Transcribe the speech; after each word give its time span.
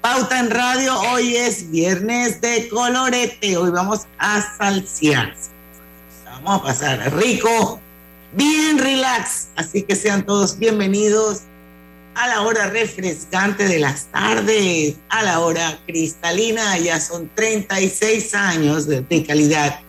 Pauta 0.00 0.40
en 0.40 0.50
Radio. 0.50 0.98
Hoy 1.12 1.36
es 1.36 1.70
viernes 1.70 2.40
de 2.40 2.68
colorete, 2.70 3.58
hoy 3.58 3.70
vamos 3.70 4.06
a 4.18 4.40
salsear. 4.56 5.34
Vamos 6.24 6.60
a 6.60 6.62
pasar 6.62 7.16
rico, 7.16 7.78
bien 8.32 8.78
relax, 8.78 9.48
así 9.56 9.82
que 9.82 9.94
sean 9.94 10.24
todos 10.24 10.58
bienvenidos 10.58 11.42
a 12.14 12.28
la 12.28 12.40
hora 12.40 12.68
refrescante 12.68 13.68
de 13.68 13.78
las 13.78 14.06
tardes, 14.06 14.96
a 15.10 15.22
la 15.22 15.40
hora 15.40 15.78
cristalina, 15.86 16.78
ya 16.78 16.98
son 16.98 17.30
36 17.34 18.34
años 18.34 18.86
de, 18.86 19.02
de 19.02 19.26
calidad 19.26 19.80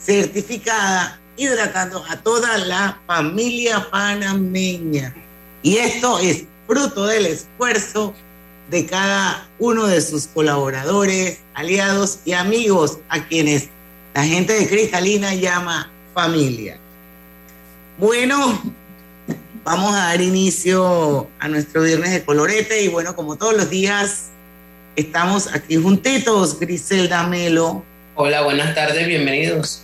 certificada 0.00 1.20
hidratando 1.36 2.04
a 2.08 2.16
toda 2.16 2.58
la 2.58 3.00
familia 3.06 3.88
panameña. 3.88 5.14
Y 5.62 5.76
esto 5.76 6.18
es 6.18 6.44
fruto 6.66 7.06
del 7.06 7.26
esfuerzo 7.26 8.14
de 8.70 8.86
cada 8.86 9.48
uno 9.58 9.86
de 9.86 10.00
sus 10.00 10.28
colaboradores, 10.28 11.40
aliados 11.54 12.20
y 12.24 12.32
amigos 12.32 12.98
a 13.08 13.26
quienes 13.26 13.68
la 14.14 14.24
gente 14.24 14.52
de 14.52 14.68
Cristalina 14.68 15.34
llama 15.34 15.90
familia. 16.14 16.78
Bueno, 17.98 18.62
vamos 19.64 19.94
a 19.94 19.98
dar 19.98 20.20
inicio 20.20 21.28
a 21.40 21.48
nuestro 21.48 21.82
viernes 21.82 22.12
de 22.12 22.24
colorete 22.24 22.82
y 22.82 22.88
bueno, 22.88 23.16
como 23.16 23.36
todos 23.36 23.56
los 23.56 23.68
días, 23.68 24.28
estamos 24.96 25.48
aquí 25.52 25.76
juntitos, 25.76 26.58
Griselda 26.58 27.26
Melo. 27.26 27.84
Hola, 28.14 28.42
buenas 28.42 28.74
tardes, 28.74 29.06
bienvenidos 29.06 29.82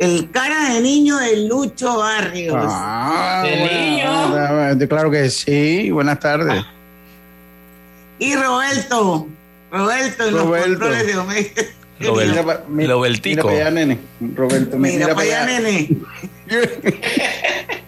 el 0.00 0.30
cara 0.30 0.72
de 0.72 0.80
niño 0.80 1.18
de 1.18 1.46
Lucho 1.46 1.98
Barrios. 1.98 2.56
Ah, 2.58 3.42
¿De 3.44 4.78
niño? 4.78 4.88
Claro 4.88 5.10
que 5.10 5.28
sí, 5.28 5.90
buenas 5.90 6.18
tardes. 6.18 6.64
Y 8.20 8.36
Roberto, 8.36 9.26
Roberto 9.72 10.28
en 10.28 10.34
Roberto. 10.34 10.68
los 10.68 10.78
controles 10.78 11.06
de 11.06 11.16
Omega. 11.16 11.62
Robel, 12.00 12.30
Mira, 12.30 12.64
mira, 12.68 12.92
Robertico. 12.94 13.28
Mira 13.28 13.42
para 13.42 13.56
allá, 13.56 13.70
nene. 13.70 13.98
Roberto, 14.34 14.78
Mira, 14.78 14.94
mira, 15.06 15.14
para 15.14 15.26
allá, 15.26 15.46
nene. 15.46 15.88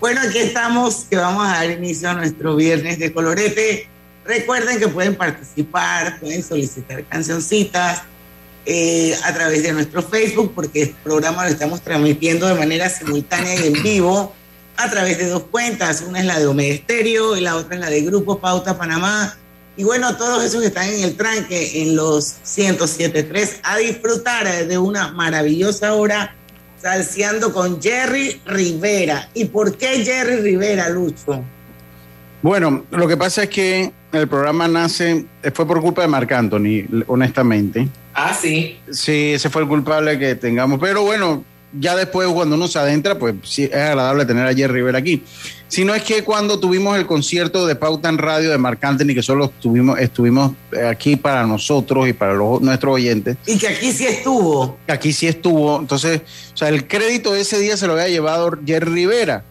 Bueno, 0.00 0.22
aquí 0.26 0.38
estamos, 0.38 1.04
que 1.10 1.16
vamos 1.16 1.46
a 1.46 1.50
dar 1.58 1.70
inicio 1.70 2.08
a 2.08 2.14
nuestro 2.14 2.56
viernes 2.56 2.98
de 2.98 3.12
colorete. 3.12 3.86
Recuerden 4.24 4.78
que 4.78 4.88
pueden 4.88 5.14
participar, 5.14 6.18
pueden 6.20 6.42
solicitar 6.42 7.04
cancioncitas 7.04 8.04
eh, 8.64 9.14
a 9.24 9.34
través 9.34 9.62
de 9.62 9.74
nuestro 9.74 10.02
Facebook, 10.02 10.52
porque 10.54 10.82
el 10.84 10.90
programa 11.04 11.44
lo 11.44 11.50
estamos 11.50 11.82
transmitiendo 11.82 12.46
de 12.46 12.54
manera 12.54 12.88
simultánea 12.88 13.54
y 13.56 13.66
en 13.66 13.82
vivo 13.82 14.34
a 14.82 14.90
través 14.90 15.18
de 15.18 15.28
dos 15.28 15.44
cuentas. 15.44 16.04
Una 16.06 16.20
es 16.20 16.24
la 16.24 16.38
de 16.38 16.46
Omega 16.46 16.80
y 16.88 17.40
la 17.40 17.56
otra 17.56 17.74
es 17.74 17.80
la 17.80 17.90
de 17.90 18.02
Grupo 18.02 18.38
Pauta 18.38 18.78
Panamá. 18.78 19.36
Y 19.76 19.84
bueno, 19.84 20.16
todos 20.16 20.44
esos 20.44 20.60
que 20.60 20.66
están 20.68 20.88
en 20.88 21.02
el 21.04 21.16
tranque, 21.16 21.82
en 21.82 21.96
los 21.96 22.36
107.3, 22.44 23.60
a 23.62 23.78
disfrutar 23.78 24.66
de 24.66 24.78
una 24.78 25.12
maravillosa 25.12 25.94
hora 25.94 26.34
salseando 26.80 27.52
con 27.52 27.80
Jerry 27.80 28.40
Rivera. 28.46 29.28
¿Y 29.34 29.46
por 29.46 29.76
qué 29.76 30.04
Jerry 30.04 30.36
Rivera, 30.36 30.88
Lucho? 30.88 31.42
Bueno, 32.42 32.84
lo 32.90 33.06
que 33.06 33.16
pasa 33.16 33.44
es 33.44 33.50
que 33.50 33.92
el 34.12 34.28
programa 34.28 34.66
nace, 34.66 35.26
fue 35.52 35.66
por 35.66 35.80
culpa 35.80 36.02
de 36.02 36.08
Marc 36.08 36.32
Anthony, 36.32 37.04
honestamente. 37.06 37.88
Ah, 38.14 38.34
sí. 38.34 38.78
Sí, 38.90 39.32
ese 39.34 39.50
fue 39.50 39.62
el 39.62 39.68
culpable 39.68 40.18
que 40.18 40.34
tengamos. 40.34 40.80
Pero 40.80 41.02
bueno, 41.02 41.44
ya 41.72 41.96
después 41.96 42.28
cuando 42.28 42.56
uno 42.56 42.68
se 42.68 42.78
adentra, 42.78 43.18
pues 43.18 43.34
sí, 43.44 43.64
es 43.64 43.74
agradable 43.74 44.24
tener 44.26 44.46
a 44.46 44.54
Jerry 44.54 44.74
Rivera 44.74 44.98
aquí. 44.98 45.22
Si 45.68 45.84
no 45.84 45.94
es 45.94 46.02
que 46.02 46.24
cuando 46.24 46.58
tuvimos 46.58 46.98
el 46.98 47.06
concierto 47.06 47.64
de 47.64 47.76
Pauta 47.76 48.08
en 48.08 48.18
Radio 48.18 48.50
de 48.50 48.58
Marc 48.58 48.82
Anthony, 48.82 49.14
que 49.14 49.22
solo 49.22 49.44
estuvimos, 49.44 50.00
estuvimos 50.00 50.52
aquí 50.88 51.14
para 51.14 51.46
nosotros 51.46 52.08
y 52.08 52.12
para 52.12 52.34
los, 52.34 52.60
nuestros 52.60 52.94
oyentes, 52.94 53.36
Y 53.46 53.56
que 53.56 53.68
aquí 53.68 53.92
sí 53.92 54.04
estuvo. 54.04 54.78
que 54.84 54.92
aquí 54.92 55.12
sí 55.12 55.28
estuvo. 55.28 55.78
Entonces, 55.78 56.22
o 56.52 56.56
sea, 56.56 56.68
el 56.70 56.88
crédito 56.88 57.32
de 57.32 57.42
ese 57.42 57.60
día 57.60 57.76
se 57.76 57.86
lo 57.86 57.92
había 57.92 58.08
llevado 58.08 58.50
Jerry 58.66 58.90
Rivera, 58.90 59.44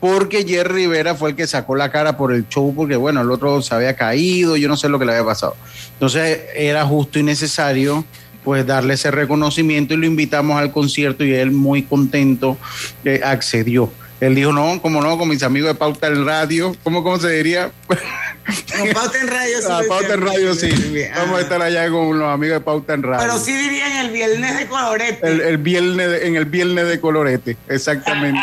porque 0.00 0.46
Jerry 0.46 0.86
Rivera 0.86 1.14
fue 1.14 1.30
el 1.30 1.36
que 1.36 1.46
sacó 1.46 1.76
la 1.76 1.90
cara 1.90 2.16
por 2.16 2.32
el 2.32 2.48
show, 2.48 2.74
porque 2.74 2.96
bueno, 2.96 3.20
el 3.20 3.30
otro 3.30 3.60
se 3.60 3.74
había 3.74 3.94
caído, 3.96 4.56
yo 4.56 4.68
no 4.68 4.78
sé 4.78 4.88
lo 4.88 4.98
que 4.98 5.04
le 5.04 5.12
había 5.12 5.26
pasado. 5.26 5.56
Entonces, 5.92 6.40
era 6.54 6.86
justo 6.86 7.18
y 7.18 7.22
necesario 7.22 8.02
pues 8.46 8.64
darle 8.64 8.94
ese 8.94 9.10
reconocimiento 9.10 9.92
y 9.92 9.96
lo 9.96 10.06
invitamos 10.06 10.56
al 10.56 10.70
concierto 10.70 11.24
y 11.24 11.34
él 11.34 11.50
muy 11.50 11.82
contento 11.82 12.56
eh, 13.04 13.20
accedió. 13.24 13.92
Él 14.20 14.36
dijo, 14.36 14.52
no, 14.52 14.80
como 14.80 15.02
no, 15.02 15.18
con 15.18 15.28
mis 15.28 15.42
amigos 15.42 15.68
de 15.70 15.74
Pauta 15.74 16.06
en 16.06 16.24
Radio, 16.24 16.74
¿cómo, 16.84 17.02
cómo 17.02 17.18
se 17.18 17.28
diría? 17.32 17.72
Con 17.88 18.88
Pauta 18.94 19.18
en 19.20 19.26
Radio 19.26 19.58
sí. 19.60 19.66
Ah, 19.68 19.80
Pauta 19.88 20.14
en. 20.14 20.20
Radio, 20.22 20.54
sí. 20.54 20.68
Vamos 21.16 21.38
a 21.38 21.42
estar 21.42 21.60
allá 21.60 21.90
con 21.90 22.16
los 22.20 22.28
amigos 22.32 22.58
de 22.58 22.60
Pauta 22.60 22.94
en 22.94 23.02
Radio. 23.02 23.26
Pero 23.26 23.38
sí 23.40 23.52
dirían 23.52 23.92
el 24.06 24.12
viernes 24.12 24.56
de 24.58 24.66
colorete. 24.68 25.26
El, 25.26 25.40
el 25.40 25.58
viernes 25.58 26.08
de- 26.08 26.26
en 26.28 26.36
el 26.36 26.44
viernes 26.44 26.86
de 26.88 27.00
colorete, 27.00 27.56
exactamente. 27.68 28.40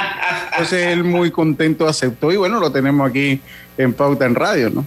Entonces 0.51 0.87
él 0.87 1.05
muy 1.05 1.31
contento 1.31 1.87
aceptó 1.87 2.29
y 2.33 2.35
bueno, 2.35 2.59
lo 2.59 2.69
tenemos 2.73 3.09
aquí 3.09 3.39
en 3.77 3.93
Pauta 3.93 4.25
en 4.25 4.35
Radio, 4.35 4.69
¿no? 4.69 4.85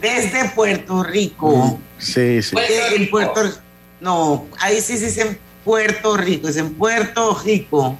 Desde 0.00 0.48
Puerto 0.54 1.02
Rico. 1.02 1.80
Sí, 1.98 2.40
sí. 2.42 2.52
Puerto 2.52 2.72
Eh, 2.72 2.86
en 2.94 2.98
Rico. 3.02 3.18
No, 4.00 4.46
ahí 4.60 4.80
sí 4.80 4.96
se 4.98 5.06
dice 5.06 5.22
en 5.22 5.38
Puerto 5.64 6.16
Rico, 6.16 6.48
es 6.48 6.56
en 6.56 6.74
Puerto 6.74 7.38
Rico. 7.44 7.98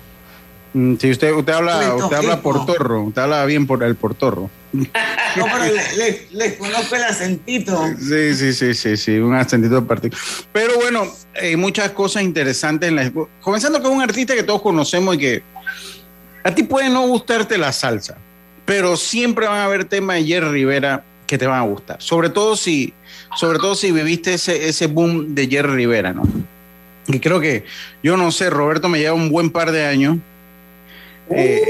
Mm, 0.73 0.97
Sí, 0.97 1.11
usted, 1.11 1.33
usted 1.33 1.53
habla, 1.53 1.79
Puerto 1.79 2.05
usted 2.05 2.17
habla 2.17 2.37
Rico. 2.37 2.43
portorro, 2.53 3.03
usted 3.05 3.23
habla 3.23 3.45
bien 3.47 3.67
por 3.67 3.83
el 3.83 3.97
portorro. 3.97 4.51
No, 5.37 5.45
pero 5.53 5.65
le, 5.67 5.97
le- 5.99 6.27
le 6.33 6.57
conozco 6.57 6.97
el 6.97 7.05
acentito. 7.05 7.79
Sí, 7.99 8.35
sí, 8.35 8.55
sí, 8.55 8.73
sí, 8.73 8.97
sí, 8.97 9.19
un 9.19 9.35
acentito 9.35 9.87
particular. 9.87 10.25
Pero 10.51 10.77
bueno, 10.77 11.03
hay 11.39 11.57
muchas 11.57 11.91
cosas 11.91 12.23
interesantes 12.23 12.89
en 12.89 12.97
la 12.97 13.13
comenzando 13.43 13.83
con 13.83 13.93
un 13.93 14.01
artista 14.01 14.35
que 14.35 14.43
todos 14.43 14.63
conocemos 14.63 15.15
y 15.17 15.19
que 15.19 15.43
a 16.43 16.55
ti 16.55 16.63
puede 16.63 16.89
no 16.89 17.07
gustarte 17.07 17.59
la 17.59 17.71
salsa, 17.73 18.17
pero 18.65 18.97
siempre 18.97 19.47
van 19.47 19.59
a 19.59 19.65
haber 19.65 19.85
temas 19.85 20.17
de 20.17 20.25
Jerry 20.25 20.49
Rivera 20.51 21.05
que 21.27 21.39
te 21.39 21.47
van 21.47 21.61
a 21.61 21.65
gustar. 21.65 22.01
Sobre 22.01 22.31
todo 22.31 22.57
si, 22.57 22.93
sobre 23.37 23.59
todo 23.59 23.75
si 23.75 23.93
viviste 23.93 24.35
ese, 24.35 24.69
ese 24.69 24.87
boom 24.87 25.35
de 25.35 25.49
Jerry 25.49 25.75
Rivera, 25.75 26.13
¿no? 26.13 26.23
Y 27.09 27.21
creo 27.21 27.41
que, 27.41 27.65
yo 28.03 28.17
no 28.17 28.33
sé, 28.33 28.51
Roberto 28.51 28.89
me 28.89 28.99
lleva 28.99 29.15
un 29.15 29.31
buen 29.31 29.51
par 29.51 29.71
de 29.71 29.87
años. 29.87 30.19
Eh, 31.31 31.63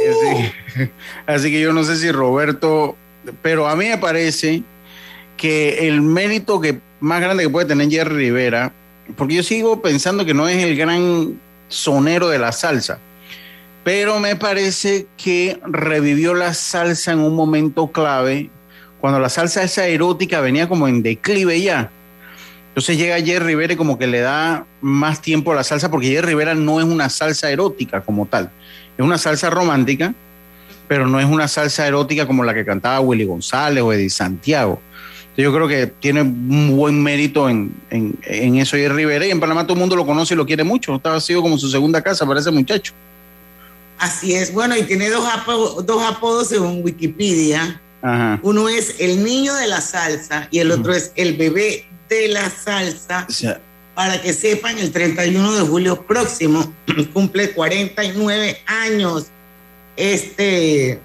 sí. 0.74 0.90
Así 1.26 1.50
que 1.50 1.60
yo 1.60 1.72
no 1.72 1.84
sé 1.84 1.96
si 1.96 2.10
Roberto, 2.10 2.96
pero 3.42 3.68
a 3.68 3.76
mí 3.76 3.88
me 3.88 3.98
parece 3.98 4.62
que 5.36 5.88
el 5.88 6.00
mérito 6.00 6.60
que 6.60 6.80
más 7.00 7.20
grande 7.20 7.44
que 7.44 7.50
puede 7.50 7.66
tener 7.66 7.90
Jerry 7.90 8.16
Rivera, 8.16 8.72
porque 9.16 9.34
yo 9.34 9.42
sigo 9.42 9.82
pensando 9.82 10.24
que 10.24 10.34
no 10.34 10.48
es 10.48 10.62
el 10.62 10.76
gran 10.76 11.38
sonero 11.68 12.28
de 12.28 12.38
la 12.38 12.52
salsa, 12.52 12.98
pero 13.84 14.18
me 14.18 14.36
parece 14.36 15.06
que 15.16 15.60
revivió 15.64 16.34
la 16.34 16.54
salsa 16.54 17.12
en 17.12 17.20
un 17.20 17.34
momento 17.34 17.88
clave, 17.92 18.50
cuando 19.00 19.20
la 19.20 19.28
salsa 19.28 19.62
esa 19.62 19.86
erótica 19.86 20.40
venía 20.40 20.68
como 20.68 20.88
en 20.88 21.02
declive 21.02 21.60
ya. 21.60 21.90
Entonces 22.68 22.98
llega 22.98 23.16
Jerry 23.20 23.46
Rivera 23.46 23.72
y 23.72 23.76
como 23.76 23.98
que 23.98 24.06
le 24.06 24.20
da 24.20 24.66
más 24.82 25.22
tiempo 25.22 25.52
a 25.52 25.54
la 25.54 25.64
salsa, 25.64 25.90
porque 25.90 26.08
Jerry 26.08 26.28
Rivera 26.28 26.54
no 26.54 26.78
es 26.80 26.84
una 26.86 27.08
salsa 27.08 27.50
erótica 27.50 28.02
como 28.02 28.26
tal, 28.26 28.50
es 28.98 29.04
una 29.04 29.16
salsa 29.16 29.48
romántica, 29.48 30.14
pero 30.86 31.06
no 31.06 31.18
es 31.18 31.26
una 31.26 31.48
salsa 31.48 31.86
erótica 31.86 32.26
como 32.26 32.44
la 32.44 32.52
que 32.52 32.64
cantaba 32.64 33.00
Willy 33.00 33.24
González 33.24 33.82
o 33.82 33.92
Eddie 33.92 34.10
Santiago. 34.10 34.80
Entonces, 35.20 35.44
Yo 35.44 35.52
creo 35.54 35.68
que 35.68 35.86
tiene 35.86 36.20
un 36.22 36.76
buen 36.76 37.02
mérito 37.02 37.48
en, 37.48 37.74
en, 37.90 38.18
en 38.22 38.56
eso 38.56 38.76
Jerry 38.76 38.94
Rivera 38.94 39.26
y 39.26 39.30
en 39.30 39.40
Panamá 39.40 39.64
todo 39.64 39.72
el 39.74 39.80
mundo 39.80 39.96
lo 39.96 40.04
conoce 40.06 40.34
y 40.34 40.36
lo 40.36 40.44
quiere 40.46 40.62
mucho. 40.64 40.94
Estaba 40.94 41.18
sido 41.20 41.42
como 41.42 41.56
su 41.58 41.68
segunda 41.70 42.02
casa 42.02 42.26
para 42.26 42.40
ese 42.40 42.50
muchacho. 42.50 42.92
Así 43.98 44.34
es. 44.34 44.52
Bueno, 44.52 44.76
y 44.76 44.82
tiene 44.82 45.08
dos, 45.08 45.26
apo- 45.26 45.82
dos 45.82 46.02
apodos 46.02 46.48
según 46.48 46.82
Wikipedia. 46.84 47.80
Ajá. 48.08 48.38
Uno 48.42 48.68
es 48.68 48.96
el 49.00 49.24
niño 49.24 49.52
de 49.54 49.66
la 49.66 49.80
salsa 49.80 50.46
y 50.52 50.60
el 50.60 50.70
otro 50.70 50.94
es 50.94 51.10
el 51.16 51.36
bebé 51.36 51.86
de 52.08 52.28
la 52.28 52.48
salsa. 52.50 53.26
O 53.28 53.32
sea, 53.32 53.60
Para 53.96 54.20
que 54.22 54.32
sepan, 54.32 54.78
el 54.78 54.92
31 54.92 55.54
de 55.56 55.60
julio 55.62 56.06
próximo 56.06 56.72
cumple 57.12 57.50
49 57.52 58.58
años 58.66 59.26
este 59.96 61.00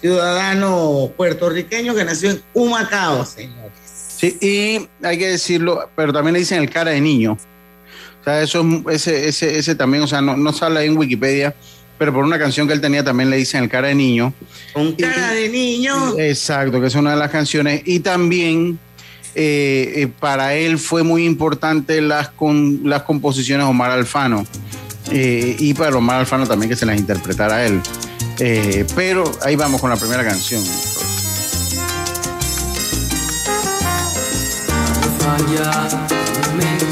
ciudadano 0.00 1.10
puertorriqueño 1.16 1.94
que 1.94 2.04
nació 2.04 2.30
en 2.30 2.42
Humacao, 2.54 3.24
señores. 3.24 3.72
Sí, 4.16 4.36
y 4.40 4.88
hay 5.04 5.18
que 5.18 5.28
decirlo, 5.28 5.88
pero 5.96 6.12
también 6.12 6.34
le 6.34 6.40
dicen 6.40 6.58
el 6.60 6.70
cara 6.70 6.90
de 6.92 7.00
niño. 7.00 7.32
O 8.20 8.24
sea, 8.24 8.42
eso 8.42 8.64
es- 8.90 9.06
ese, 9.08 9.28
ese, 9.28 9.58
ese 9.58 9.74
también, 9.74 10.02
o 10.02 10.06
sea, 10.06 10.20
no, 10.20 10.36
no 10.36 10.52
sale 10.52 10.84
en 10.84 10.96
Wikipedia, 10.96 11.54
pero 12.02 12.12
por 12.12 12.24
una 12.24 12.36
canción 12.36 12.66
que 12.66 12.72
él 12.72 12.80
tenía 12.80 13.04
también 13.04 13.30
le 13.30 13.36
dicen 13.36 13.62
el 13.62 13.68
cara 13.68 13.86
de 13.86 13.94
niño. 13.94 14.34
Con 14.72 14.90
cara 14.94 15.30
de 15.30 15.48
niño. 15.48 16.18
Exacto, 16.18 16.80
que 16.80 16.88
es 16.88 16.96
una 16.96 17.12
de 17.12 17.16
las 17.16 17.30
canciones. 17.30 17.82
Y 17.84 18.00
también 18.00 18.76
eh, 19.36 19.92
eh, 19.94 20.08
para 20.18 20.54
él 20.54 20.80
fue 20.80 21.04
muy 21.04 21.24
importante 21.24 22.00
las, 22.00 22.30
con, 22.30 22.80
las 22.82 23.02
composiciones 23.02 23.64
de 23.64 23.70
Omar 23.70 23.92
Alfano. 23.92 24.44
Eh, 25.12 25.54
y 25.60 25.74
para 25.74 25.96
Omar 25.96 26.18
Alfano 26.18 26.44
también 26.44 26.70
que 26.70 26.74
se 26.74 26.86
las 26.86 26.98
interpretara 26.98 27.58
a 27.58 27.66
él. 27.66 27.80
Eh, 28.40 28.84
pero 28.96 29.22
ahí 29.42 29.54
vamos 29.54 29.80
con 29.80 29.88
la 29.88 29.96
primera 29.96 30.24
canción. 30.24 30.60
falla 35.20 35.88
mi 36.56 36.91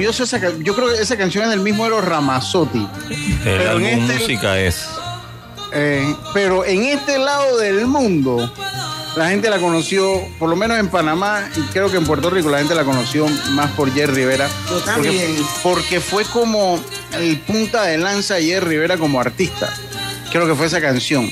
curioso, 0.00 0.24
esa, 0.24 0.40
ca- 0.40 0.52
yo 0.60 0.74
creo 0.74 0.88
que 0.88 0.94
esa 1.02 1.14
canción 1.18 1.44
es 1.44 1.50
del 1.50 1.60
mismo 1.60 1.84
de 1.84 1.90
los 1.90 2.02
Ramazotti. 2.02 2.88
El 3.10 3.38
Pero 3.44 3.62
en 3.62 3.68
álbum 3.68 3.86
este- 4.10 4.14
música 4.14 4.58
es. 4.58 4.86
Eh, 5.72 6.16
pero 6.32 6.64
en 6.64 6.84
este 6.84 7.18
lado 7.18 7.58
del 7.58 7.86
mundo, 7.86 8.50
la 9.14 9.28
gente 9.28 9.50
la 9.50 9.58
conoció, 9.58 10.22
por 10.38 10.48
lo 10.48 10.56
menos 10.56 10.78
en 10.78 10.88
Panamá 10.88 11.48
y 11.54 11.60
creo 11.72 11.90
que 11.90 11.98
en 11.98 12.04
Puerto 12.06 12.30
Rico, 12.30 12.48
la 12.48 12.58
gente 12.58 12.74
la 12.74 12.84
conoció 12.84 13.26
más 13.50 13.70
por 13.72 13.92
Jerry 13.92 14.14
Rivera. 14.14 14.48
Yo 14.48 14.80
Porque, 14.80 14.84
también. 14.90 15.36
porque 15.62 16.00
fue 16.00 16.24
como 16.24 16.80
el 17.12 17.38
punta 17.40 17.82
de 17.82 17.98
lanza 17.98 18.36
de 18.36 18.44
Jerry 18.44 18.68
Rivera 18.70 18.96
como 18.96 19.20
artista. 19.20 19.68
Creo 20.32 20.46
que 20.46 20.54
fue 20.54 20.66
esa 20.66 20.80
canción. 20.80 21.30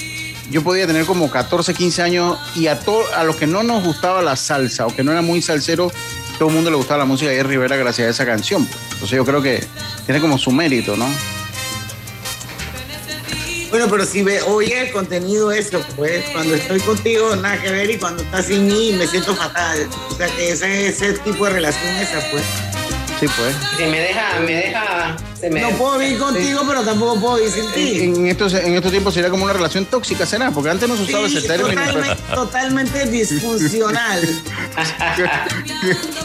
Yo 0.50 0.62
podía 0.62 0.86
tener 0.86 1.04
como 1.06 1.30
14, 1.30 1.72
15 1.74 2.02
años 2.02 2.38
y 2.54 2.68
a, 2.68 2.78
to- 2.78 3.04
a 3.16 3.24
los 3.24 3.36
que 3.36 3.46
no 3.46 3.62
nos 3.62 3.82
gustaba 3.82 4.22
la 4.22 4.36
salsa 4.36 4.86
o 4.86 4.94
que 4.94 5.02
no 5.02 5.10
era 5.12 5.20
muy 5.22 5.42
salsero, 5.42 5.90
todo 6.38 6.48
el 6.48 6.54
mundo 6.54 6.70
le 6.70 6.76
gustaba 6.76 6.98
la 6.98 7.04
música 7.04 7.30
de 7.30 7.42
Rivera 7.42 7.76
gracias 7.76 8.06
a 8.06 8.10
esa 8.10 8.26
canción. 8.26 8.66
Entonces 8.92 9.16
yo 9.16 9.24
creo 9.24 9.42
que 9.42 9.64
tiene 10.06 10.20
como 10.20 10.38
su 10.38 10.52
mérito, 10.52 10.96
¿no? 10.96 11.08
Bueno, 13.70 13.86
pero 13.90 14.06
si 14.06 14.22
ve, 14.22 14.40
oye 14.42 14.80
el 14.80 14.92
contenido 14.92 15.52
eso, 15.52 15.82
pues 15.96 16.24
cuando 16.32 16.54
estoy 16.54 16.80
contigo 16.80 17.36
nada 17.36 17.60
que 17.60 17.70
ver 17.70 17.90
y 17.90 17.98
cuando 17.98 18.22
estás 18.22 18.46
sin 18.46 18.66
mí 18.66 18.94
me 18.96 19.06
siento 19.06 19.34
fatal. 19.34 19.88
O 20.08 20.14
sea 20.14 20.28
que 20.28 20.52
ese, 20.52 20.88
ese 20.88 21.12
tipo 21.18 21.44
de 21.44 21.50
relación 21.50 21.94
esa, 21.96 22.20
pues. 22.30 22.42
Sí, 23.20 23.26
pues. 23.36 23.54
Si 23.76 23.82
me 23.84 23.98
deja, 24.00 24.38
me 24.40 24.52
deja, 24.54 25.16
se 25.40 25.50
me 25.50 25.60
No 25.60 25.70
puedo 25.70 25.98
vivir 25.98 26.18
contigo, 26.18 26.60
pero 26.68 26.82
tampoco 26.82 27.18
puedo 27.20 27.36
vivir 27.36 27.50
sin 27.50 27.72
ti. 27.72 28.00
En, 28.04 28.16
en 28.16 28.26
estos, 28.28 28.54
en 28.54 28.74
estos 28.74 28.92
tiempos 28.92 29.12
sería 29.14 29.28
como 29.30 29.44
una 29.44 29.52
relación 29.52 29.84
tóxica, 29.86 30.24
¿será? 30.24 30.50
Porque 30.52 30.70
antes 30.70 30.88
no 30.88 30.96
se 30.96 31.02
usaba 31.02 31.28
Sí, 31.28 31.36
ese 31.38 31.48
término. 31.48 31.80
totalmente, 31.82 32.22
totalmente 32.34 33.06
disfuncional. 33.06 34.20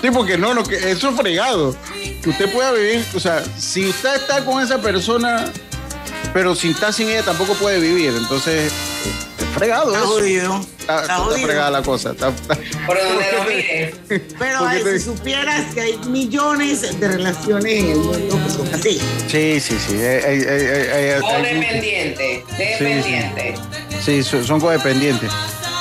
Sí, 0.01 0.11
porque 0.11 0.37
no, 0.37 0.53
no, 0.53 0.63
que 0.63 0.91
eso 0.91 1.09
es 1.09 1.15
fregado. 1.15 1.75
Que 2.21 2.29
usted 2.29 2.51
pueda 2.51 2.71
vivir, 2.73 3.05
o 3.15 3.19
sea, 3.19 3.41
si 3.57 3.87
usted 3.87 4.15
está 4.15 4.43
con 4.43 4.61
esa 4.61 4.79
persona, 4.79 5.45
pero 6.33 6.55
si 6.55 6.71
está 6.71 6.91
sin 6.91 7.09
ella 7.09 7.23
tampoco 7.23 7.53
puede 7.55 7.79
vivir. 7.79 8.13
Entonces, 8.17 8.71
es 8.71 8.73
fregado 9.53 9.91
Está 9.93 9.99
eso. 10.03 10.07
jodido. 10.13 10.59
Está, 10.59 10.73
Está 10.83 11.01
está 11.01 11.15
jodido. 11.15 11.47
fregada 11.47 11.71
la 11.71 11.81
cosa. 11.81 12.11
está- 12.11 12.29
está- 12.29 12.57
por 12.85 12.97
donde 12.97 13.25
lo 13.37 13.43
mire. 13.45 13.95
Pero 14.07 14.59
¿Por 14.59 14.69
qué 14.69 14.75
ay, 14.77 14.83
te- 14.83 14.99
si 14.99 15.05
supieras 15.05 15.73
que 15.73 15.81
hay 15.81 15.97
millones 16.09 16.99
de 16.99 17.07
relaciones 17.07 17.73
en 17.73 17.89
el 17.91 17.97
mundo 17.97 18.39
que 18.45 18.49
son 18.51 18.73
así. 18.73 18.99
Sí, 19.27 19.59
sí, 19.59 19.77
sí. 19.87 19.95
hay- 19.95 20.43
hay- 20.43 21.21
dependiente, 21.43 22.43
dependiente. 22.57 23.55
sí, 24.03 24.23
son 24.23 24.43
son 24.45 24.59
codependientes. 24.59 25.31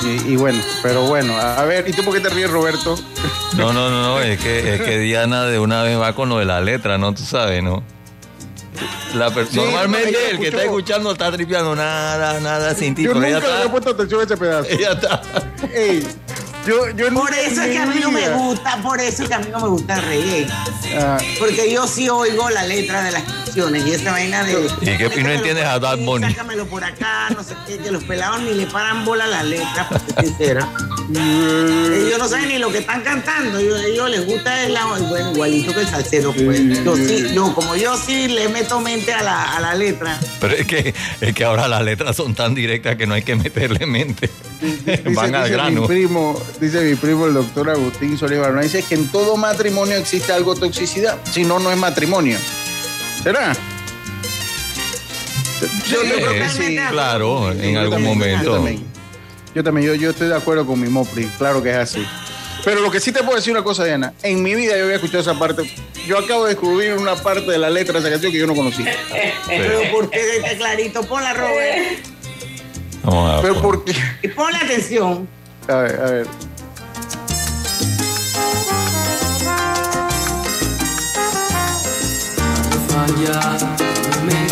Y, 0.02 0.32
y 0.32 0.36
bueno, 0.36 0.60
pero 0.82 1.02
bueno, 1.02 1.36
a 1.38 1.64
ver, 1.64 1.88
¿y 1.88 1.92
tú 1.92 2.02
por 2.02 2.12
qué 2.14 2.20
te 2.20 2.28
ríes, 2.28 2.50
Roberto? 2.50 2.98
No, 3.56 3.72
no, 3.72 3.88
no, 3.88 4.02
no, 4.02 4.20
es 4.20 4.40
que, 4.40 4.74
es 4.74 4.80
que 4.82 4.98
Diana 4.98 5.44
de 5.44 5.60
una 5.60 5.84
vez 5.84 5.96
va 5.96 6.12
con 6.14 6.28
lo 6.28 6.38
de 6.38 6.44
la 6.44 6.60
letra, 6.60 6.98
¿no? 6.98 7.14
Tú 7.14 7.22
sabes, 7.22 7.62
¿no? 7.62 7.84
La 9.14 9.28
Sí, 9.30 9.56
Normalmente 9.56 10.30
el 10.30 10.38
que 10.38 10.48
está 10.48 10.62
escuchando 10.64 11.12
está 11.12 11.30
tripeando 11.32 11.74
nada, 11.74 12.40
nada 12.40 12.74
sin 12.74 12.94
ti, 12.94 13.02
Yo 13.02 13.10
pero 13.12 13.20
nunca 13.20 13.28
ella 13.28 13.38
le 13.40 13.46
había 13.46 13.58
está. 13.60 13.70
puesto 13.70 13.90
atención 13.90 14.20
a 14.20 14.24
ese 14.24 14.36
pedazo. 14.36 14.68
Ella 14.70 14.92
está. 14.92 15.22
Ey, 15.74 16.06
yo, 16.66 16.88
yo 16.90 17.12
Por 17.12 17.32
eso 17.34 17.62
es 17.62 17.70
que 17.72 17.78
a 17.78 17.86
mí 17.86 17.96
no 18.00 18.10
me 18.12 18.28
gusta, 18.30 18.76
por 18.82 19.00
eso 19.00 19.22
es 19.24 19.28
que 19.28 19.34
a 19.34 19.38
mí 19.40 19.48
no 19.50 19.60
me 19.60 19.68
gusta 19.68 20.00
reggae. 20.00 20.46
Ah, 20.98 21.18
Porque 21.38 21.70
yo 21.72 21.86
sí 21.86 22.08
oigo 22.08 22.48
la 22.50 22.64
letra 22.64 23.02
de 23.02 23.10
las 23.12 23.22
canciones 23.24 23.86
y 23.86 23.92
esa 23.92 24.12
vaina 24.12 24.44
de. 24.44 24.52
¿Y 24.80 24.96
qué- 24.96 25.10
y 25.16 25.22
no 25.24 25.30
entiendes 25.30 25.64
a 25.66 25.78
Bunny? 25.96 26.28
Sácamelo 26.30 26.66
por 26.66 26.84
acá, 26.84 27.28
no 27.36 27.42
sé 27.42 27.54
qué, 27.66 27.78
que 27.78 27.90
los 27.90 28.04
pelados 28.04 28.40
ni 28.42 28.54
le 28.54 28.66
paran 28.66 29.04
bola 29.04 29.24
a 29.24 29.28
las 29.28 29.44
letras, 29.44 29.86
para 29.90 30.00
ser 30.00 30.24
sincera. 30.26 30.68
Ellos 31.10 32.18
no 32.18 32.28
saben 32.28 32.48
ni 32.48 32.58
lo 32.58 32.70
que 32.70 32.78
están 32.78 33.02
cantando. 33.02 33.58
Ellos, 33.58 33.80
ellos 33.84 34.10
les 34.10 34.26
gusta 34.26 34.64
el 34.64 34.74
lado, 34.74 34.96
bueno, 35.08 35.32
igualito 35.32 35.72
que 35.74 35.80
el 35.80 35.88
salsero, 35.88 36.32
pues. 36.32 36.84
Yo 36.84 36.96
sí, 36.96 37.26
yo, 37.34 37.54
como 37.54 37.74
yo 37.76 37.96
sí 37.96 38.28
le 38.28 38.48
meto 38.48 38.80
mente 38.80 39.12
a 39.12 39.22
la, 39.22 39.56
a 39.56 39.60
la 39.60 39.74
letra. 39.74 40.18
Pero 40.40 40.54
es 40.54 40.66
que, 40.66 40.94
es 41.20 41.34
que 41.34 41.44
ahora 41.44 41.68
las 41.68 41.82
letras 41.82 42.16
son 42.16 42.34
tan 42.34 42.54
directas 42.54 42.96
que 42.96 43.06
no 43.06 43.14
hay 43.14 43.22
que 43.22 43.34
meterle 43.36 43.86
mente. 43.86 44.30
Van 45.14 45.34
al 45.34 45.42
dice 45.44 45.54
grano. 45.54 45.80
Mi 45.82 45.86
primo, 45.88 46.40
dice 46.60 46.80
mi 46.82 46.94
primo, 46.94 47.26
el 47.26 47.34
doctor 47.34 47.70
Agustín 47.70 48.16
Solivar, 48.16 48.58
dice 48.60 48.84
que 48.88 48.94
en 48.94 49.08
todo 49.08 49.36
matrimonio 49.36 49.96
existe 49.96 50.32
algo 50.32 50.54
toxicidad, 50.54 51.18
si 51.30 51.44
no, 51.44 51.58
no 51.58 51.70
es 51.72 51.78
matrimonio. 51.78 52.38
¿Será? 53.22 53.52
Yo- 55.88 56.02
yo 56.02 56.14
creo 56.16 56.32
que 56.32 56.48
Sí, 56.48 56.76
claro, 56.90 57.52
en 57.52 57.76
algún 57.76 58.02
también, 58.02 58.18
momento. 58.18 58.68
Yo 59.54 59.62
también, 59.62 59.86
yo, 59.88 59.94
yo, 59.94 60.10
estoy 60.10 60.28
de 60.28 60.36
acuerdo 60.36 60.66
con 60.66 60.80
mi 60.80 60.88
Mopri, 60.88 61.26
claro 61.38 61.62
que 61.62 61.70
es 61.70 61.76
así. 61.76 62.06
Pero 62.64 62.80
lo 62.80 62.90
que 62.90 63.00
sí 63.00 63.12
te 63.12 63.22
puedo 63.22 63.36
decir 63.36 63.52
una 63.52 63.62
cosa, 63.64 63.84
Diana, 63.84 64.12
en 64.22 64.42
mi 64.42 64.54
vida 64.54 64.76
yo 64.78 64.84
había 64.84 64.94
escuchado 64.96 65.20
esa 65.20 65.38
parte. 65.38 65.70
Yo 66.06 66.18
acabo 66.18 66.44
de 66.44 66.50
descubrir 66.50 66.94
una 66.94 67.16
parte 67.16 67.50
de 67.50 67.58
la 67.58 67.68
letra 67.70 67.94
de 67.94 68.00
esa 68.00 68.10
canción 68.10 68.32
que 68.32 68.38
yo 68.38 68.46
no 68.46 68.54
conocía. 68.54 68.94
Pero 69.46 69.80
porque 69.92 70.36
está 70.36 70.56
clarito, 70.56 71.02
ponla, 71.02 71.34
Robert. 71.34 71.98
Vamos 73.02 73.30
a 73.38 73.42
Pero 73.42 73.54
ver. 73.54 73.62
porque, 73.62 73.94
Y 74.22 74.28
ponle 74.28 74.58
atención. 74.58 75.28
a 75.68 75.74
ver, 75.76 76.00
a 76.00 76.10
ver. 76.10 76.26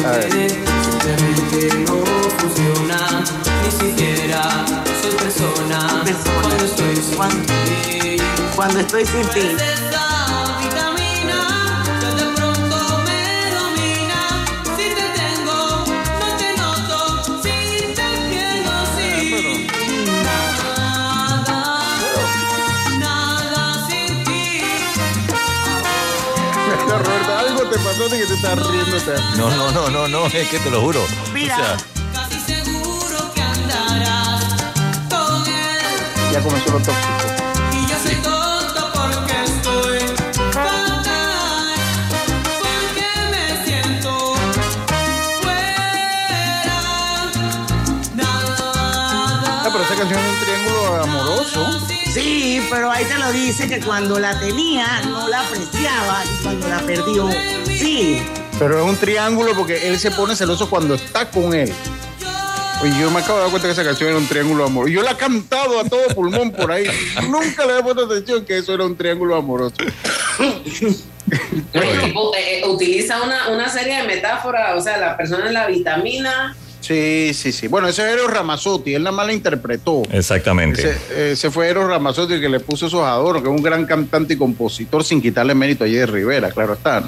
A 0.04 0.10
ver. 0.12 0.79
Mente, 1.06 1.68
simplemente 1.68 1.84
no 1.86 2.02
funciona, 2.38 3.24
ni 3.64 3.70
siquiera 3.70 4.42
soy 5.02 5.12
persona 5.16 6.02
Persona. 6.04 6.40
cuando 6.42 6.64
estoy 6.64 6.96
sin 6.96 7.16
Cuando- 7.16 7.46
ti. 7.46 8.16
Cuando 8.56 8.80
estoy 8.80 9.06
sin 9.06 9.22
ti. 9.30 10.09
Que 28.08 28.26
te 28.26 28.34
estás 28.34 28.58
riendo. 28.66 28.96
No, 29.36 29.50
no, 29.50 29.70
no, 29.72 29.90
no, 29.90 30.08
no, 30.08 30.26
es 30.26 30.48
que 30.48 30.58
te 30.58 30.70
lo 30.70 30.80
juro. 30.80 31.04
Mira. 31.34 31.54
O 31.54 31.58
sea, 31.58 31.76
Casi 32.14 32.40
seguro 32.40 33.32
que 33.34 33.42
andarás 33.42 34.40
ya 36.32 36.40
comenzó 36.42 36.70
lo 36.70 36.78
tóxico. 36.78 37.26
Y 37.74 37.86
yo 37.90 37.96
soy 38.02 38.14
tonto 38.22 38.90
porque 38.94 39.44
estoy 39.44 39.98
fatal, 40.52 41.74
porque 42.58 43.06
me 43.32 43.64
siento 43.66 44.34
fuera. 45.42 46.10
Nada. 48.14 49.62
Ah, 49.62 49.68
pero 49.70 49.84
esa 49.84 49.94
canción 49.94 50.20
es 50.20 50.26
un 50.26 50.40
triángulo 50.40 51.02
amoroso. 51.02 51.66
Sí, 52.14 52.66
pero 52.70 52.90
ahí 52.90 53.04
te 53.04 53.18
lo 53.18 53.30
dice 53.30 53.68
que 53.68 53.80
cuando 53.80 54.18
la 54.18 54.38
tenía 54.40 55.02
no 55.02 55.28
la 55.28 55.40
apreciaba 55.40 56.24
y 56.24 56.42
cuando 56.42 56.68
la 56.68 56.78
perdió, 56.80 57.28
sí. 57.80 58.22
Pero 58.58 58.78
es 58.78 58.84
un 58.84 58.96
triángulo 58.96 59.52
porque 59.56 59.88
él 59.88 59.98
se 59.98 60.10
pone 60.10 60.36
celoso 60.36 60.68
cuando 60.68 60.94
está 60.94 61.30
con 61.30 61.54
él. 61.54 61.72
Oye, 62.82 62.92
yo 62.98 63.10
me 63.10 63.20
acabo 63.20 63.38
de 63.38 63.42
dar 63.42 63.50
cuenta 63.50 63.68
que 63.68 63.72
esa 63.72 63.84
canción 63.84 64.10
era 64.10 64.18
un 64.18 64.26
triángulo 64.26 64.64
amoroso. 64.64 64.92
Yo 64.92 65.02
la 65.02 65.12
he 65.12 65.16
cantado 65.16 65.80
a 65.80 65.84
todo 65.84 66.06
pulmón 66.14 66.50
por 66.50 66.72
ahí. 66.72 66.86
Nunca 67.28 67.66
le 67.66 67.78
he 67.78 67.82
puesto 67.82 68.04
atención 68.04 68.44
que 68.44 68.58
eso 68.58 68.72
era 68.74 68.84
un 68.84 68.96
triángulo 68.96 69.36
amoroso. 69.36 69.76
Eh, 71.72 72.62
utiliza 72.66 73.22
una, 73.22 73.48
una 73.48 73.68
serie 73.68 73.98
de 73.98 74.02
metáforas, 74.04 74.76
o 74.76 74.80
sea, 74.80 74.96
la 74.96 75.16
persona 75.16 75.46
es 75.46 75.52
la 75.52 75.66
vitamina. 75.66 76.56
Sí, 76.80 77.32
sí, 77.34 77.52
sí. 77.52 77.68
Bueno, 77.68 77.88
ese 77.88 78.02
es 78.06 78.14
Eros 78.14 78.32
Ramazzotti, 78.32 78.94
él 78.94 79.02
nada 79.02 79.14
más 79.14 79.26
la 79.26 79.34
interpretó. 79.34 80.02
Exactamente. 80.10 80.80
Ese, 80.80 81.32
ese 81.32 81.50
fue 81.50 81.68
Eros 81.68 81.86
Ramazzotti 81.86 82.34
el 82.34 82.40
que 82.40 82.48
le 82.48 82.60
puso 82.60 82.86
esos 82.86 83.02
adornos, 83.02 83.42
que 83.42 83.48
es 83.48 83.54
un 83.54 83.62
gran 83.62 83.84
cantante 83.84 84.34
y 84.34 84.36
compositor 84.36 85.04
sin 85.04 85.20
quitarle 85.20 85.54
mérito 85.54 85.84
a 85.84 85.88
Jerry 85.88 86.12
Rivera, 86.12 86.50
claro 86.50 86.72
está. 86.72 87.04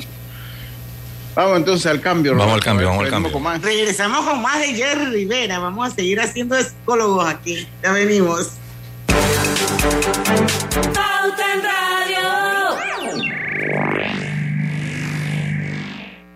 Vamos 1.34 1.56
entonces 1.56 1.86
al 1.86 2.00
cambio. 2.00 2.32
Vamos 2.32 2.46
Roberto. 2.46 2.54
al 2.54 2.64
cambio, 2.64 2.88
vamos 2.88 3.04
al 3.04 3.10
cambio. 3.10 3.32
con 3.32 3.42
más. 3.42 3.62
Regresamos 3.62 4.26
con 4.26 4.42
más 4.42 4.60
de 4.60 4.74
Jerry 4.74 5.06
Rivera. 5.06 5.58
Vamos 5.58 5.92
a 5.92 5.94
seguir 5.94 6.20
haciendo 6.20 6.56
psicólogos 6.60 7.26
aquí. 7.26 7.66
Ya 7.82 7.92
venimos. 7.92 8.50
Pauta 10.92 11.54
en 11.54 11.62
Radio. 11.62 12.28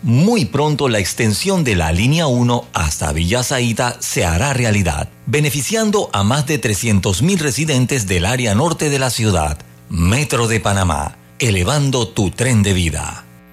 Muy 0.02 0.44
pronto 0.44 0.88
la 0.88 1.00
extensión 1.00 1.64
de 1.64 1.74
la 1.74 1.90
línea 1.92 2.26
1 2.28 2.66
hasta 2.72 3.12
Villa 3.12 3.42
Zaita 3.42 3.96
se 3.98 4.24
hará 4.24 4.52
realidad, 4.52 5.08
beneficiando 5.26 6.08
a 6.12 6.22
más 6.22 6.46
de 6.46 6.60
300.000 6.60 7.38
residentes 7.38 8.06
del 8.06 8.24
área 8.24 8.54
norte 8.54 8.88
de 8.88 9.00
la 9.00 9.10
ciudad. 9.10 9.58
Metro 9.90 10.46
de 10.46 10.60
Panamá, 10.60 11.16
elevando 11.40 12.06
tu 12.08 12.30
tren 12.30 12.62
de 12.62 12.72
vida. 12.72 13.25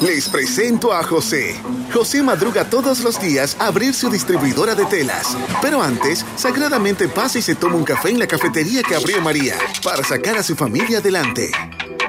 Les 0.00 0.28
presento 0.28 0.92
a 0.92 1.04
José. 1.04 1.54
José 1.94 2.20
madruga 2.20 2.64
todos 2.64 2.98
los 3.04 3.20
días 3.20 3.56
a 3.60 3.66
abrir 3.66 3.94
su 3.94 4.10
distribuidora 4.10 4.74
de 4.74 4.84
telas. 4.86 5.36
Pero 5.60 5.80
antes, 5.80 6.26
sagradamente 6.34 7.06
pasa 7.06 7.38
y 7.38 7.42
se 7.42 7.54
toma 7.54 7.76
un 7.76 7.84
café 7.84 8.10
en 8.10 8.18
la 8.18 8.26
cafetería 8.26 8.82
que 8.82 8.96
abrió 8.96 9.20
María 9.22 9.54
para 9.84 10.02
sacar 10.02 10.36
a 10.36 10.42
su 10.42 10.56
familia 10.56 10.98
adelante. 10.98 11.52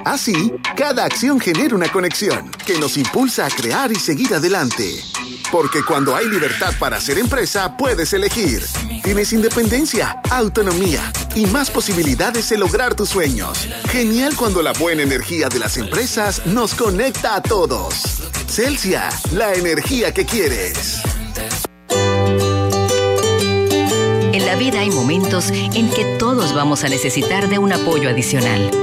Así, 0.06 0.54
cada 0.76 1.06
acción 1.06 1.40
genera 1.40 1.76
una 1.76 1.90
conexión 1.90 2.52
que 2.66 2.78
nos 2.78 2.98
impulsa 2.98 3.46
a 3.46 3.50
crear 3.50 3.92
y 3.92 3.96
seguir 3.96 4.34
adelante. 4.34 5.02
Porque 5.52 5.84
cuando 5.84 6.16
hay 6.16 6.28
libertad 6.28 6.74
para 6.80 6.98
hacer 6.98 7.18
empresa, 7.18 7.78
puedes 7.78 8.12
elegir. 8.14 8.64
Tienes 9.04 9.32
independencia, 9.34 10.22
autonomía 10.30 11.12
y 11.36 11.46
más 11.46 11.72
posibilidades 11.72 12.50
de 12.50 12.58
lograr 12.58 12.96
tus 12.96 13.10
sueños. 13.10 13.70
Genial 13.90 14.36
cuando 14.36 14.62
la 14.62 14.74
buena 14.74 15.04
energía 15.04 15.48
de 15.48 15.60
las 15.60 15.78
empresas 15.78 16.46
nos 16.48 16.74
conecta 16.76 17.36
a 17.36 17.42
todos. 17.42 18.24
Celsia, 18.48 19.10
la 19.32 19.54
energía 19.54 20.14
que 20.14 20.26
quieres. 20.26 21.02
En 24.34 24.46
la 24.46 24.56
vida 24.56 24.80
hay 24.80 24.90
momentos 24.90 25.50
en 25.52 25.90
que 25.90 26.04
todos 26.18 26.54
vamos 26.54 26.84
a 26.84 26.90
necesitar 26.90 27.48
de 27.48 27.60
un 27.60 27.72
apoyo 27.72 28.10
adicional. 28.10 28.83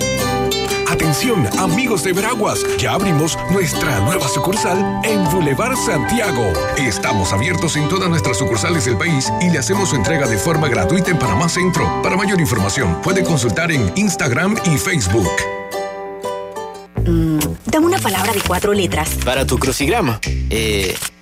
Atención, 0.91 1.47
amigos 1.57 2.03
de 2.03 2.11
Veraguas, 2.11 2.65
ya 2.77 2.91
abrimos 2.91 3.37
nuestra 3.49 4.01
nueva 4.01 4.27
sucursal 4.27 4.99
en 5.05 5.23
Boulevard 5.31 5.77
Santiago. 5.77 6.43
Estamos 6.75 7.31
abiertos 7.31 7.77
en 7.77 7.87
todas 7.87 8.09
nuestras 8.09 8.37
sucursales 8.37 8.83
del 8.83 8.97
país 8.97 9.31
y 9.39 9.49
le 9.49 9.59
hacemos 9.59 9.91
su 9.91 9.95
entrega 9.95 10.27
de 10.27 10.37
forma 10.37 10.67
gratuita 10.67 11.09
en 11.09 11.17
Panamá 11.17 11.47
Centro. 11.47 12.01
Para 12.03 12.17
mayor 12.17 12.41
información, 12.41 13.01
puede 13.01 13.23
consultar 13.23 13.71
en 13.71 13.89
Instagram 13.95 14.57
y 14.65 14.77
Facebook. 14.77 15.31
Dame 17.67 17.85
una 17.85 17.99
palabra 17.99 18.33
de 18.33 18.41
cuatro 18.45 18.73
letras. 18.73 19.11
Para 19.23 19.45
tu 19.45 19.57
crucigrama. 19.57 20.19
Eh, 20.49 20.93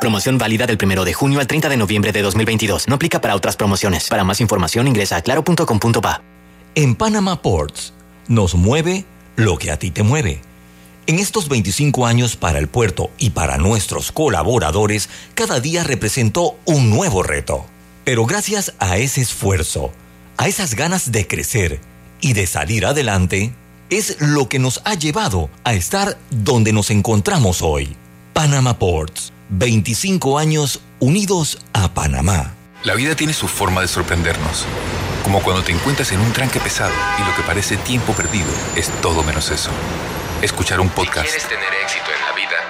Promoción 0.00 0.38
válida 0.38 0.66
del 0.66 0.78
1 0.82 1.04
de 1.04 1.12
junio 1.12 1.40
al 1.40 1.46
30 1.46 1.68
de 1.68 1.76
noviembre 1.76 2.10
de 2.12 2.22
2022. 2.22 2.88
No 2.88 2.94
aplica 2.94 3.20
para 3.20 3.36
otras 3.36 3.56
promociones. 3.56 4.08
Para 4.08 4.24
más 4.24 4.40
información 4.40 4.88
ingresa 4.88 5.16
a 5.16 5.22
claro.com.pa. 5.22 6.22
En 6.74 6.94
Panama 6.94 7.42
Ports 7.42 7.92
nos 8.26 8.54
mueve 8.54 9.04
lo 9.36 9.58
que 9.58 9.70
a 9.70 9.78
ti 9.78 9.90
te 9.90 10.02
mueve. 10.02 10.40
En 11.06 11.18
estos 11.18 11.48
25 11.48 12.06
años 12.06 12.36
para 12.36 12.58
el 12.58 12.68
puerto 12.68 13.10
y 13.18 13.30
para 13.30 13.58
nuestros 13.58 14.10
colaboradores, 14.10 15.10
cada 15.34 15.60
día 15.60 15.84
representó 15.84 16.56
un 16.64 16.88
nuevo 16.88 17.22
reto. 17.22 17.66
Pero 18.04 18.24
gracias 18.24 18.72
a 18.78 18.96
ese 18.96 19.20
esfuerzo, 19.20 19.92
a 20.38 20.48
esas 20.48 20.74
ganas 20.76 21.12
de 21.12 21.26
crecer 21.26 21.80
y 22.22 22.32
de 22.32 22.46
salir 22.46 22.86
adelante, 22.86 23.52
es 23.90 24.16
lo 24.20 24.48
que 24.48 24.58
nos 24.60 24.80
ha 24.84 24.94
llevado 24.94 25.50
a 25.64 25.74
estar 25.74 26.16
donde 26.30 26.72
nos 26.72 26.90
encontramos 26.90 27.60
hoy. 27.60 27.96
Panama 28.32 28.78
Ports, 28.78 29.32
25 29.50 30.38
años 30.38 30.80
unidos 31.00 31.58
a 31.72 31.92
Panamá. 31.92 32.54
La 32.84 32.94
vida 32.94 33.16
tiene 33.16 33.32
su 33.32 33.48
forma 33.48 33.80
de 33.80 33.88
sorprendernos. 33.88 34.64
Como 35.24 35.42
cuando 35.42 35.62
te 35.62 35.72
encuentras 35.72 36.12
en 36.12 36.20
un 36.20 36.32
tranque 36.32 36.60
pesado 36.60 36.94
y 37.18 37.28
lo 37.28 37.34
que 37.34 37.42
parece 37.42 37.76
tiempo 37.76 38.12
perdido 38.12 38.48
es 38.76 38.88
todo 39.02 39.22
menos 39.22 39.50
eso. 39.50 39.70
Escuchar 40.40 40.80
un 40.80 40.88
podcast, 40.88 41.48
tener 41.48 41.68
éxito 41.82 42.06
en 42.16 42.26
la 42.26 42.32
vida. 42.34 42.69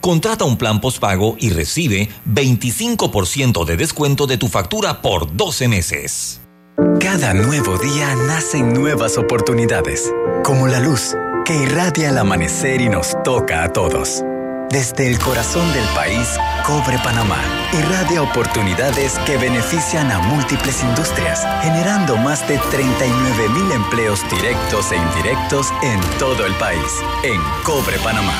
Contrata 0.00 0.44
un 0.44 0.56
plan 0.56 0.80
postpago 0.80 1.36
y 1.38 1.50
recibe 1.50 2.08
25% 2.26 3.64
de 3.64 3.76
descuento 3.76 4.26
de 4.26 4.38
tu 4.38 4.48
factura 4.48 5.02
por 5.02 5.36
12 5.36 5.68
meses. 5.68 6.40
Cada 7.00 7.34
nuevo 7.34 7.76
día 7.78 8.14
nacen 8.14 8.72
nuevas 8.72 9.18
oportunidades, 9.18 10.12
como 10.44 10.68
la 10.68 10.78
luz 10.78 11.16
que 11.44 11.56
irradia 11.56 12.10
al 12.10 12.18
amanecer 12.18 12.80
y 12.80 12.88
nos 12.88 13.16
toca 13.24 13.64
a 13.64 13.72
todos. 13.72 14.22
Desde 14.70 15.08
el 15.08 15.18
corazón 15.18 15.72
del 15.72 15.86
país, 15.94 16.28
Cobre 16.66 16.98
Panamá 16.98 17.38
irradia 17.72 18.22
oportunidades 18.22 19.18
que 19.20 19.38
benefician 19.38 20.10
a 20.12 20.18
múltiples 20.18 20.82
industrias, 20.82 21.42
generando 21.62 22.18
más 22.18 22.46
de 22.46 22.58
39 22.70 23.48
mil 23.48 23.72
empleos 23.72 24.22
directos 24.30 24.92
e 24.92 24.96
indirectos 24.96 25.72
en 25.82 25.98
todo 26.18 26.44
el 26.44 26.54
país. 26.56 27.00
En 27.24 27.40
Cobre 27.64 27.98
Panamá, 28.00 28.34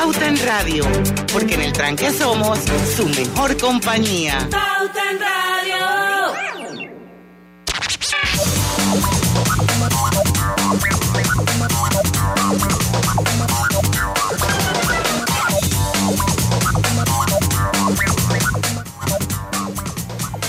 Pauta 0.00 0.28
en 0.28 0.38
Radio, 0.46 0.84
porque 1.32 1.54
en 1.54 1.62
el 1.62 1.72
tranque 1.72 2.12
somos 2.12 2.60
su 2.96 3.08
mejor 3.08 3.56
compañía. 3.58 4.38
Pauta 4.48 5.10
en 5.10 5.18
Radio. 5.18 6.98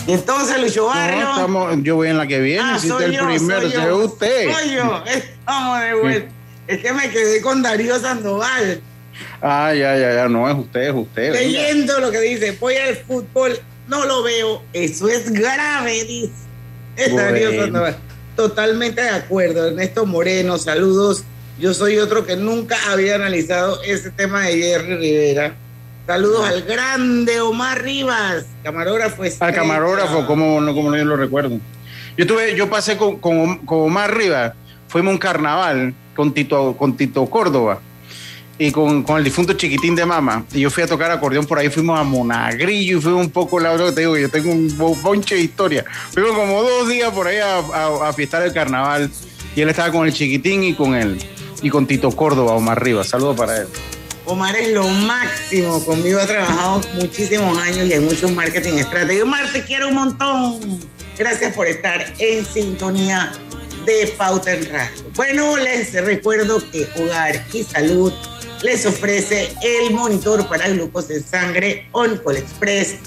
Y 0.07 0.13
entonces, 0.13 0.59
Lucho 0.59 0.85
Barrio. 0.87 1.19
No, 1.21 1.31
estamos- 1.35 1.75
yo 1.83 1.95
voy 1.95 2.07
en 2.09 2.17
la 2.17 2.25
que 2.25 2.39
viene, 2.39 2.63
Ah, 2.63 2.79
si 2.79 2.87
soy 2.87 3.03
el 3.05 3.11
yo, 3.11 3.25
primero, 3.27 3.61
soy 3.61 3.71
yo. 3.71 3.97
usted. 3.97 4.51
Soy 4.51 4.71
yo. 4.75 5.03
Estamos 5.05 5.79
de 5.81 5.93
vuelta. 5.93 6.31
Es 6.67 6.79
que 6.81 6.93
me 6.93 7.09
quedé 7.09 7.41
con 7.41 7.61
Darío 7.61 7.99
Sandoval. 7.99 8.81
Ah, 9.41 9.73
ya, 9.73 9.97
ya, 9.97 10.13
ya, 10.13 10.27
no 10.27 10.49
es 10.49 10.57
usted, 10.57 10.81
es 10.81 10.93
usted. 10.93 11.31
venga. 11.31 11.39
leyendo 11.39 11.99
lo 11.99 12.11
que 12.11 12.19
dice, 12.19 12.57
voy 12.59 12.75
al 12.75 12.95
fútbol, 12.97 13.57
no 13.87 14.05
lo 14.05 14.23
veo, 14.23 14.61
eso 14.73 15.07
es 15.07 15.31
grave, 15.31 16.03
dice. 16.03 16.33
Bueno. 17.11 17.95
Totalmente 18.35 19.01
de 19.01 19.09
acuerdo, 19.09 19.67
Ernesto 19.67 20.05
Moreno, 20.05 20.57
saludos. 20.57 21.23
Yo 21.59 21.73
soy 21.73 21.97
otro 21.97 22.25
que 22.25 22.37
nunca 22.37 22.77
había 22.89 23.15
analizado 23.15 23.81
ese 23.83 24.11
tema 24.11 24.43
de 24.43 24.57
Jerry 24.57 24.95
Rivera. 24.95 25.55
Saludos 26.07 26.47
al 26.47 26.63
grande 26.63 27.39
Omar 27.41 27.81
Rivas, 27.81 28.45
camarógrafo. 28.63 29.21
Al 29.21 29.27
estrella. 29.27 29.53
camarógrafo, 29.53 30.25
como 30.25 30.59
no, 30.59 30.73
como 30.73 30.89
no 30.89 30.97
yo 30.97 31.05
lo 31.05 31.17
recuerdo. 31.17 31.59
Yo 32.17 32.27
tuve, 32.27 32.55
yo 32.55 32.69
pasé 32.69 32.97
con, 32.97 33.17
con, 33.19 33.59
con 33.59 33.81
Omar 33.81 34.15
Rivas, 34.15 34.53
fuimos 34.87 35.11
a 35.11 35.13
un 35.13 35.19
carnaval 35.19 35.93
con 36.15 36.33
Tito, 36.33 36.75
con 36.77 36.97
Tito 36.97 37.25
Córdoba 37.29 37.81
y 38.59 38.71
con, 38.71 39.01
con 39.03 39.17
el 39.17 39.23
difunto 39.23 39.53
chiquitín 39.53 39.95
de 39.95 40.05
mama. 40.05 40.43
Y 40.53 40.59
yo 40.59 40.69
fui 40.69 40.83
a 40.83 40.87
tocar 40.87 41.09
acordeón 41.09 41.45
por 41.45 41.57
ahí, 41.57 41.69
fuimos 41.69 41.99
a 41.99 42.03
Monagrillo 42.03 42.97
y 42.97 43.01
fuimos 43.01 43.25
un 43.25 43.31
poco, 43.31 43.59
la 43.59 43.75
que 43.75 43.91
te 43.93 44.01
digo, 44.01 44.17
yo 44.17 44.29
tengo 44.29 44.51
un 44.51 44.77
bo- 44.77 44.95
bonche 44.95 45.35
de 45.35 45.41
historia. 45.41 45.85
Fuimos 46.11 46.33
como 46.33 46.61
dos 46.61 46.87
días 46.89 47.11
por 47.11 47.25
ahí 47.25 47.37
a, 47.37 47.57
a, 47.57 48.09
a 48.09 48.13
fiestar 48.13 48.43
el 48.43 48.53
carnaval 48.53 49.09
y 49.55 49.61
él 49.61 49.69
estaba 49.69 49.91
con 49.91 50.05
el 50.05 50.13
chiquitín 50.13 50.63
y 50.63 50.75
con 50.75 50.93
él 50.93 51.17
y 51.61 51.69
con 51.69 51.87
Tito 51.87 52.11
Córdoba, 52.11 52.51
Omar 52.53 52.83
Rivas. 52.83 53.07
Saludos 53.07 53.35
para 53.37 53.57
él. 53.61 53.67
Omar 54.25 54.55
es 54.55 54.73
lo 54.73 54.87
máximo. 54.87 55.83
Conmigo 55.83 56.19
ha 56.19 56.27
trabajado 56.27 56.81
muchísimos 56.95 57.57
años 57.57 57.87
y 57.87 57.93
en 57.93 58.05
muchos 58.05 58.31
marketing 58.31 58.73
estrategia. 58.73 59.23
Omar, 59.23 59.51
te 59.51 59.63
quiero 59.63 59.87
un 59.87 59.95
montón. 59.95 60.59
Gracias 61.17 61.53
por 61.55 61.65
estar 61.65 62.13
en 62.19 62.45
sintonía 62.45 63.31
de 63.89 64.07
Pauta 64.17 64.53
en 64.53 64.71
Radio. 64.71 65.03
Bueno, 65.15 65.57
les 65.57 65.93
recuerdo 65.93 66.61
que 66.71 66.87
Hogar 66.95 67.43
y 67.51 67.63
Salud 67.63 68.13
les 68.61 68.85
ofrece 68.85 69.51
el 69.63 69.91
monitor 69.93 70.47
para 70.47 70.69
glucosa 70.69 71.13
en 71.13 71.23
sangre 71.23 71.89
OnCall 71.93 72.37
Express. 72.37 72.97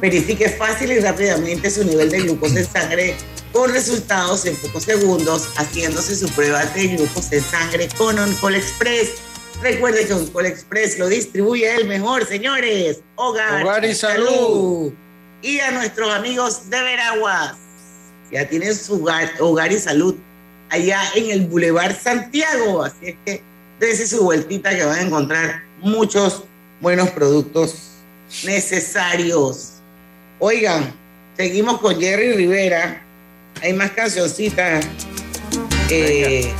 Verifique 0.00 0.48
fácil 0.48 0.90
y 0.90 0.98
rápidamente 0.98 1.70
su 1.70 1.84
nivel 1.84 2.10
de 2.10 2.22
glucosa 2.22 2.58
en 2.58 2.66
sangre 2.66 3.16
con 3.52 3.72
resultados 3.72 4.44
en 4.44 4.56
pocos 4.56 4.82
segundos, 4.82 5.48
haciéndose 5.56 6.16
su 6.16 6.28
prueba 6.30 6.64
de 6.66 6.88
glucosa 6.88 7.36
en 7.36 7.44
sangre 7.44 7.88
con 7.96 8.18
OnCall 8.18 8.56
Express. 8.56 9.10
Recuerde 9.62 10.06
que 10.06 10.14
OnCall 10.14 10.46
Express 10.46 10.98
lo 10.98 11.08
distribuye 11.08 11.72
el 11.72 11.86
mejor, 11.86 12.26
señores. 12.26 12.98
Hogar, 13.14 13.62
Hogar 13.62 13.84
y 13.84 13.94
salud. 13.94 14.92
Y 15.40 15.60
a 15.60 15.70
nuestros 15.70 16.12
amigos 16.12 16.68
de 16.68 16.82
Veraguas. 16.82 17.54
Ya 18.32 18.48
tienen 18.48 18.74
su 18.74 18.94
hogar, 18.94 19.30
hogar 19.38 19.70
y 19.70 19.78
salud 19.78 20.16
allá 20.72 21.02
en 21.14 21.30
el 21.30 21.46
Boulevard 21.46 21.94
Santiago. 21.96 22.82
Así 22.82 23.08
es 23.08 23.16
que 23.24 23.42
dése 23.78 24.06
su 24.06 24.24
vueltita 24.24 24.74
que 24.74 24.84
van 24.84 24.98
a 24.98 25.02
encontrar 25.02 25.62
muchos 25.80 26.44
buenos 26.80 27.10
productos 27.10 27.90
necesarios. 28.44 29.74
Oigan, 30.38 30.92
seguimos 31.36 31.78
con 31.80 32.00
Jerry 32.00 32.32
Rivera. 32.32 33.04
Hay 33.62 33.74
más 33.74 33.90
cancioncitas. 33.90 34.86
Eh, 35.90 36.50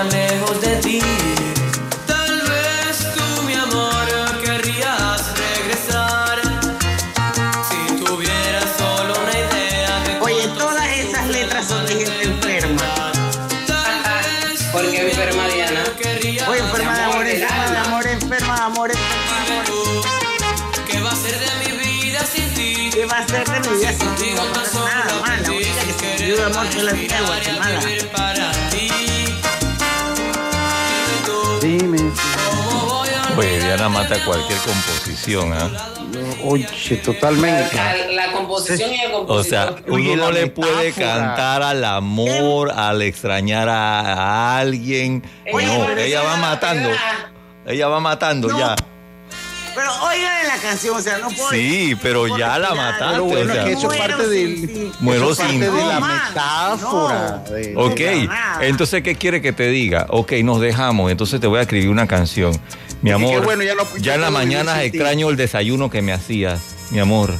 tan 0.00 0.08
lejos 0.08 0.60
de 0.62 0.76
ti. 0.76 1.29
Mata 34.02 34.24
cualquier 34.24 34.58
composición, 34.60 35.52
¿ah? 35.52 35.70
Oye, 36.44 36.66
totalmente. 37.04 37.74
La, 37.76 37.94
la 38.26 38.32
composición 38.32 38.92
y 38.92 39.00
el 39.00 39.12
compositor. 39.12 39.36
O 39.40 39.44
sea, 39.44 39.74
Oye, 39.88 40.12
uno 40.14 40.24
no 40.26 40.32
le 40.32 40.46
puede 40.48 40.92
cantar 40.92 41.62
al 41.62 41.84
amor, 41.84 42.70
al 42.70 43.02
extrañar 43.02 43.68
a, 43.68 44.00
a 44.00 44.58
alguien. 44.58 45.22
Oye, 45.52 45.66
no, 45.66 45.88
ella 45.90 46.22
va 46.22 46.36
matando. 46.36 46.88
verdad. 46.88 47.02
Ella 47.66 47.88
va 47.88 48.00
matando 48.00 48.48
No. 48.48 48.58
ya. 48.58 48.74
Pero 49.72 49.88
oigan 50.02 50.48
la 50.48 50.56
canción, 50.56 50.96
o 50.96 51.00
sea, 51.00 51.18
no 51.18 51.28
puedo. 51.28 51.50
Sí, 51.50 51.96
pero 52.02 52.26
no 52.26 52.36
ya 52.36 52.58
la 52.58 52.74
mataste. 52.74 53.04
Pero 53.12 53.24
bueno, 53.24 53.50
o 53.50 53.54
sea, 53.54 53.62
es 53.62 53.66
que 53.68 53.72
eso 53.74 53.92
es 53.92 53.98
Muero 53.98 54.16
parte 54.16 54.24
sin 54.24 54.30
del. 54.66 54.68
ti. 54.74 54.92
Muero 54.98 55.22
eso 55.22 55.30
es 55.32 55.38
parte 55.38 55.52
sin 55.52 55.60
de 55.60 55.84
la 55.86 56.00
man, 56.00 56.20
metáfora. 56.28 57.42
no. 57.46 57.54
de- 57.54 57.74
Ok, 57.76 58.00
entonces, 58.62 59.02
¿qué 59.02 59.14
quiere 59.14 59.40
que 59.40 59.52
te 59.52 59.68
diga? 59.68 60.06
Ok, 60.08 60.32
nos 60.42 60.60
dejamos, 60.60 61.10
entonces 61.12 61.40
te 61.40 61.46
voy 61.46 61.60
a 61.60 61.62
escribir 61.62 61.88
una 61.88 62.08
canción. 62.08 62.52
Mi 63.02 63.10
que 63.10 63.14
amor, 63.14 63.44
bueno, 63.44 63.62
ya 63.62 63.74
no- 63.74 63.84
ya 63.96 64.00
ya 64.02 64.14
en 64.14 64.20
la 64.20 64.30
mañana 64.30 64.82
extraño 64.82 65.30
el 65.30 65.36
desayuno 65.36 65.88
que 65.90 66.02
me 66.02 66.12
hacías, 66.12 66.60
mi 66.90 66.98
amor. 66.98 67.32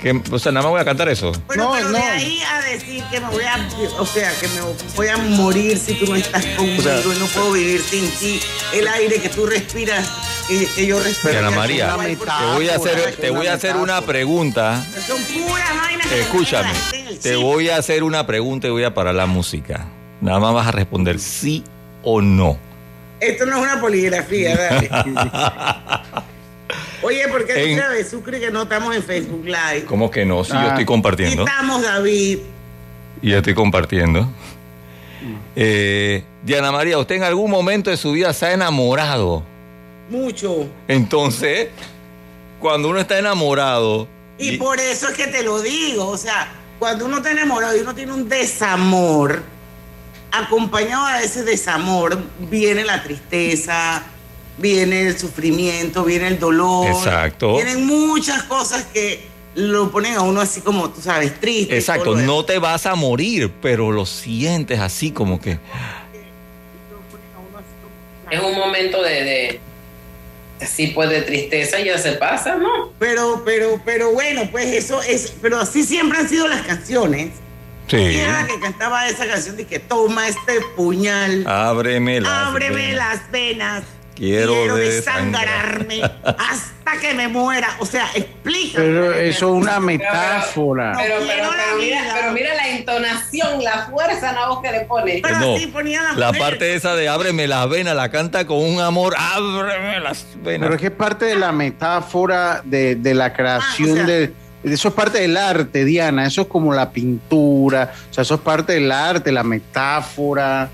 Que, 0.00 0.20
o 0.30 0.38
sea, 0.38 0.52
nada 0.52 0.64
más 0.64 0.70
voy 0.72 0.80
a 0.82 0.84
cantar 0.84 1.08
eso. 1.08 1.32
Bueno, 1.46 1.64
No, 1.64 1.72
pero 1.72 1.88
no. 1.88 1.96
de 1.96 2.02
ahí 2.04 2.42
a 2.42 2.60
decir 2.60 3.02
que 3.10 3.20
me 3.20 3.28
voy 3.30 3.44
a, 3.44 3.56
o 3.98 4.04
sea, 4.06 4.30
que 4.38 4.48
me 4.48 4.60
voy 4.96 5.08
a 5.08 5.16
morir 5.16 5.78
si 5.78 5.94
tú 5.94 6.06
no 6.06 6.14
estás 6.14 6.44
conmigo 6.56 6.82
sea- 6.82 7.00
y 7.00 7.18
no 7.18 7.26
puedo 7.26 7.52
vivir 7.52 7.80
sin 7.80 8.06
ti, 8.10 8.38
el 8.74 8.86
aire 8.86 9.18
que 9.20 9.30
tú 9.30 9.46
respiras, 9.46 10.06
que, 10.46 10.66
que 10.76 10.86
yo 10.86 11.02
respiro. 11.02 11.48
Que 11.48 11.56
María, 11.56 11.96
te 11.96 12.46
voy 12.54 12.68
a 12.68 12.76
hacer, 12.76 13.16
te 13.16 13.30
voy 13.30 13.46
a 13.46 13.54
hacer 13.54 13.76
una 13.76 14.02
pregunta. 14.02 14.84
Son 15.06 15.22
puras 15.24 15.74
vainas 15.82 16.06
que 16.06 16.20
Escúchame, 16.20 16.68
te 17.22 17.36
voy 17.36 17.70
a 17.70 17.78
hacer 17.78 18.02
una 18.04 18.26
pregunta 18.26 18.66
y 18.66 18.70
voy 18.70 18.84
a 18.84 18.92
parar 18.92 19.14
la 19.14 19.24
música. 19.26 19.86
Nada 20.20 20.38
más 20.38 20.52
vas 20.52 20.66
a 20.66 20.72
responder 20.72 21.18
sí 21.18 21.64
o 22.02 22.20
no. 22.20 22.58
Esto 23.26 23.46
no 23.46 23.56
es 23.56 23.62
una 23.62 23.80
poligrafía, 23.80 24.56
dale. 24.56 24.90
Oye, 27.02 27.28
¿por 27.28 27.44
qué 27.44 27.72
En- 27.72 27.76
tú 27.76 27.82
sabes, 27.82 28.08
Sucre, 28.10 28.40
que 28.40 28.50
no 28.50 28.62
estamos 28.62 28.94
en 28.96 29.02
Facebook 29.02 29.44
Live? 29.44 29.84
¿Cómo 29.86 30.10
que 30.10 30.24
no? 30.24 30.42
Si 30.44 30.52
yo 30.52 30.58
Ah. 30.58 30.68
estoy 30.68 30.84
compartiendo. 30.86 31.44
Estamos, 31.46 31.82
David. 31.82 32.38
Y 33.20 33.30
ya 33.30 33.38
estoy 33.38 33.54
compartiendo. 33.54 34.28
Eh, 35.56 36.24
Diana 36.42 36.72
María, 36.72 36.98
¿usted 36.98 37.16
en 37.16 37.22
algún 37.24 37.50
momento 37.50 37.90
de 37.90 37.96
su 37.96 38.12
vida 38.12 38.32
se 38.32 38.46
ha 38.46 38.52
enamorado? 38.52 39.42
Mucho. 40.10 40.68
Entonces, 40.88 41.68
cuando 42.60 42.88
uno 42.88 42.98
está 43.00 43.18
enamorado, 43.18 44.08
Y 44.36 44.56
por 44.56 44.80
eso 44.80 45.08
es 45.08 45.14
que 45.16 45.28
te 45.28 45.42
lo 45.44 45.62
digo, 45.62 46.08
o 46.08 46.16
sea, 46.18 46.48
cuando 46.78 47.04
uno 47.06 47.18
está 47.18 47.30
enamorado 47.30 47.76
y 47.76 47.80
uno 47.80 47.94
tiene 47.94 48.12
un 48.12 48.28
desamor, 48.28 49.42
acompañado 50.38 51.18
de 51.18 51.24
ese 51.24 51.44
desamor 51.44 52.22
viene 52.38 52.84
la 52.84 53.02
tristeza, 53.02 54.02
viene 54.58 55.08
el 55.08 55.18
sufrimiento, 55.18 56.04
viene 56.04 56.28
el 56.28 56.38
dolor. 56.38 56.88
Exacto. 56.88 57.56
Vienen 57.56 57.86
muchas 57.86 58.42
cosas 58.44 58.84
que 58.92 59.26
lo 59.54 59.90
ponen 59.90 60.14
a 60.14 60.22
uno 60.22 60.40
así 60.40 60.60
como, 60.60 60.90
tú 60.90 61.00
sabes, 61.00 61.38
triste. 61.38 61.76
exacto, 61.76 62.16
no 62.16 62.44
te 62.44 62.58
vas 62.58 62.86
a 62.86 62.94
morir, 62.94 63.52
pero 63.62 63.92
lo 63.92 64.04
sientes 64.04 64.80
así 64.80 65.12
como 65.12 65.40
que... 65.40 65.58
Es 68.30 68.40
un 68.42 68.54
momento 68.56 69.02
de, 69.02 69.10
de 69.22 69.60
así 70.60 70.88
pues 70.88 71.10
de 71.10 71.22
tristeza 71.22 71.78
y 71.78 71.84
ya 71.84 71.98
se 71.98 72.12
pasa, 72.12 72.56
¿no? 72.56 72.92
Pero, 72.98 73.42
pero, 73.44 73.80
pero 73.84 74.12
bueno, 74.12 74.48
pues 74.50 74.66
eso 74.74 75.02
es, 75.02 75.34
pero 75.40 75.60
así 75.60 75.84
siempre 75.84 76.18
han 76.18 76.28
sido 76.28 76.48
las 76.48 76.62
canciones. 76.62 77.30
Sí. 77.88 77.96
Y 77.96 78.16
era 78.20 78.42
la 78.42 78.46
que 78.46 78.58
cantaba 78.60 79.06
esa 79.08 79.26
canción 79.26 79.56
de 79.56 79.66
que 79.66 79.78
toma 79.78 80.26
este 80.28 80.60
puñal. 80.76 81.46
Ábreme 81.46 82.20
las 82.20 82.48
Ábreme 82.48 82.76
venas. 82.76 82.96
las 83.18 83.30
venas. 83.30 83.82
Quiero 84.14 84.76
desangrarme 84.76 86.00
hasta 86.02 87.00
que 87.00 87.14
me 87.14 87.26
muera. 87.26 87.68
O 87.80 87.86
sea, 87.86 88.06
explica. 88.14 88.76
Pero 88.78 89.12
eso 89.12 89.46
es 89.48 89.62
una 89.62 89.80
metáfora. 89.80 90.92
Pero, 90.96 91.16
pero, 91.18 91.26
quiero 91.26 91.50
pero, 91.50 91.66
la 91.72 91.74
mira, 91.82 92.02
vida. 92.02 92.14
pero 92.20 92.32
mira 92.32 92.54
la 92.54 92.68
entonación, 92.68 93.64
la 93.64 93.86
fuerza 93.90 94.30
en 94.30 94.36
la 94.36 94.46
voz 94.48 94.62
que 94.62 94.70
le 94.70 94.80
pone. 94.82 95.20
Pero 95.20 95.38
No, 95.40 95.56
así 95.56 95.66
ponía 95.66 96.02
la 96.02 96.30
la 96.30 96.32
parte 96.38 96.74
esa 96.74 96.94
de 96.94 97.08
ábreme 97.08 97.48
las 97.48 97.68
venas 97.68 97.96
la 97.96 98.08
canta 98.10 98.46
con 98.46 98.58
un 98.58 98.80
amor, 98.80 99.14
ábreme 99.18 99.98
las 100.00 100.24
venas. 100.36 100.60
Pero 100.62 100.74
es 100.76 100.80
que 100.80 100.86
es 100.86 100.92
parte 100.92 101.24
de 101.24 101.34
la 101.34 101.50
metáfora 101.52 102.62
de, 102.64 102.94
de 102.94 103.14
la 103.14 103.32
creación 103.32 103.88
Ah, 103.90 103.92
o 103.92 103.96
sea- 103.96 104.04
de- 104.06 104.43
Eso 104.64 104.88
es 104.88 104.94
parte 104.94 105.20
del 105.20 105.36
arte, 105.36 105.84
Diana. 105.84 106.26
Eso 106.26 106.42
es 106.42 106.46
como 106.48 106.72
la 106.72 106.90
pintura. 106.90 107.92
O 108.10 108.14
sea, 108.14 108.22
eso 108.22 108.36
es 108.36 108.40
parte 108.40 108.72
del 108.72 108.90
arte, 108.90 109.30
la 109.30 109.42
metáfora. 109.44 110.70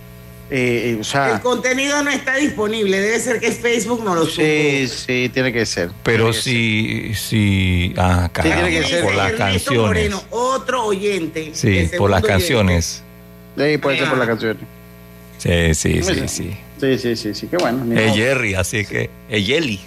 eh, 0.51 0.97
eh, 0.99 1.19
o 1.19 1.35
El 1.35 1.41
contenido 1.41 2.03
no 2.03 2.11
está 2.11 2.37
disponible. 2.37 3.01
Debe 3.01 3.19
ser 3.21 3.41
que 3.41 3.51
Facebook 3.53 4.03
no 4.05 4.15
lo 4.15 4.27
supo. 4.27 4.43
sí, 4.43 4.89
sí, 4.89 5.31
tiene 5.33 5.53
que 5.53 5.65
ser. 5.67 5.91
Pero 6.03 6.33
sí, 6.33 7.13
sí, 7.15 7.93
ah, 7.97 8.29
caramba, 8.33 8.57
tiene 8.65 8.81
que 8.81 8.87
ser 8.87 9.05
por 9.05 9.15
las 9.15 9.33
Ernesto 9.33 9.45
canciones. 9.75 9.87
Moreno, 10.11 10.23
otro 10.31 10.85
oyente. 10.87 11.51
Sí, 11.55 11.91
por 11.99 12.11
las 12.11 12.23
canciones. 12.23 13.03
Sí, 13.57 13.79
puede 13.79 13.99
ser 13.99 14.09
por 14.09 14.19
la 14.19 14.27
canción. 14.27 14.59
Sí, 15.39 15.75
sí, 15.75 16.03
sí, 16.03 16.15
Sí. 16.15 16.29
sí. 16.29 16.57
Sí, 16.81 16.99
sí, 16.99 17.15
sí, 17.17 17.35
sí, 17.35 17.47
qué 17.47 17.57
bueno. 17.59 17.85
Es. 18.01 18.15
Jerry, 18.15 18.55
así 18.55 18.87
que 18.87 19.11
es 19.29 19.47
Jelly. 19.47 19.81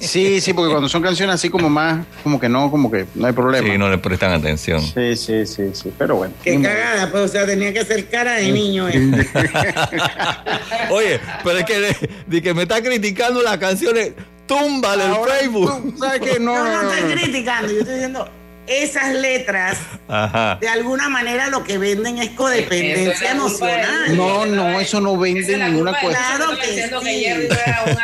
Sí, 0.00 0.40
sí, 0.40 0.52
porque 0.52 0.70
cuando 0.70 0.88
son 0.88 1.00
canciones 1.02 1.34
así 1.36 1.48
como 1.48 1.70
más, 1.70 2.04
como 2.22 2.38
que 2.38 2.48
no, 2.48 2.70
como 2.70 2.90
que 2.90 3.06
no 3.14 3.26
hay 3.26 3.32
problema. 3.32 3.66
Sí, 3.72 3.78
no 3.78 3.88
le 3.88 3.96
prestan 3.98 4.32
atención. 4.32 4.80
Sí, 4.82 5.16
sí, 5.16 5.46
sí, 5.46 5.70
sí, 5.72 5.92
pero 5.96 6.16
bueno. 6.16 6.34
Qué 6.42 6.60
cagada, 6.60 7.10
pues, 7.10 7.24
o 7.24 7.28
sea, 7.28 7.46
tenía 7.46 7.72
que 7.72 7.80
hacer 7.80 8.08
cara 8.10 8.34
de 8.34 8.52
niño. 8.52 8.88
eh. 8.88 9.26
Oye, 10.90 11.20
pero 11.42 11.58
es 11.58 11.64
que, 11.64 11.80
de, 11.80 11.96
de 12.26 12.42
que 12.42 12.54
me 12.54 12.62
está 12.62 12.82
criticando 12.82 13.42
las 13.42 13.56
canciones, 13.58 14.12
túmbale 14.46 15.04
el 15.04 15.10
Ahora, 15.12 15.34
Facebook. 15.34 15.92
tú 15.92 15.98
¿Sabes 15.98 16.20
qué? 16.20 16.38
No, 16.40 16.54
Yo 16.54 16.64
no, 16.64 16.72
no 16.72 16.82
no, 16.82 16.92
estoy 16.92 17.08
no. 17.14 17.20
criticando, 17.22 17.72
yo 17.72 17.78
estoy 17.78 17.94
diciendo, 17.94 18.28
esas 18.66 19.14
letras, 19.14 19.78
Ajá. 20.08 20.58
de 20.60 20.68
alguna 20.68 21.08
manera 21.08 21.48
lo 21.48 21.64
que 21.64 21.78
venden 21.78 22.18
es 22.18 22.30
codependencia 22.30 23.12
es 23.12 23.20
de- 23.20 23.26
emocional. 23.28 24.16
No, 24.16 24.46
no, 24.46 24.80
eso 24.80 25.00
no 25.00 25.16
vende 25.18 25.52
es 25.52 25.58
ninguna 25.58 25.92
cuestión. 26.00 26.36
Claro 26.36 26.58
que 26.60 26.66
diciendo 26.70 27.00
sí. 27.00 27.06
que 27.06 27.12
Jerry 27.20 27.48
no 27.48 27.54
era 27.54 27.84
un. 27.86 27.94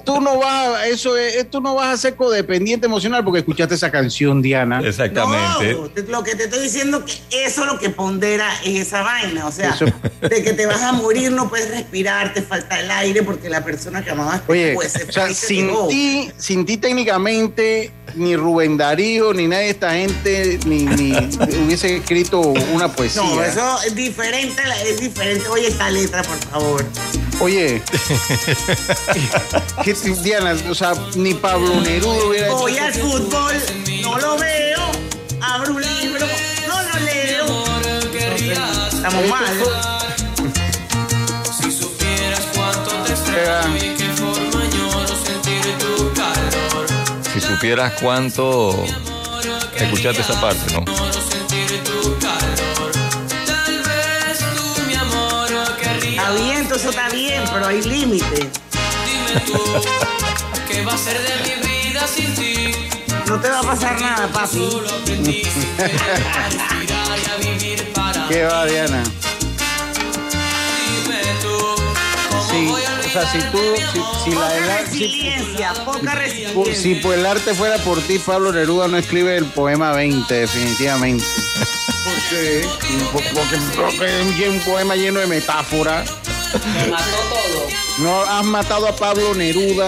Tú 0.04 0.20
no 0.20 0.38
vas, 0.38 0.68
a- 0.68 0.86
eso 0.86 1.16
es, 1.16 1.50
tú 1.50 1.60
no 1.60 1.74
vas 1.74 1.94
a 1.94 1.96
ser 1.96 2.14
codependiente 2.16 2.86
emocional 2.86 3.24
porque 3.24 3.40
escuchaste 3.40 3.74
esa 3.74 3.90
canción, 3.90 4.40
Diana. 4.42 4.80
Exactamente. 4.84 5.72
No, 5.74 5.90
lo 6.08 6.22
que 6.22 6.34
te 6.34 6.44
estoy 6.44 6.60
diciendo 6.62 7.04
que 7.04 7.44
eso 7.44 7.64
lo 7.66 7.78
que 7.78 7.90
pondera 7.90 8.48
es 8.64 8.86
esa 8.86 9.02
vaina, 9.02 9.46
o 9.46 9.52
sea, 9.52 9.70
Eso- 9.70 9.86
de 10.20 10.42
que 10.42 10.52
te 10.52 10.66
vas 10.66 10.82
a 10.82 10.92
morir, 10.92 11.30
no 11.32 11.48
puedes 11.48 11.70
respirar, 11.70 12.32
te 12.34 12.42
falta 12.42 12.80
el 12.80 12.90
aire 12.90 13.22
porque 13.22 13.48
la 13.48 13.64
persona 13.64 14.02
que 14.04 14.10
amabas 14.10 14.42
Oye, 14.46 14.74
pues, 14.74 14.92
se 14.92 15.04
o 15.04 15.12
sea, 15.12 15.32
sin 15.34 15.70
ti, 15.88 16.30
sin 16.36 16.64
ti 16.64 16.76
técnicamente, 16.76 17.92
ni 18.14 18.36
Rubén 18.36 18.76
Darío, 18.76 19.32
ni 19.34 19.46
nadie 19.56 19.66
de 19.66 19.70
esta 19.70 19.92
gente, 19.92 20.60
ni, 20.66 20.84
ni 20.84 21.12
hubiese 21.64 21.96
escrito 21.96 22.40
una 22.40 22.92
poesía. 22.92 23.22
No, 23.22 23.42
eso 23.42 23.82
es 23.82 23.94
diferente, 23.94 24.62
es 24.84 25.00
diferente. 25.00 25.48
Oye, 25.48 25.68
esta 25.68 25.90
letra, 25.90 26.22
por 26.22 26.38
favor. 26.38 26.84
Oye, 27.40 27.82
que, 29.84 29.94
Diana, 30.22 30.56
o 30.68 30.74
sea, 30.74 30.94
ni 31.16 31.34
Pablo 31.34 31.80
Neruda 31.80 32.24
hubiera 32.24 32.46
hecho 32.46 32.56
Voy 32.56 32.78
al 32.78 32.94
fútbol, 32.94 33.54
no 34.02 34.18
lo 34.18 34.38
veo, 34.38 34.80
abro 35.42 35.74
un 35.74 35.82
libro, 35.82 36.26
no 36.68 36.82
lo 36.82 36.98
leo. 37.04 37.64
Estamos 38.92 39.28
mal. 39.28 39.44
Si 41.60 41.70
supieras 41.70 42.42
cuánto 42.54 42.90
te 43.04 43.12
extraño 43.12 43.76
y 43.76 43.94
qué 43.96 44.08
forma 44.16 45.06
sentir 45.24 45.78
tu 45.78 46.12
calor. 46.14 46.86
Si 47.34 47.40
supieras 47.40 47.92
cuánto 48.00 48.84
escuchaste 49.84 50.22
esa 50.22 50.40
parte, 50.40 50.72
¿no? 50.72 50.84
Está 56.08 56.30
bien, 56.32 56.66
eso 56.66 56.76
está 56.90 57.08
bien, 57.10 57.42
pero 57.52 57.66
hay 57.66 57.82
límites. 57.82 58.30
Dime 58.30 59.40
tú, 59.46 59.58
¿qué 60.68 60.84
va 60.84 60.94
a 60.94 60.98
ser 60.98 61.18
de 61.20 61.46
mi 61.46 61.52
vida 61.88 62.06
sin 62.06 62.34
ti? 62.34 62.72
No 63.26 63.40
te 63.40 63.48
va 63.48 63.60
a 63.60 63.62
pasar 63.62 64.00
nada, 64.00 64.28
papi. 64.28 64.58
¿Qué 68.28 68.44
va, 68.44 68.66
Diana? 68.66 69.02
Sea, 73.20 73.30
si 73.32 73.38
tú, 73.50 73.58
si, 73.92 74.30
si 74.30 74.30
la 74.36 74.40
Poca 74.46 74.56
el 74.58 74.70
ar- 74.70 74.86
si- 74.86 74.98
resiliencia, 75.04 75.72
poca 75.84 75.98
por- 76.00 76.14
resiliencia. 76.14 76.74
si 76.74 76.94
por 76.96 77.14
el 77.14 77.26
arte 77.26 77.54
fuera 77.54 77.76
por 77.78 78.00
ti, 78.02 78.18
Pablo 78.18 78.52
Neruda 78.52 78.88
no 78.88 78.96
escribe 78.98 79.36
el 79.36 79.44
poema 79.46 79.92
20, 79.92 80.34
definitivamente. 80.34 81.24
¿Por 82.04 82.14
qué? 82.30 82.68
Porque, 83.12 83.28
porque 83.32 84.44
es 84.44 84.48
un 84.50 84.60
poema 84.60 84.94
lleno 84.96 85.20
de 85.20 85.26
metáforas. 85.26 86.10
Me 86.74 86.86
mató 86.90 87.04
todo. 87.28 87.66
No, 87.98 88.20
has 88.22 88.44
matado 88.44 88.86
a 88.88 88.94
Pablo 88.96 89.34
Neruda, 89.34 89.86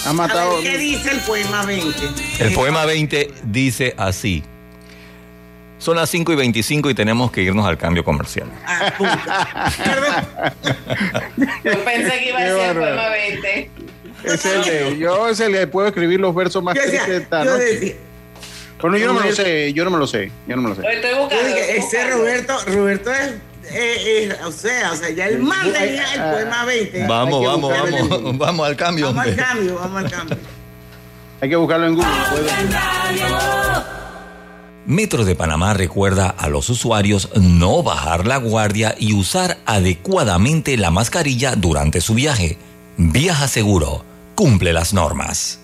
has 0.00 0.06
A 0.06 0.12
matado. 0.12 0.56
ver, 0.62 0.62
¿qué 0.72 0.78
dice 0.78 1.10
el 1.10 1.20
poema 1.20 1.64
20? 1.64 2.08
El 2.38 2.52
poema 2.54 2.84
20 2.86 3.30
dice 3.44 3.94
así. 3.96 4.42
Son 5.84 5.96
las 5.96 6.08
5 6.08 6.32
y 6.32 6.36
25 6.36 6.88
y 6.88 6.94
tenemos 6.94 7.30
que 7.30 7.42
irnos 7.42 7.66
al 7.66 7.76
cambio 7.76 8.02
comercial. 8.02 8.48
Yo 11.62 11.84
pensé 11.84 12.18
que 12.20 12.28
iba 12.30 12.38
a 12.38 12.42
ser 12.42 12.78
poema 12.78 13.08
20. 13.10 13.70
Es 14.24 14.44
el 14.46 14.64
de, 14.64 14.98
yo 14.98 15.28
es 15.28 15.40
el 15.40 15.52
de 15.52 15.66
puedo 15.66 15.86
escribir 15.88 16.20
los 16.20 16.34
versos 16.34 16.62
más 16.62 16.74
tristes 16.74 17.06
de 17.06 17.16
esta 17.18 17.44
yo 17.44 17.50
noche. 17.50 17.64
decía- 17.64 17.94
Bueno, 18.80 18.96
yo 18.96 19.08
no 19.08 19.14
me 19.20 19.28
lo 19.28 19.36
sé, 19.36 19.74
yo 19.74 19.84
no 19.84 19.90
me 19.90 19.98
lo 19.98 20.06
sé, 20.06 20.30
yo 20.46 20.56
no 20.56 20.62
me 20.62 20.70
lo 20.70 20.74
sé. 20.76 20.82
Estoy 20.90 21.14
buscando. 21.18 21.48
ese. 21.54 22.10
Roberto, 22.10 22.56
Roberto 22.66 23.10
es, 23.12 23.28
eh, 23.70 24.28
eh, 24.30 24.36
o 24.46 24.52
sea, 24.52 24.90
o 24.92 24.96
sea, 24.96 25.10
ya 25.10 25.26
el 25.26 25.40
man 25.40 25.70
tenía 25.70 26.04
el 26.14 26.22
poema 26.32 26.64
20. 26.64 27.06
Vamos, 27.06 27.34
Hay 27.34 27.40
que 27.40 27.46
vamos, 27.46 27.70
vamos, 27.70 28.08
Google. 28.08 28.38
vamos 28.38 28.66
al 28.68 28.76
cambio. 28.76 29.06
Vamos 29.08 29.22
al 29.24 29.28
hombre. 29.28 29.44
cambio, 29.44 29.74
vamos 29.74 30.04
al 30.04 30.10
cambio. 30.10 30.36
Hay 31.42 31.48
que 31.50 31.56
buscarlo 31.56 31.86
en 31.88 31.94
Google. 31.96 32.10
Metro 34.86 35.24
de 35.24 35.34
Panamá 35.34 35.72
recuerda 35.72 36.28
a 36.28 36.50
los 36.50 36.68
usuarios 36.68 37.30
no 37.40 37.82
bajar 37.82 38.26
la 38.26 38.36
guardia 38.36 38.94
y 38.98 39.14
usar 39.14 39.56
adecuadamente 39.64 40.76
la 40.76 40.90
mascarilla 40.90 41.56
durante 41.56 42.02
su 42.02 42.12
viaje. 42.12 42.58
Viaja 42.98 43.48
seguro. 43.48 44.04
Cumple 44.34 44.74
las 44.74 44.92
normas. 44.92 45.63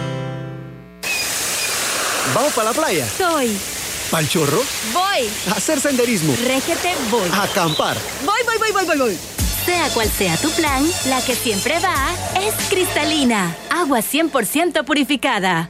¿Vamos 2.33 2.53
para 2.53 2.69
la 2.69 2.73
playa? 2.73 3.07
Soy. 3.17 3.57
¿Pal 4.09 4.27
chorro? 4.27 4.61
Voy. 4.93 5.29
¿A 5.49 5.57
hacer 5.57 5.79
senderismo? 5.79 6.33
Régete, 6.45 6.93
voy. 7.09 7.29
¿A 7.33 7.43
acampar? 7.43 7.97
Voy, 8.25 8.41
voy, 8.45 8.57
voy, 8.57 8.71
voy, 8.71 8.85
voy, 8.85 8.97
voy. 8.97 9.19
Sea 9.65 9.89
cual 9.89 10.09
sea 10.09 10.37
tu 10.37 10.49
plan, 10.51 10.83
la 11.07 11.21
que 11.21 11.35
siempre 11.35 11.79
va 11.79 12.09
es 12.41 12.53
cristalina. 12.69 13.55
Agua 13.69 13.99
100% 13.99 14.83
purificada. 14.85 15.69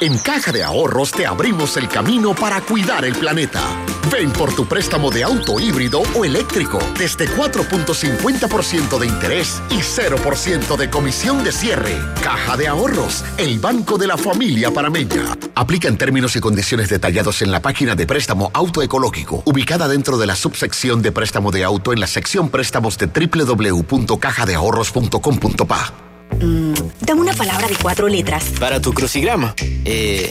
En 0.00 0.16
Caja 0.18 0.52
de 0.52 0.62
Ahorros 0.62 1.10
te 1.10 1.26
abrimos 1.26 1.76
el 1.76 1.88
camino 1.88 2.34
para 2.34 2.60
cuidar 2.60 3.04
el 3.04 3.14
planeta. 3.14 3.62
Ven 4.10 4.32
por 4.32 4.54
tu 4.54 4.66
préstamo 4.66 5.10
de 5.10 5.22
auto 5.22 5.60
híbrido 5.60 6.00
o 6.14 6.24
eléctrico 6.24 6.78
desde 6.98 7.28
4.50% 7.28 8.98
de 8.98 9.06
interés 9.06 9.62
y 9.70 9.76
0% 9.76 10.76
de 10.76 10.90
comisión 10.90 11.44
de 11.44 11.52
cierre. 11.52 11.94
Caja 12.22 12.56
de 12.56 12.66
Ahorros, 12.68 13.22
el 13.36 13.58
banco 13.58 13.98
de 13.98 14.06
la 14.06 14.16
familia 14.16 14.70
parameña. 14.70 15.36
Aplica 15.54 15.88
en 15.88 15.98
términos 15.98 16.36
y 16.36 16.40
condiciones 16.40 16.88
detallados 16.88 17.42
en 17.42 17.50
la 17.50 17.60
página 17.60 17.94
de 17.94 18.06
préstamo 18.06 18.50
auto 18.54 18.80
ecológico, 18.82 19.42
ubicada 19.44 19.88
dentro 19.88 20.16
de 20.16 20.26
la 20.26 20.36
subsección 20.36 21.02
de 21.02 21.12
préstamo 21.12 21.50
de 21.50 21.64
auto 21.64 21.92
en 21.92 22.00
la 22.00 22.06
sección 22.06 22.48
préstamos 22.48 22.96
de 22.98 23.06
www.cajadeahorros.com.pa. 23.06 25.92
Dame 27.00 27.20
una 27.20 27.34
palabra 27.34 27.68
de 27.68 27.76
cuatro 27.76 28.08
letras. 28.08 28.52
Para 28.60 28.80
tu 28.80 28.92
crucigrama. 28.92 29.54
Eh, 29.84 30.30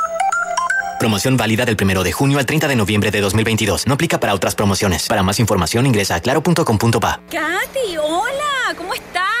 Promoción 1.01 1.35
válida 1.35 1.65
del 1.65 1.77
1 1.81 2.03
de 2.03 2.11
junio 2.11 2.37
al 2.37 2.45
30 2.45 2.67
de 2.67 2.75
noviembre 2.75 3.09
de 3.09 3.21
2022. 3.21 3.87
No 3.87 3.95
aplica 3.95 4.19
para 4.19 4.35
otras 4.35 4.53
promociones. 4.53 5.07
Para 5.07 5.23
más 5.23 5.39
información 5.39 5.87
ingresa 5.87 6.13
a 6.13 6.19
claro.com.pa. 6.19 7.21
Katy, 7.27 7.97
hola, 7.97 8.75
¿cómo 8.77 8.93
estás? 8.93 9.40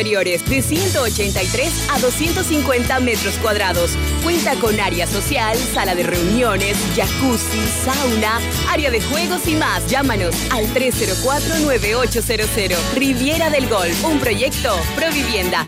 de 0.03 0.61
183 0.63 1.89
a 1.91 1.99
250 1.99 2.99
metros 3.01 3.35
cuadrados. 3.35 3.91
Cuenta 4.23 4.55
con 4.55 4.79
área 4.79 5.05
social, 5.05 5.55
sala 5.57 5.93
de 5.93 6.01
reuniones, 6.01 6.75
jacuzzi, 6.95 7.61
sauna, 7.85 8.39
área 8.69 8.89
de 8.89 8.99
juegos 8.99 9.47
y 9.47 9.53
más. 9.53 9.85
Llámanos 9.87 10.35
al 10.49 10.65
304-9800. 10.73 12.75
Riviera 12.95 13.51
del 13.51 13.69
Golf, 13.69 14.03
un 14.03 14.19
proyecto 14.19 14.75
Provivienda. 14.95 15.67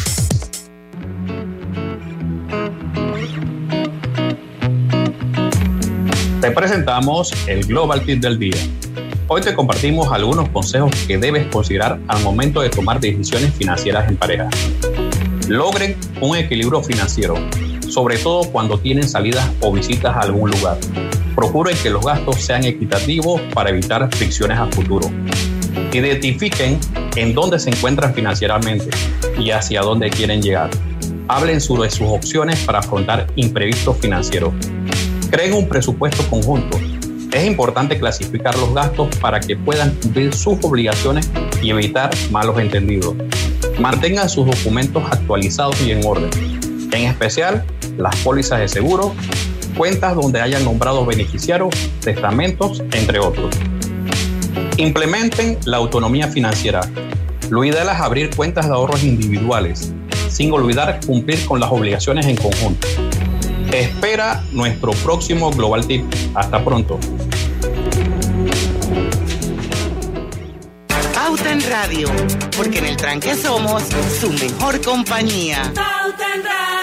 Te 6.41 6.49
presentamos 6.49 7.31
el 7.45 7.63
Global 7.67 8.03
Tip 8.03 8.19
del 8.19 8.39
Día. 8.39 8.57
Hoy 9.27 9.41
te 9.41 9.53
compartimos 9.53 10.11
algunos 10.11 10.49
consejos 10.49 10.91
que 11.05 11.19
debes 11.19 11.45
considerar 11.45 11.99
al 12.07 12.23
momento 12.23 12.61
de 12.61 12.69
tomar 12.71 12.99
decisiones 12.99 13.53
financieras 13.53 14.09
en 14.09 14.17
pareja. 14.17 14.49
Logren 15.47 15.95
un 16.19 16.35
equilibrio 16.35 16.81
financiero, 16.81 17.35
sobre 17.87 18.17
todo 18.17 18.51
cuando 18.51 18.79
tienen 18.79 19.07
salidas 19.07 19.47
o 19.61 19.71
visitas 19.71 20.15
a 20.17 20.21
algún 20.21 20.49
lugar. 20.49 20.79
Procuren 21.35 21.77
que 21.77 21.91
los 21.91 22.03
gastos 22.03 22.41
sean 22.41 22.63
equitativos 22.63 23.39
para 23.53 23.69
evitar 23.69 24.09
fricciones 24.15 24.57
a 24.57 24.65
futuro. 24.65 25.11
Identifiquen 25.93 26.79
en 27.17 27.35
dónde 27.35 27.59
se 27.59 27.69
encuentran 27.69 28.15
financieramente 28.15 28.89
y 29.37 29.51
hacia 29.51 29.81
dónde 29.81 30.09
quieren 30.09 30.41
llegar. 30.41 30.71
Hablen 31.27 31.61
sobre 31.61 31.91
sus 31.91 32.07
opciones 32.07 32.59
para 32.61 32.79
afrontar 32.79 33.27
imprevistos 33.35 33.95
financieros. 33.97 34.55
Creen 35.31 35.53
un 35.53 35.69
presupuesto 35.69 36.27
conjunto. 36.29 36.77
Es 37.31 37.45
importante 37.45 37.97
clasificar 37.97 38.53
los 38.57 38.73
gastos 38.73 39.15
para 39.21 39.39
que 39.39 39.55
puedan 39.55 39.95
cumplir 39.95 40.33
sus 40.33 40.57
obligaciones 40.61 41.31
y 41.61 41.69
evitar 41.69 42.09
malos 42.31 42.59
entendidos. 42.59 43.15
Mantengan 43.79 44.27
sus 44.27 44.45
documentos 44.45 45.01
actualizados 45.09 45.81
y 45.83 45.91
en 45.91 46.05
orden, 46.05 46.29
en 46.91 47.05
especial 47.05 47.63
las 47.97 48.13
pólizas 48.17 48.59
de 48.59 48.67
seguro, 48.67 49.15
cuentas 49.77 50.15
donde 50.15 50.41
hayan 50.41 50.65
nombrado 50.65 51.05
beneficiarios, 51.05 51.73
testamentos, 52.01 52.83
entre 52.91 53.19
otros. 53.19 53.55
Implementen 54.75 55.57
la 55.63 55.77
autonomía 55.77 56.27
financiera. 56.27 56.81
Lo 57.49 57.63
ideal 57.63 57.87
es 57.87 58.01
abrir 58.01 58.35
cuentas 58.35 58.65
de 58.67 58.73
ahorros 58.73 59.01
individuales, 59.05 59.93
sin 60.27 60.51
olvidar 60.51 60.99
cumplir 61.05 61.45
con 61.45 61.61
las 61.61 61.71
obligaciones 61.71 62.25
en 62.25 62.35
conjunto. 62.35 62.85
Espera 63.71 64.43
nuestro 64.51 64.91
próximo 64.91 65.49
Global 65.51 65.87
Tip. 65.87 66.03
Hasta 66.35 66.63
pronto. 66.63 66.99
Pauta 71.13 71.51
en 71.51 71.69
Radio, 71.69 72.09
porque 72.57 72.79
en 72.79 72.85
el 72.87 72.97
tranque 72.97 73.35
somos 73.35 73.83
su 74.19 74.31
mejor 74.33 74.81
compañía. 74.81 75.71
Pauta 75.73 76.35
en 76.35 76.43
Radio. 76.43 76.80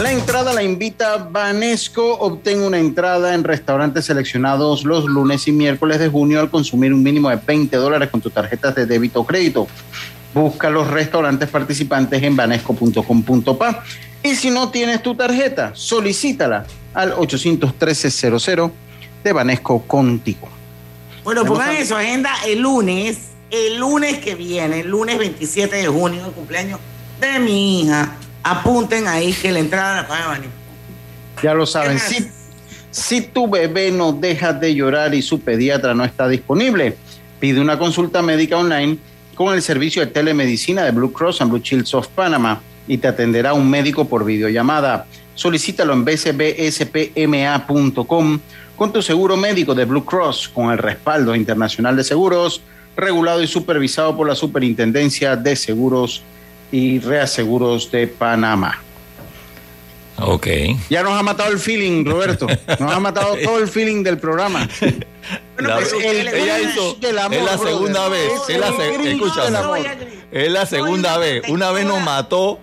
La 0.00 0.10
entrada 0.10 0.54
la 0.54 0.62
invita 0.62 1.18
Banesco. 1.18 2.14
Obtenga 2.18 2.66
una 2.66 2.78
entrada 2.78 3.34
en 3.34 3.44
restaurantes 3.44 4.06
seleccionados 4.06 4.84
los 4.84 5.04
lunes 5.04 5.46
y 5.48 5.52
miércoles 5.52 5.98
de 5.98 6.08
junio 6.08 6.40
al 6.40 6.50
consumir 6.50 6.94
un 6.94 7.02
mínimo 7.02 7.28
de 7.28 7.36
20 7.36 7.76
dólares 7.76 8.08
con 8.10 8.20
tus 8.20 8.32
tarjetas 8.32 8.74
de 8.74 8.86
débito 8.86 9.20
o 9.20 9.26
crédito. 9.26 9.68
Busca 10.32 10.70
los 10.70 10.88
restaurantes 10.88 11.48
participantes 11.50 12.22
en 12.22 12.34
banesco.com.pa. 12.34 13.84
Y 14.22 14.34
si 14.34 14.50
no 14.50 14.70
tienes 14.70 15.02
tu 15.02 15.14
tarjeta, 15.14 15.72
solicítala 15.74 16.64
al 16.94 17.12
813-00 17.14 18.70
de 19.22 19.32
Banesco 19.32 19.82
contigo. 19.82 20.48
Bueno, 21.22 21.44
pongan 21.44 21.76
en 21.76 21.86
su 21.86 21.94
agenda 21.94 22.32
el 22.46 22.60
lunes, 22.60 23.28
el 23.50 23.78
lunes 23.78 24.18
que 24.18 24.34
viene, 24.34 24.80
el 24.80 24.88
lunes 24.88 25.18
27 25.18 25.76
de 25.76 25.86
junio, 25.86 26.26
el 26.26 26.32
cumpleaños 26.32 26.80
de 27.20 27.38
mi 27.38 27.82
hija. 27.82 28.16
Apunten 28.42 29.06
ahí 29.06 29.32
que 29.32 29.52
la 29.52 29.60
entrada 29.60 30.02
la 30.02 30.08
paga 30.08 30.26
Banesco. 30.28 30.52
Ya 31.42 31.54
lo 31.54 31.66
saben. 31.66 31.98
Si, 31.98 32.28
si 32.90 33.22
tu 33.22 33.48
bebé 33.48 33.90
no 33.90 34.12
deja 34.12 34.52
de 34.52 34.74
llorar 34.74 35.14
y 35.14 35.22
su 35.22 35.40
pediatra 35.40 35.94
no 35.94 36.04
está 36.04 36.28
disponible, 36.28 36.96
pide 37.40 37.60
una 37.60 37.78
consulta 37.78 38.22
médica 38.22 38.56
online 38.58 38.98
con 39.34 39.54
el 39.54 39.62
servicio 39.62 40.04
de 40.04 40.08
telemedicina 40.08 40.84
de 40.84 40.90
Blue 40.90 41.12
Cross 41.12 41.40
and 41.40 41.50
Blue 41.50 41.62
Shields 41.62 41.94
of 41.94 42.08
Panama 42.08 42.60
y 42.86 42.98
te 42.98 43.08
atenderá 43.08 43.54
un 43.54 43.70
médico 43.70 44.06
por 44.06 44.24
videollamada. 44.24 45.06
Solicítalo 45.34 45.92
en 45.94 46.04
bcbspma.com 46.04 47.10
con 48.76 48.92
tu 48.92 49.00
seguro 49.02 49.36
médico 49.36 49.74
de 49.74 49.84
Blue 49.84 50.04
Cross 50.04 50.48
con 50.48 50.70
el 50.70 50.78
respaldo 50.78 51.34
internacional 51.34 51.96
de 51.96 52.04
seguros, 52.04 52.60
regulado 52.96 53.42
y 53.42 53.46
supervisado 53.46 54.16
por 54.16 54.28
la 54.28 54.34
Superintendencia 54.34 55.36
de 55.36 55.56
Seguros 55.56 56.22
y 56.72 56.98
Reaseguros 56.98 57.90
de 57.92 58.08
Panamá. 58.08 58.80
Ok. 60.18 60.46
Ya 60.90 61.02
nos 61.02 61.12
ha 61.12 61.22
matado 61.22 61.50
el 61.52 61.58
feeling, 61.58 62.04
Roberto. 62.04 62.46
Nos 62.78 62.92
ha 62.92 63.00
matado 63.00 63.34
todo 63.42 63.58
el 63.58 63.68
feeling 63.68 64.02
del 64.02 64.18
programa. 64.18 64.68
La- 65.58 65.76
pues, 65.76 65.92
el 65.92 66.26
ella 66.28 66.58
hizo, 66.60 66.94
del 66.94 67.18
amor, 67.18 67.34
es 67.38 67.44
la 67.44 67.56
brother. 67.56 67.72
segunda 67.72 68.08
vez, 68.08 68.32
es 68.48 68.58
la 68.58 68.72
se- 68.72 68.94
El 68.94 69.02
Grinch 69.02 69.22
escúchame, 69.22 69.44
del 69.46 69.56
amor. 69.56 69.78
es 70.32 70.50
la 70.50 70.66
segunda 70.66 71.18
vez. 71.18 71.42
Una 71.48 71.70
vez 71.70 71.86
nos 71.86 72.00
mató, 72.02 72.58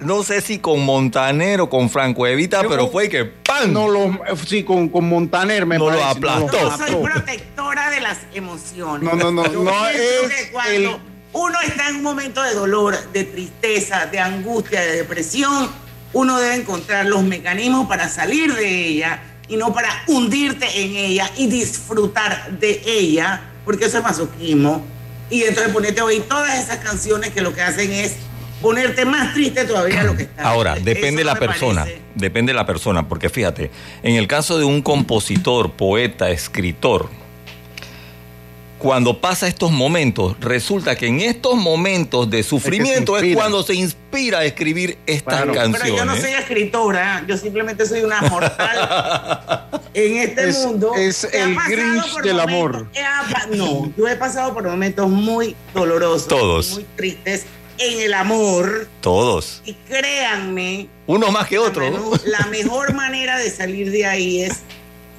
no 0.00 0.24
sé 0.24 0.40
si 0.40 0.58
con 0.58 0.84
Montaner 0.84 1.60
o 1.60 1.70
con 1.70 1.88
Franco 1.90 2.26
Evita, 2.26 2.62
pero 2.68 2.88
fue 2.88 3.08
que 3.08 3.24
¡pam! 3.24 3.72
No 3.72 3.88
lo, 3.88 4.18
sí, 4.46 4.64
con, 4.64 4.88
con 4.88 5.08
Montaner 5.08 5.64
me 5.64 5.78
No 5.78 5.90
lo 5.90 6.02
aplastó. 6.04 6.50
Yo 6.50 6.76
soy 6.76 6.94
protectora 6.96 7.90
de 7.90 8.00
las 8.00 8.18
emociones. 8.34 9.08
No, 9.08 9.16
no, 9.16 9.30
no, 9.30 9.44
no 9.62 9.88
es 9.88 10.00
que 10.00 10.50
cuando 10.50 11.00
uno 11.32 11.58
está 11.60 11.88
en 11.88 11.96
un 11.96 12.02
momento 12.02 12.42
de 12.42 12.54
dolor, 12.54 12.96
de 13.12 13.24
tristeza, 13.24 14.06
de 14.06 14.20
angustia, 14.20 14.80
de 14.80 14.96
depresión, 14.96 15.70
uno 16.12 16.38
debe 16.38 16.56
encontrar 16.56 17.06
los 17.06 17.22
mecanismos 17.22 17.88
para 17.88 18.08
salir 18.08 18.54
de 18.54 18.88
ella 18.88 19.22
y 19.48 19.56
no 19.56 19.72
para 19.72 19.88
hundirte 20.06 20.66
en 20.82 20.94
ella 20.94 21.30
y 21.36 21.46
disfrutar 21.46 22.58
de 22.58 22.82
ella, 22.86 23.40
porque 23.64 23.86
eso 23.86 23.98
es 23.98 24.04
masoquismo. 24.04 24.84
Y 25.30 25.44
entonces 25.44 25.72
ponerte 25.72 26.00
a 26.00 26.04
oír 26.04 26.22
todas 26.28 26.58
esas 26.62 26.78
canciones 26.78 27.30
que 27.30 27.40
lo 27.40 27.54
que 27.54 27.62
hacen 27.62 27.90
es 27.90 28.16
ponerte 28.60 29.04
más 29.04 29.32
triste 29.32 29.64
todavía 29.64 30.04
lo 30.04 30.16
que 30.16 30.24
está. 30.24 30.42
Ahora, 30.42 30.74
depende 30.74 31.20
de 31.20 31.24
la 31.24 31.34
persona, 31.34 31.82
parece. 31.82 32.02
depende 32.14 32.52
de 32.52 32.56
la 32.56 32.66
persona, 32.66 33.08
porque 33.08 33.30
fíjate, 33.30 33.70
en 34.02 34.16
el 34.16 34.28
caso 34.28 34.58
de 34.58 34.64
un 34.64 34.82
compositor, 34.82 35.72
poeta, 35.72 36.30
escritor, 36.30 37.08
cuando 38.82 39.20
pasa 39.20 39.46
estos 39.46 39.70
momentos, 39.70 40.36
resulta 40.40 40.96
que 40.96 41.06
en 41.06 41.20
estos 41.20 41.54
momentos 41.54 42.28
de 42.28 42.42
sufrimiento 42.42 43.16
es, 43.16 43.32
cuando 43.34 43.62
se 43.62 43.74
inspira 43.76 44.40
a 44.40 44.44
escribir 44.44 44.98
estas 45.06 45.44
canciones. 45.44 45.80
Pero 45.82 45.96
yo 45.98 46.04
no 46.04 46.16
soy 46.16 46.32
escritora, 46.32 47.24
yo 47.28 47.36
simplemente 47.36 47.86
soy 47.86 48.00
una 48.02 48.20
mortal 48.22 49.70
en 49.94 50.16
este 50.16 50.48
Es- 50.48 50.66
mundo. 50.66 50.92
es 50.96 51.22
el 51.32 51.54
Grinch 51.68 52.16
del 52.24 52.34
momentos- 52.36 52.40
amor. 52.42 52.86
he 52.92 53.56
no, 53.56 53.92
yo 53.96 54.08
he 54.08 54.16
pasado 54.16 54.52
por 54.52 54.64
momentos 54.64 55.08
muy 55.08 55.54
dolorosos, 55.72 56.26
Todos. 56.26 56.70
muy 56.72 56.86
tristes 56.96 57.44
en 57.78 58.00
el 58.00 58.14
amor. 58.14 58.88
Todos. 59.00 59.62
Y 59.64 59.74
créanme, 59.74 60.88
Uno 61.06 61.30
más 61.30 61.46
que 61.46 61.58
otro. 61.58 61.88
¿no? 61.88 62.10
la 62.24 62.46
mejor 62.46 62.94
manera 62.94 63.38
de 63.38 63.48
salir 63.48 63.92
de 63.92 64.06
ahí 64.06 64.42
es 64.42 64.58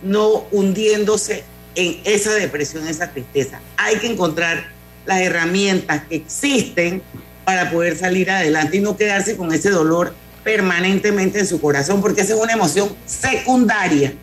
no 0.01 0.43
hundiéndose 0.51 1.45
en 1.75 1.99
esa 2.05 2.31
depresión, 2.33 2.87
esa 2.87 3.11
tristeza. 3.11 3.59
Hay 3.77 3.97
que 3.97 4.07
encontrar 4.07 4.67
las 5.05 5.19
herramientas 5.21 6.03
que 6.07 6.15
existen 6.15 7.01
para 7.45 7.69
poder 7.71 7.97
salir 7.97 8.31
adelante 8.31 8.77
y 8.77 8.79
no 8.79 8.95
quedarse 8.95 9.35
con 9.35 9.53
ese 9.53 9.69
dolor 9.69 10.13
permanentemente 10.43 11.39
en 11.39 11.47
su 11.47 11.59
corazón, 11.61 12.01
porque 12.01 12.21
esa 12.21 12.33
es 12.33 12.39
una 12.39 12.53
emoción 12.53 12.95
secundaria. 13.05 14.13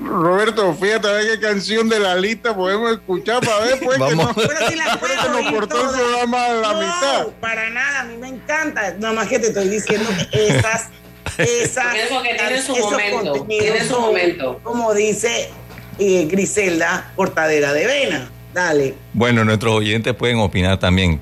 Roberto, 0.00 0.74
fíjate 0.74 1.08
a 1.08 1.12
ver 1.12 1.26
qué 1.32 1.40
canción 1.40 1.88
de 1.88 1.98
la 1.98 2.14
lista 2.14 2.54
podemos 2.54 2.92
escuchar 2.92 3.40
para 3.44 3.64
ver 3.64 3.80
pues 3.80 3.98
Vamos. 3.98 4.34
que 4.34 4.42
no, 4.42 4.48
Pero 4.48 4.68
si 4.68 4.76
la 4.76 4.96
puedo 5.00 5.14
nos 5.16 5.36
oír 5.36 5.50
cortó 5.54 5.76
el 5.76 5.82
todas. 5.82 6.00
programa 6.00 6.44
a 6.44 6.52
la 6.54 6.72
No, 6.72 6.78
mitad. 6.80 7.26
para 7.40 7.70
nada, 7.70 8.00
a 8.00 8.04
mí 8.04 8.16
me 8.16 8.28
encanta. 8.28 8.94
Nada 8.98 9.14
más 9.14 9.28
que 9.28 9.40
te 9.40 9.48
estoy 9.48 9.68
diciendo 9.68 10.08
que 10.30 10.48
esas, 10.48 10.84
esas, 11.38 11.94
eso 11.96 12.22
que 12.22 12.34
tiene 12.34 12.62
su 12.62 12.74
esos 12.76 12.90
momento, 12.92 13.16
contenidos 13.32 13.46
tiene 13.74 13.84
su 13.88 14.00
momento. 14.00 14.60
Como 14.62 14.94
dice 14.94 15.50
eh, 15.98 16.26
Griselda, 16.30 17.12
portadera 17.16 17.72
de 17.72 17.86
vena. 17.86 18.30
Dale. 18.54 18.94
Bueno, 19.12 19.44
nuestros 19.44 19.74
oyentes 19.74 20.14
pueden 20.14 20.38
opinar 20.38 20.78
también 20.78 21.20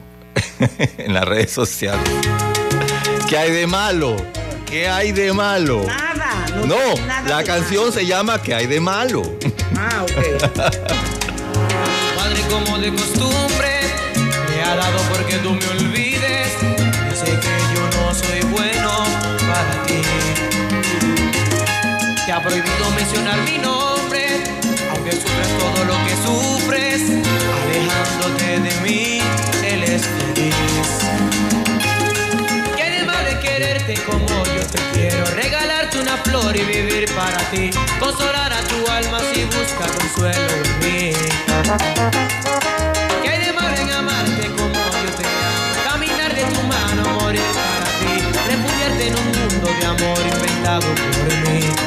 en 0.99 1.13
las 1.15 1.25
redes 1.25 1.51
sociales. 1.51 2.09
¿Qué 3.29 3.37
hay 3.37 3.51
de 3.51 3.67
malo? 3.67 4.17
¿Qué 4.67 4.89
hay 4.89 5.13
de 5.13 5.33
malo? 5.33 5.85
Nada. 5.87 6.47
No, 6.67 6.95
nada 7.07 7.29
la 7.29 7.45
canción 7.45 7.93
se 7.93 8.07
llama 8.07 8.41
¿Qué 8.41 8.55
hay 8.55 8.67
de 8.67 8.81
malo? 8.81 9.23
Ah, 9.77 10.05
ok. 10.05 10.43
Padre 12.17 12.41
como 12.51 12.79
de 12.79 12.91
costumbre, 12.91 13.81
me 14.15 14.63
ha 14.63 14.77
dado 14.77 14.99
porque 15.13 15.37
tú 15.39 15.51
me 15.53 15.67
olvides. 15.69 16.53
Yo 16.61 17.17
sé 17.17 17.27
que 17.27 17.55
yo 17.75 17.83
no 18.01 18.15
soy 18.15 18.41
bueno 18.51 19.05
para 19.49 19.83
ti. 19.87 20.01
Te 22.25 22.33
ha 22.33 22.41
prohibido 22.43 22.91
mencionar 22.97 23.39
mi 23.43 23.59
nombre, 23.59 23.86
sufres 25.21 25.59
todo 25.59 25.85
lo 25.85 25.97
que 26.05 26.15
sufres. 26.27 27.03
Alejándote 27.63 28.61
de 28.61 28.81
mí, 28.81 29.21
él 29.65 29.83
es 29.85 30.03
feliz. 30.03 30.55
¿Qué 32.77 32.87
de 33.29 33.41
quererte 33.41 33.95
como 34.05 34.29
yo 34.45 34.67
te 34.67 34.79
quiero? 34.93 35.25
Regalarte 35.35 35.99
una 36.01 36.17
flor 36.19 36.57
y 36.57 36.65
vivir 36.65 37.07
para 37.15 37.39
ti. 37.51 37.71
Consolar 37.99 38.53
a 38.53 38.61
tu 38.63 38.91
alma 38.91 39.21
si 39.33 39.45
busca 39.45 39.87
consuelo 39.99 40.49
en 40.65 40.79
mí. 40.81 41.13
¿Qué 43.23 43.39
de 43.39 43.93
amarte 43.95 44.47
como 44.49 44.81
yo 45.03 45.11
te 45.19 45.25
amo? 45.25 45.91
Caminar 45.91 46.35
de 46.35 46.43
tu 46.43 46.63
mano, 46.63 47.21
morir 47.21 47.41
para 47.55 47.89
ti. 48.01 48.15
Refugiarte 48.49 49.07
en 49.09 49.15
un 49.15 49.27
mundo 49.27 49.69
de 49.81 49.87
amor 49.87 50.19
inventado 50.35 50.87
por 50.89 51.51
mí. 51.51 51.86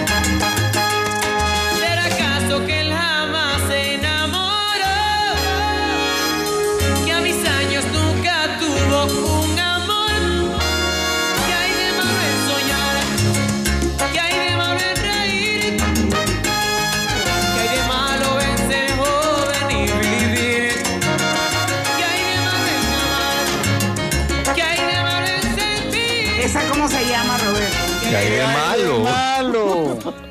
¿Qué 28.10 28.16
hay 28.18 28.30
de 28.32 28.44
malo? 28.44 29.00
Malo. 29.00 30.00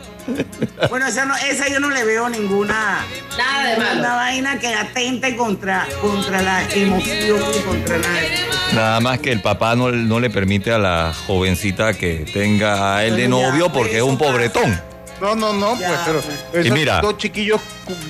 Bueno, 0.91 1.07
esa, 1.07 1.25
no, 1.25 1.35
esa 1.37 1.69
yo 1.71 1.81
no 1.81 1.89
le 1.89 2.05
veo 2.05 2.29
ninguna, 2.29 3.07
Nada 3.39 3.71
de 3.71 3.77
malo. 3.79 3.91
ninguna 3.95 4.15
vaina 4.17 4.59
que 4.59 4.75
atente 4.75 5.35
contra, 5.37 5.87
contra 6.03 6.43
la 6.43 6.63
emoción 6.71 7.39
y 7.57 7.61
contra 7.61 7.97
la... 7.97 8.09
Nada 8.75 9.01
más 9.01 9.21
que 9.21 9.33
el 9.33 9.41
papá 9.41 9.75
no, 9.75 9.91
no 9.91 10.21
le 10.21 10.29
permite 10.29 10.71
a 10.71 10.77
la 10.79 11.15
jovencita 11.27 11.95
que 11.95 12.27
tenga 12.31 12.97
a 12.97 13.07
él 13.07 13.17
de 13.17 13.23
Bueno, 13.27 13.41
ya, 13.41 13.49
novio 13.51 13.65
pues, 13.69 13.73
porque 13.79 13.91
es 13.93 13.97
eso 13.97 14.07
un 14.07 14.19
pobretón. 14.19 14.81
No, 15.19 15.35
no, 15.35 15.55
no, 15.55 15.75
pues, 15.77 15.89
pero 16.05 16.21
Y 16.63 16.67
esos 16.67 16.79
mira, 16.79 17.01
dos 17.01 17.17
chiquillos 17.17 17.61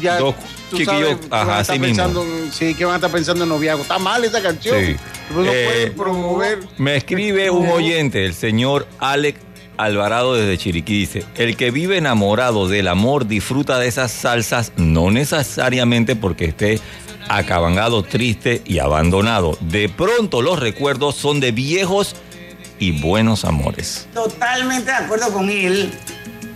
ya 0.00 0.18
dos 0.18 0.34
tú 0.70 0.76
chiquillos, 0.76 1.10
sabes, 1.10 1.18
que 1.20 1.26
ajá, 1.30 1.44
van 1.44 1.56
a 1.56 1.60
estar 1.60 1.72
así 1.76 1.78
mismo. 1.78 1.86
pensando 2.04 2.26
sí, 2.52 2.74
que 2.74 2.84
van 2.84 2.94
a 2.94 2.96
estar 2.96 3.10
pensando 3.12 3.44
en 3.44 3.48
noviazgo. 3.50 3.82
Está 3.82 3.98
mal 4.00 4.24
esa 4.24 4.42
canción. 4.42 4.76
Sí. 4.84 4.96
Pues 5.32 5.46
no 5.46 5.52
Eh, 5.52 5.64
pueden 5.70 5.94
promover. 5.96 6.58
Me 6.78 6.96
escribe 6.96 7.48
un 7.50 7.68
oyente, 7.68 8.26
el 8.26 8.34
señor 8.34 8.88
Alex 8.98 9.38
Alvarado 9.78 10.34
desde 10.34 10.58
Chiriquí. 10.58 10.98
Dice, 10.98 11.24
el 11.36 11.56
que 11.56 11.70
vive 11.70 11.96
enamorado 11.96 12.68
del 12.68 12.88
amor 12.88 13.26
disfruta 13.26 13.78
de 13.78 13.88
esas 13.88 14.10
salsas, 14.12 14.72
no 14.76 15.10
necesariamente 15.10 16.16
porque 16.16 16.46
esté 16.46 16.80
acabangado, 17.28 18.02
triste 18.02 18.60
y 18.64 18.80
abandonado. 18.80 19.56
De 19.60 19.88
pronto 19.88 20.42
los 20.42 20.58
recuerdos 20.58 21.14
son 21.14 21.40
de 21.40 21.52
viejos 21.52 22.16
y 22.78 23.00
buenos 23.00 23.44
amores. 23.44 24.08
Totalmente 24.14 24.90
de 24.90 24.96
acuerdo 24.96 25.32
con 25.32 25.48
él. 25.48 25.92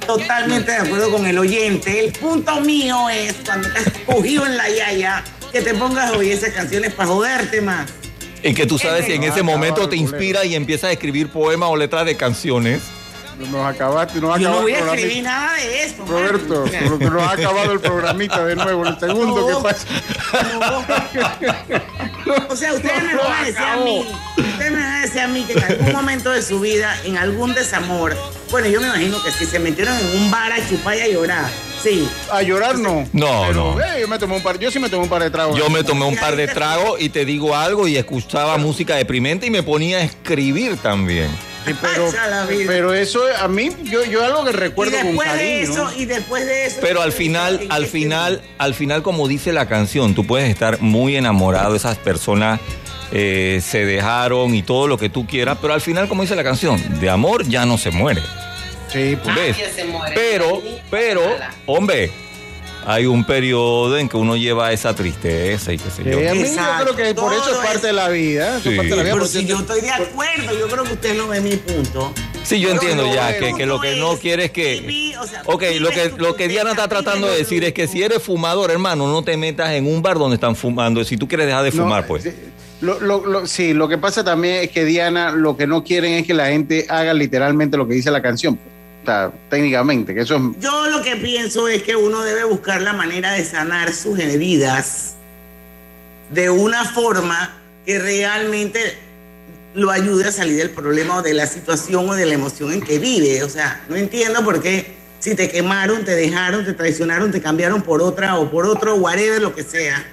Totalmente 0.07 0.73
de 0.73 0.79
acuerdo 0.79 1.13
con 1.13 1.27
el 1.27 1.39
oyente. 1.39 2.05
El 2.05 2.13
punto 2.13 2.61
mío 2.61 3.09
es 3.09 3.35
cuando 3.45 3.69
estás 3.69 3.93
cogido 4.05 4.45
en 4.47 4.57
la 4.57 4.69
yaya, 4.69 5.23
que 5.53 5.61
te 5.61 5.75
pongas 5.75 6.11
a 6.11 6.17
oír 6.17 6.33
esas 6.33 6.51
canciones 6.51 6.93
para 6.93 7.09
joderte 7.09 7.61
más. 7.61 7.89
Y 8.43 8.55
que 8.55 8.67
tú 8.67 8.79
sabes 8.79 9.07
si 9.07 9.13
en 9.13 9.23
ese 9.23 9.45
momento 9.45 9.89
te 9.89 9.95
inspira 9.95 10.45
y 10.45 10.57
empiezas 10.57 10.91
a 10.91 10.93
escribir 10.93 11.29
poemas 11.29 11.69
o 11.69 11.77
letras 11.77 12.05
de 12.05 12.17
canciones. 12.17 12.83
Nos 13.39 13.67
acabaste, 13.67 14.21
nos 14.21 14.39
Yo 14.39 14.51
no 14.51 14.61
voy 14.63 14.73
a 14.73 14.79
escribir 14.79 15.25
nada 15.25 15.55
de 15.57 15.85
esto. 15.85 16.05
Roberto, 16.07 16.65
nos 17.11 17.23
ha 17.23 17.33
acabado 17.33 17.73
el 17.73 17.81
programita 17.81 18.45
de 18.45 18.55
nuevo, 18.57 18.87
el 18.87 18.99
segundo 18.99 19.47
que 19.47 19.55
pasa. 19.63 19.87
O 22.49 22.57
sea, 22.57 22.73
ustedes 22.75 23.03
me 23.03 23.15
van 23.17 23.33
a 23.33 23.45
decir 23.45 23.63
a 23.63 23.77
mí, 23.79 24.07
ustedes 24.37 24.71
me 24.71 24.77
van 24.81 24.93
a 24.93 25.01
decir 25.01 25.21
a 25.21 25.29
mí 25.29 25.45
que 25.45 25.53
en 25.55 25.65
algún 25.65 25.93
momento 25.93 26.31
de 26.31 26.43
su 26.43 26.61
vida, 26.61 26.97
en 27.05 27.17
algún 27.19 27.53
desamor, 27.55 28.17
bueno, 28.51 28.69
yo 28.69 28.81
me 28.81 28.87
imagino 28.89 29.23
que 29.23 29.33
si 29.33 29.47
se 29.47 29.59
metieron 29.59 29.99
en 29.99 30.23
un 30.23 30.31
bar 30.31 30.53
a 30.53 30.69
chupar 30.69 30.97
y 30.97 31.01
a 31.01 31.09
llorar, 31.09 31.51
sí. 31.83 32.09
A 32.31 32.43
llorar 32.43 32.79
no. 32.79 33.09
No, 33.13 33.45
Pero, 33.49 33.75
no. 33.75 33.81
eh, 33.81 34.01
yo 34.03 34.09
me 34.09 34.19
tomé 34.19 34.37
un 34.37 34.43
par, 34.43 34.59
yo 34.59 34.71
sí 34.71 34.79
me 34.79 34.89
tomé 34.89 35.03
un 35.05 35.09
par 35.09 35.23
de 35.23 35.31
tragos. 35.31 35.59
Yo 35.59 35.69
me 35.71 35.83
tomé 35.83 36.05
un 36.05 36.17
par 36.17 36.37
de 36.37 36.47
tragos 36.49 37.01
y 37.01 37.09
te 37.09 37.25
digo 37.25 37.57
algo 37.57 37.89
y 37.89 37.97
escuchaba 37.97 38.57
música 38.59 38.95
deprimente 38.97 39.47
y 39.47 39.51
me 39.51 39.63
ponía 39.63 39.99
a 39.99 40.03
escribir 40.03 40.77
también. 40.77 41.31
Sí, 41.65 41.75
pero, 41.81 42.11
pero 42.67 42.95
eso 42.95 43.23
a 43.41 43.49
mí, 43.49 43.71
yo, 43.85 44.05
yo 44.05 44.25
algo 44.25 44.45
que 44.45 44.51
Y 44.51 44.55
recuerdo 44.55 44.97
con 44.97 45.07
después 45.07 45.33
de 45.35 45.63
eso, 45.63 45.91
y 45.97 46.05
después 46.05 46.47
de 46.47 46.67
eso. 46.67 46.79
Pero 46.81 47.03
al 47.03 47.13
final, 47.13 47.61
al 47.69 47.87
final, 47.87 48.43
al 48.59 48.75
final, 48.75 49.03
como 49.03 49.29
dice 49.29 49.53
la 49.53 49.67
canción, 49.67 50.15
tú 50.15 50.27
puedes 50.27 50.51
estar 50.51 50.81
muy 50.81 51.17
enamorado, 51.17 51.75
esas 51.77 51.99
personas 51.99 52.61
eh, 53.13 53.61
se 53.63 53.85
dejaron 53.85 54.55
y 54.55 54.63
todo 54.63 54.89
lo 54.89 54.99
que 54.99 55.09
tú 55.09 55.27
quieras, 55.27 55.59
pero 55.61 55.75
al 55.75 55.81
final, 55.81 56.09
como 56.09 56.23
dice 56.23 56.35
la 56.35 56.45
canción, 56.45 56.81
de 57.01 57.11
amor 57.11 57.47
ya 57.47 57.67
no 57.67 57.79
se 57.79 57.91
muere. 57.91 58.23
Sí, 58.89 59.17
¿ves? 59.37 59.57
Nadie 59.57 59.73
se 59.75 59.85
muere. 59.85 60.15
Pero, 60.15 60.63
pero, 60.91 61.23
hombre, 61.67 62.11
hay 62.87 63.07
un 63.07 63.25
periodo 63.25 63.97
en 63.99 64.09
que 64.09 64.17
uno 64.17 64.37
lleva 64.37 64.73
esa 64.73 64.95
tristeza 64.95 65.73
y 65.73 65.79
qué 65.79 65.91
sé 65.91 66.05
yo. 66.05 66.19
Sí, 66.19 66.27
a 66.27 66.35
mí 66.35 66.43
yo 66.43 66.85
creo 66.85 66.97
que 66.97 67.15
por 67.15 67.33
eso 67.33 67.51
es 67.51 67.57
parte 67.67 67.87
de 67.89 67.93
la 67.93 68.09
vida. 68.09 68.61
Sí. 68.63 68.71
parte 68.77 68.91
de 68.91 68.97
la 68.97 69.03
vida, 69.03 69.05
Pero 69.05 69.17
porque 69.19 69.39
si 69.39 69.47
yo 69.47 69.59
estoy 69.61 69.81
de 69.81 69.91
acuerdo, 69.91 70.59
yo 70.59 70.69
creo 70.69 70.85
que 70.85 70.93
usted 70.95 71.17
no 71.17 71.29
ve 71.29 71.41
mi 71.41 71.57
punto. 71.57 72.13
Sí, 72.45 72.59
yo 72.61 72.69
Pero 72.71 72.81
entiendo 72.81 73.07
no, 73.07 73.15
ya 73.15 73.39
que, 73.39 73.55
que 73.55 73.67
lo 73.67 73.81
que 73.81 73.97
no 73.97 74.17
quiere 74.17 74.47
es 74.47 74.51
que... 74.51 74.81
viví, 74.81 75.15
o 75.15 75.27
sea, 75.27 75.43
Ok, 75.47 75.63
lo 75.79 75.91
que, 75.91 76.13
lo 76.19 76.35
que 76.35 76.49
Diana 76.49 76.71
está 76.71 76.89
tratando 76.89 77.29
de 77.29 77.39
decir 77.39 77.63
es 77.65 77.73
que 77.73 77.87
si 77.87 78.03
eres 78.03 78.21
fumador, 78.23 78.71
hermano, 78.73 79.07
no 79.07 79.23
te 79.23 79.37
metas 79.37 79.71
en 79.71 79.87
un 79.87 80.03
bar 80.03 80.19
donde 80.19 80.35
están 80.35 80.57
fumando. 80.57 81.05
Si 81.05 81.17
tú 81.17 81.29
quieres 81.29 81.47
dejar 81.47 81.63
de 81.65 81.71
No, 81.71 81.85
fumar, 81.85 82.07
pues. 82.07 82.29
Lo, 82.81 82.99
lo- 82.99 83.25
lo- 83.25 83.47
sí, 83.47 83.75
lo 83.75 83.87
que 83.89 83.97
pasa 83.97 84.25
también 84.25 84.57
es 84.65 84.71
que 84.71 84.85
Diana 84.85 85.31
lo 85.31 85.57
que 85.57 85.69
no 85.69 85.85
quieren 85.85 86.15
es 86.15 86.27
que 86.27 86.35
la 86.35 86.49
gente 86.49 86.87
haga 86.89 87.15
literalmente 87.15 87.77
lo 87.77 87.87
que 87.87 87.95
dice 87.95 88.11
la 88.11 88.21
canción. 88.23 88.59
Sea, 89.05 89.33
técnicamente, 89.51 90.15
que 90.15 90.21
eso 90.21 90.37
es... 90.37 90.43
Yo 90.61 90.87
lo 90.89 91.03
que 91.03 91.17
pienso 91.17 91.69
es 91.69 91.83
que 91.83 91.97
uno 91.97 92.23
debe 92.23 92.45
buscar 92.45 92.81
la 92.83 92.93
manera 92.93 93.33
de 93.33 93.45
sanar 93.45 93.93
sus 93.93 94.19
heridas 94.19 95.15
de 96.31 96.51
una 96.51 96.85
forma 96.85 97.59
que 97.85 97.99
realmente 97.99 98.97
lo 99.75 99.91
ayude 99.91 100.29
a 100.29 100.33
salir 100.33 100.57
del 100.59 100.71
problema 100.71 101.17
o 101.17 101.23
de 101.23 101.35
la 101.35 101.47
situación 101.47 102.09
o 102.09 102.15
de 102.15 102.27
la 102.27 102.35
emoción 102.35 102.73
en 102.73 102.81
que 102.81 102.99
vive. 102.99 103.43
O 103.43 103.49
sea, 103.49 103.83
no 103.89 103.97
entiendo 103.97 104.45
por 104.45 104.63
qué 104.63 105.03
si 105.19 105.35
te 105.35 105.49
quemaron, 105.49 106.05
te 106.05 106.17
dejaron, 106.17 106.65
te 106.65 106.73
traicionaron, 106.73 107.31
te 107.31 107.41
cambiaron 107.41 107.83
por 107.83 108.03
otra 108.03 108.39
o 108.39 108.51
por 108.51 108.67
otro, 108.67 108.97
whatever, 108.97 109.41
lo 109.41 109.55
que 109.55 109.63
sea, 109.63 110.05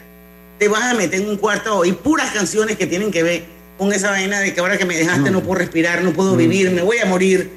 te 0.60 0.68
vas 0.68 0.84
a 0.84 0.94
meter 0.94 1.22
en 1.22 1.30
un 1.30 1.38
cuarto 1.38 1.78
oír 1.78 1.96
puras 1.96 2.32
canciones 2.32 2.78
que 2.78 2.86
tienen 2.86 3.12
que 3.12 3.24
ver 3.24 3.44
con 3.78 3.92
esa 3.92 4.12
vaina 4.12 4.40
de 4.40 4.54
que 4.54 4.60
ahora 4.60 4.78
que 4.78 4.86
me 4.86 4.96
dejaste 4.96 5.32
no 5.32 5.42
puedo 5.42 5.56
respirar, 5.56 6.04
no 6.04 6.12
puedo 6.12 6.36
vivir, 6.36 6.70
me 6.72 6.82
voy 6.84 7.00
a 7.00 7.06
morir. 7.06 7.50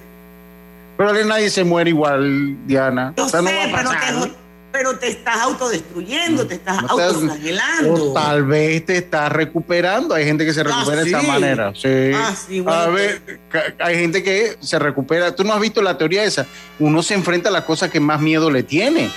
Pero 1.02 1.14
que 1.14 1.24
nadie 1.24 1.50
se 1.50 1.64
muere 1.64 1.90
igual, 1.90 2.56
Diana. 2.64 3.12
Yo 3.16 3.24
O 3.24 3.28
sea, 3.28 3.42
no 3.42 3.48
sé, 3.48 3.56
va 3.56 3.64
a 3.64 3.82
pero 3.82 3.90
te, 3.90 4.32
pero 4.70 4.98
te 4.98 5.08
estás 5.08 5.36
autodestruyendo, 5.38 6.46
te 6.46 6.54
estás 6.54 6.80
No 6.80 6.90
autoflagelando. 6.90 8.10
O 8.10 8.12
tal 8.12 8.44
vez 8.44 8.86
te 8.86 8.98
estás 8.98 9.32
recuperando. 9.32 10.14
Hay 10.14 10.24
gente 10.24 10.44
que 10.44 10.54
se 10.54 10.62
recupera 10.62 11.02
de 11.02 11.10
esta 11.10 11.22
manera. 11.22 11.72
Sí. 11.74 12.12
Ah, 12.14 12.32
sí, 12.36 12.60
bueno, 12.60 12.78
a 12.78 12.86
ver, 12.86 13.40
hay 13.80 13.98
gente 13.98 14.22
que 14.22 14.56
se 14.60 14.78
recupera. 14.78 15.34
Tú 15.34 15.42
no 15.42 15.52
has 15.52 15.60
visto 15.60 15.82
la 15.82 15.98
teoría 15.98 16.22
esa. 16.22 16.46
Uno 16.78 17.02
se 17.02 17.14
enfrenta 17.14 17.48
a 17.48 17.52
las 17.52 17.64
cosas 17.64 17.90
que 17.90 17.98
más 17.98 18.20
miedo 18.20 18.48
le 18.48 18.62
tiene. 18.62 19.10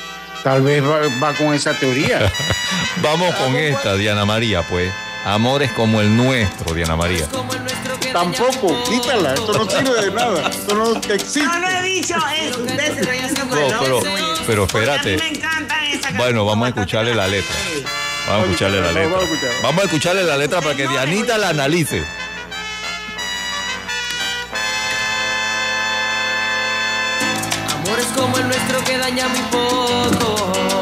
Tal 0.43 0.63
vez 0.63 0.83
va, 0.83 1.01
va 1.23 1.33
con 1.33 1.53
esa 1.53 1.75
teoría. 1.75 2.31
Vamos 3.03 3.35
con 3.35 3.55
esta, 3.55 3.95
Diana 3.95 4.25
María, 4.25 4.63
pues. 4.63 4.91
Amores 5.25 5.71
como 5.71 6.01
el 6.01 6.15
nuestro, 6.15 6.73
Diana 6.75 6.95
María. 6.95 7.25
Tampoco, 8.13 8.83
quítala. 8.83 9.33
Esto 9.33 9.53
no 9.53 9.69
sirve 9.69 10.01
de 10.05 10.11
nada. 10.11 10.49
Esto 10.49 10.75
no 10.75 10.95
existe. 11.13 11.43
No, 11.43 11.59
no 11.59 11.67
he 11.67 11.81
dicho 11.81 12.15
eso. 12.39 12.59
No, 12.59 13.79
pero, 13.79 13.99
pero 14.45 14.61
A 14.63 14.65
mí 14.65 14.71
espérate. 14.71 15.17
me 15.17 15.27
encanta 15.29 15.83
esa 15.85 16.01
canción. 16.01 16.17
Bueno, 16.17 16.45
vamos 16.45 16.65
a 16.67 16.69
escucharle 16.69 17.15
la 17.15 17.27
letra. 17.27 17.55
Vamos 18.27 18.41
a 18.41 18.45
escucharle 18.45 18.81
la 18.81 18.91
letra. 18.91 19.17
Vamos 19.63 19.81
a 19.81 19.85
escucharle 19.85 20.23
la 20.23 20.37
letra 20.37 20.61
para 20.61 20.75
que 20.75 20.87
Dianita 20.87 21.37
la 21.39 21.49
analice. 21.49 22.03
Amores 27.73 28.05
como 28.15 28.37
el 28.37 28.47
nuestro 28.47 28.83
que 28.83 28.97
daña 28.97 29.27
muy 29.27 29.41
pocos. 29.51 30.74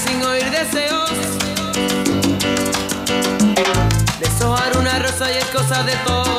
Sin 0.00 0.22
oír 0.24 0.50
deseos. 0.50 1.10
Deshojar 4.20 4.76
una 4.78 4.98
rosa 4.98 5.30
y 5.30 5.36
es 5.36 5.44
cosa 5.46 5.82
de 5.82 5.92
tontos. 6.06 6.31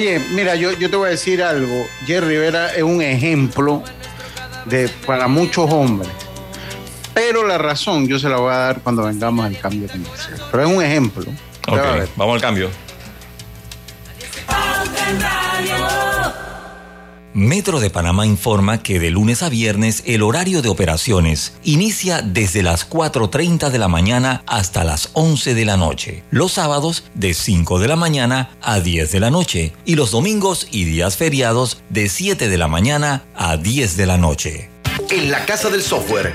Oye, 0.00 0.18
mira, 0.30 0.54
yo, 0.54 0.72
yo 0.72 0.88
te 0.88 0.96
voy 0.96 1.08
a 1.08 1.10
decir 1.10 1.42
algo. 1.42 1.86
Jerry 2.06 2.28
Rivera 2.28 2.72
es 2.74 2.82
un 2.82 3.02
ejemplo 3.02 3.82
de, 4.64 4.88
para 5.04 5.28
muchos 5.28 5.70
hombres. 5.70 6.10
Pero 7.12 7.46
la 7.46 7.58
razón 7.58 8.08
yo 8.08 8.18
se 8.18 8.30
la 8.30 8.38
voy 8.38 8.50
a 8.50 8.56
dar 8.56 8.80
cuando 8.80 9.02
vengamos 9.02 9.44
al 9.44 9.58
cambio 9.58 9.86
comercial. 9.88 10.40
Pero 10.50 10.64
es 10.64 10.74
un 10.74 10.82
ejemplo. 10.82 11.26
Ok, 11.68 12.08
vamos 12.16 12.36
al 12.36 12.40
cambio. 12.40 12.70
Metro 17.40 17.80
de 17.80 17.88
Panamá 17.88 18.26
informa 18.26 18.82
que 18.82 19.00
de 19.00 19.08
lunes 19.10 19.42
a 19.42 19.48
viernes 19.48 20.02
el 20.04 20.22
horario 20.22 20.60
de 20.60 20.68
operaciones 20.68 21.54
inicia 21.64 22.20
desde 22.20 22.62
las 22.62 22.86
4.30 22.86 23.70
de 23.70 23.78
la 23.78 23.88
mañana 23.88 24.42
hasta 24.46 24.84
las 24.84 25.08
11 25.14 25.54
de 25.54 25.64
la 25.64 25.78
noche. 25.78 26.22
Los 26.30 26.52
sábados 26.52 27.04
de 27.14 27.32
5 27.32 27.78
de 27.78 27.88
la 27.88 27.96
mañana 27.96 28.50
a 28.60 28.80
10 28.80 29.10
de 29.10 29.20
la 29.20 29.30
noche 29.30 29.72
y 29.86 29.94
los 29.94 30.10
domingos 30.10 30.68
y 30.70 30.84
días 30.84 31.16
feriados 31.16 31.82
de 31.88 32.10
7 32.10 32.46
de 32.46 32.58
la 32.58 32.68
mañana 32.68 33.24
a 33.34 33.56
10 33.56 33.96
de 33.96 34.04
la 34.04 34.18
noche. 34.18 34.68
En 35.08 35.30
la 35.30 35.46
Casa 35.46 35.70
del 35.70 35.80
Software 35.80 36.34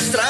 de 0.00 0.06
nuestra 0.06 0.22
tierra. 0.22 0.29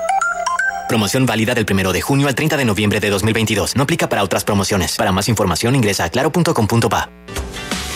Promoción 0.91 1.25
válida 1.25 1.53
del 1.53 1.65
1 1.71 1.93
de 1.93 2.01
junio 2.01 2.27
al 2.27 2.35
30 2.35 2.57
de 2.57 2.65
noviembre 2.65 2.99
de 2.99 3.09
2022. 3.09 3.77
No 3.77 3.83
aplica 3.83 4.09
para 4.09 4.25
otras 4.25 4.43
promociones. 4.43 4.97
Para 4.97 5.13
más 5.13 5.29
información 5.29 5.73
ingresa 5.73 6.03
a 6.03 6.09
claro.com.pa. 6.09 7.09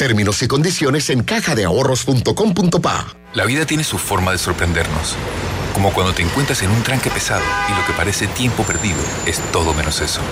Términos 0.00 0.42
y 0.42 0.48
condiciones 0.48 1.10
en 1.10 1.22
cajadeahorros.com.pa. 1.22 3.06
La 3.34 3.44
vida 3.44 3.66
tiene 3.66 3.84
su 3.84 3.98
forma 3.98 4.32
de 4.32 4.38
sorprendernos. 4.38 5.14
Como 5.74 5.92
cuando 5.92 6.14
te 6.14 6.22
encuentras 6.22 6.62
en 6.62 6.70
un 6.70 6.82
tranque 6.82 7.10
pesado 7.10 7.44
y 7.68 7.78
lo 7.78 7.86
que 7.86 7.92
parece 7.92 8.26
tiempo 8.26 8.62
perdido 8.62 8.96
es 9.26 9.40
todo 9.52 9.74
menos 9.74 10.00
eso. 10.00 10.22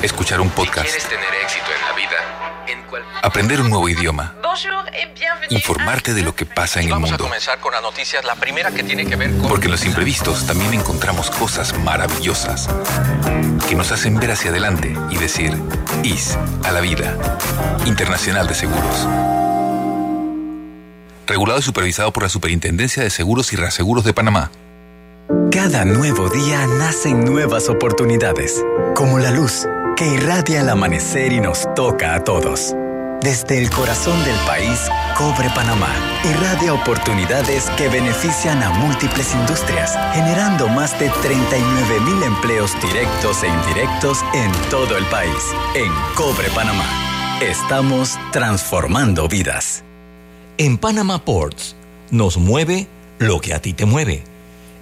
Escuchar 0.00 0.40
un 0.40 0.50
podcast, 0.50 0.86
¿Quieres 0.86 1.08
tener 1.08 1.26
éxito 1.42 1.66
en 1.74 1.88
la 1.88 1.92
vida? 1.96 2.59
Aprender 3.22 3.60
un 3.60 3.70
nuevo 3.70 3.88
idioma, 3.88 4.34
informarte 5.50 6.14
de 6.14 6.22
lo 6.22 6.34
que 6.34 6.46
pasa 6.46 6.80
en 6.80 6.86
el 6.86 6.92
Vamos 6.92 7.10
a 7.10 7.12
mundo. 7.12 7.24
comenzar 7.24 7.58
con 7.58 7.72
las 7.72 7.82
noticias. 7.82 8.24
La 8.24 8.34
primera 8.34 8.70
que 8.70 8.82
tiene 8.82 9.06
que 9.06 9.16
ver 9.16 9.30
con... 9.36 9.48
Porque 9.48 9.66
en 9.66 9.72
los 9.72 9.84
imprevistos 9.84 10.46
también 10.46 10.74
encontramos 10.74 11.30
cosas 11.30 11.76
maravillosas 11.78 12.68
que 13.68 13.74
nos 13.74 13.92
hacen 13.92 14.18
ver 14.18 14.32
hacia 14.32 14.50
adelante 14.50 14.96
y 15.10 15.16
decir 15.16 15.56
IS 16.02 16.38
a 16.64 16.72
la 16.72 16.80
vida. 16.80 17.16
Internacional 17.86 18.46
de 18.46 18.54
Seguros. 18.54 19.06
Regulado 21.26 21.60
y 21.60 21.62
supervisado 21.62 22.12
por 22.12 22.24
la 22.24 22.28
Superintendencia 22.28 23.02
de 23.02 23.10
Seguros 23.10 23.52
y 23.52 23.56
Reaseguros 23.56 24.04
de 24.04 24.12
Panamá. 24.12 24.50
Cada 25.52 25.84
nuevo 25.84 26.28
día 26.28 26.66
nacen 26.66 27.24
nuevas 27.24 27.68
oportunidades, 27.68 28.64
como 28.94 29.18
la 29.18 29.30
luz 29.30 29.66
que 30.00 30.14
irradia 30.14 30.62
el 30.62 30.70
amanecer 30.70 31.30
y 31.30 31.40
nos 31.40 31.68
toca 31.74 32.14
a 32.14 32.24
todos. 32.24 32.74
Desde 33.20 33.58
el 33.58 33.68
corazón 33.68 34.18
del 34.24 34.36
país, 34.46 34.88
Cobre 35.14 35.50
Panamá 35.50 35.94
irradia 36.24 36.72
oportunidades 36.72 37.68
que 37.76 37.90
benefician 37.90 38.62
a 38.62 38.70
múltiples 38.70 39.34
industrias, 39.34 39.98
generando 40.14 40.68
más 40.68 40.98
de 40.98 41.10
39 41.20 42.00
mil 42.00 42.22
empleos 42.22 42.74
directos 42.80 43.42
e 43.42 43.48
indirectos 43.48 44.24
en 44.32 44.50
todo 44.70 44.96
el 44.96 45.04
país. 45.06 45.44
En 45.74 45.92
Cobre 46.14 46.48
Panamá, 46.54 47.38
estamos 47.42 48.18
transformando 48.32 49.28
vidas. 49.28 49.84
En 50.56 50.78
Panama 50.78 51.22
Ports 51.22 51.76
nos 52.10 52.38
mueve 52.38 52.86
lo 53.18 53.38
que 53.38 53.52
a 53.52 53.60
ti 53.60 53.74
te 53.74 53.84
mueve. 53.84 54.29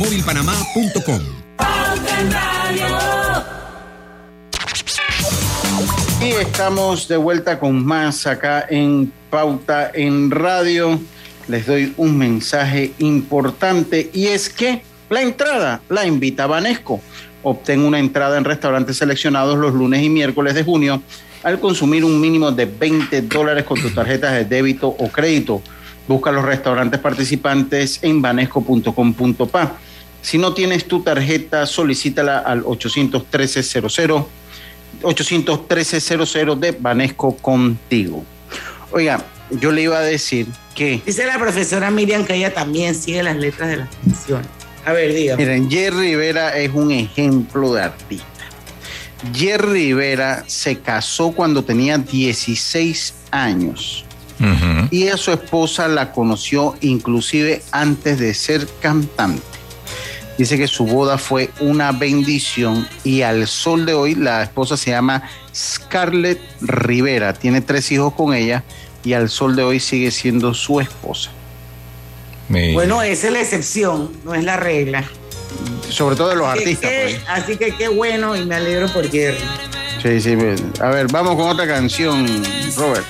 másmóvilpanamá.com. 0.00 1.20
Y 6.22 6.28
estamos 6.30 7.06
de 7.06 7.18
vuelta 7.18 7.58
con 7.58 7.84
más 7.84 8.26
acá 8.26 8.64
en 8.70 9.12
Pauta 9.28 9.90
en 9.92 10.30
Radio. 10.30 10.98
Les 11.48 11.66
doy 11.66 11.92
un 11.98 12.16
mensaje 12.16 12.94
importante 12.98 14.10
y 14.14 14.28
es 14.28 14.48
que 14.48 14.82
la 15.10 15.20
entrada 15.20 15.82
la 15.90 16.06
invita 16.06 16.46
Banesco. 16.46 17.00
Obtén 17.42 17.80
una 17.80 17.98
entrada 17.98 18.38
en 18.38 18.44
restaurantes 18.44 18.96
seleccionados 18.96 19.58
los 19.58 19.74
lunes 19.74 20.02
y 20.02 20.08
miércoles 20.08 20.54
de 20.54 20.64
junio 20.64 21.02
al 21.42 21.60
consumir 21.60 22.04
un 22.04 22.18
mínimo 22.20 22.50
de 22.50 22.64
20 22.64 23.22
dólares 23.22 23.64
con 23.64 23.80
tus 23.80 23.94
tarjetas 23.94 24.32
de 24.32 24.44
débito 24.46 24.88
o 24.88 25.08
crédito. 25.08 25.60
Busca 26.08 26.32
los 26.32 26.44
restaurantes 26.44 27.00
participantes 27.00 27.98
en 28.02 28.22
banesco.com.pa. 28.22 29.78
Si 30.22 30.38
no 30.38 30.54
tienes 30.54 30.86
tu 30.86 31.02
tarjeta, 31.02 31.66
solicítala 31.66 32.38
al 32.38 32.62
813-00 32.64 34.26
813-00 35.02 36.58
de 36.58 36.72
Banesco 36.72 37.36
contigo. 37.36 38.24
Oiga, 38.92 39.24
yo 39.50 39.72
le 39.72 39.82
iba 39.82 39.98
a 39.98 40.02
decir 40.02 40.46
que. 40.74 41.00
Dice 41.04 41.26
la 41.26 41.38
profesora 41.38 41.90
Miriam 41.90 42.24
que 42.24 42.34
ella 42.34 42.52
también 42.52 42.94
sigue 42.94 43.22
las 43.22 43.36
letras 43.36 43.70
de 43.70 43.76
las 43.78 43.88
canciones. 43.96 44.48
A 44.84 44.92
ver, 44.92 45.14
dígame. 45.14 45.42
Miren, 45.42 45.70
Jerry 45.70 46.10
Rivera 46.10 46.56
es 46.56 46.72
un 46.72 46.90
ejemplo 46.90 47.74
de 47.74 47.82
artista. 47.82 48.26
Jerry 49.34 49.92
Rivera 49.92 50.44
se 50.46 50.78
casó 50.78 51.32
cuando 51.32 51.62
tenía 51.62 51.98
16 51.98 53.14
años 53.30 54.04
y 54.90 55.08
a 55.08 55.18
su 55.18 55.32
esposa 55.32 55.86
la 55.86 56.12
conoció 56.12 56.74
inclusive 56.80 57.60
antes 57.72 58.18
de 58.18 58.32
ser 58.32 58.66
cantante. 58.80 59.42
Dice 60.40 60.56
que 60.56 60.68
su 60.68 60.86
boda 60.86 61.18
fue 61.18 61.50
una 61.60 61.92
bendición 61.92 62.88
y 63.04 63.20
al 63.20 63.46
sol 63.46 63.84
de 63.84 63.92
hoy 63.92 64.14
la 64.14 64.42
esposa 64.42 64.78
se 64.78 64.90
llama 64.90 65.22
Scarlett 65.54 66.40
Rivera. 66.62 67.34
Tiene 67.34 67.60
tres 67.60 67.92
hijos 67.92 68.14
con 68.14 68.32
ella 68.32 68.64
y 69.04 69.12
al 69.12 69.28
sol 69.28 69.54
de 69.54 69.64
hoy 69.64 69.80
sigue 69.80 70.10
siendo 70.10 70.54
su 70.54 70.80
esposa. 70.80 71.30
Bueno, 72.48 73.02
esa 73.02 73.26
es 73.26 73.32
la 73.34 73.40
excepción, 73.42 74.12
no 74.24 74.34
es 74.34 74.42
la 74.42 74.56
regla. 74.56 75.04
Sobre 75.90 76.16
todo 76.16 76.30
de 76.30 76.36
los 76.36 76.48
Así 76.48 76.60
artistas. 76.60 76.90
pues. 76.90 77.20
Así 77.28 77.56
que 77.58 77.76
qué 77.76 77.88
bueno 77.88 78.34
y 78.34 78.46
me 78.46 78.54
alegro 78.54 78.88
por 78.90 79.10
Jerry. 79.10 79.36
Sí, 80.02 80.22
sí. 80.22 80.36
pues. 80.36 80.62
A 80.80 80.88
ver, 80.88 81.08
vamos 81.12 81.36
con 81.36 81.50
otra 81.50 81.66
canción, 81.66 82.24
Robert. 82.78 83.04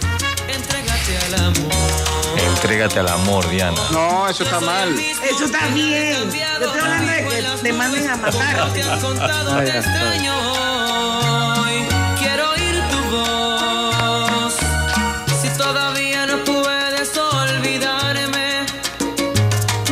Entrégate 0.49 1.16
al 1.28 1.35
amor, 1.45 1.70
Diana. 3.51 3.81
No, 3.91 4.29
eso 4.29 4.45
está 4.45 4.61
mal. 4.61 4.99
Eso 4.99 5.45
está 5.45 5.67
bien. 5.69 6.31
Yo 6.31 6.67
estoy 6.67 6.81
hablando 6.81 7.13
de 7.13 7.25
que 7.25 7.63
te 7.63 7.73
manden 7.73 8.09
a 8.09 8.17
matar. 8.17 8.73
Ya, 8.75 9.79
está 9.79 10.11
bien. 10.11 10.31
Hoy 10.31 11.87
quiero 12.19 12.51
oír 12.51 12.83
tu 12.91 13.17
voz. 13.17 14.55
Si 15.41 15.49
todavía 15.57 16.27
no 16.27 16.45
puedes 16.45 17.17
olvidarme, 17.17 18.67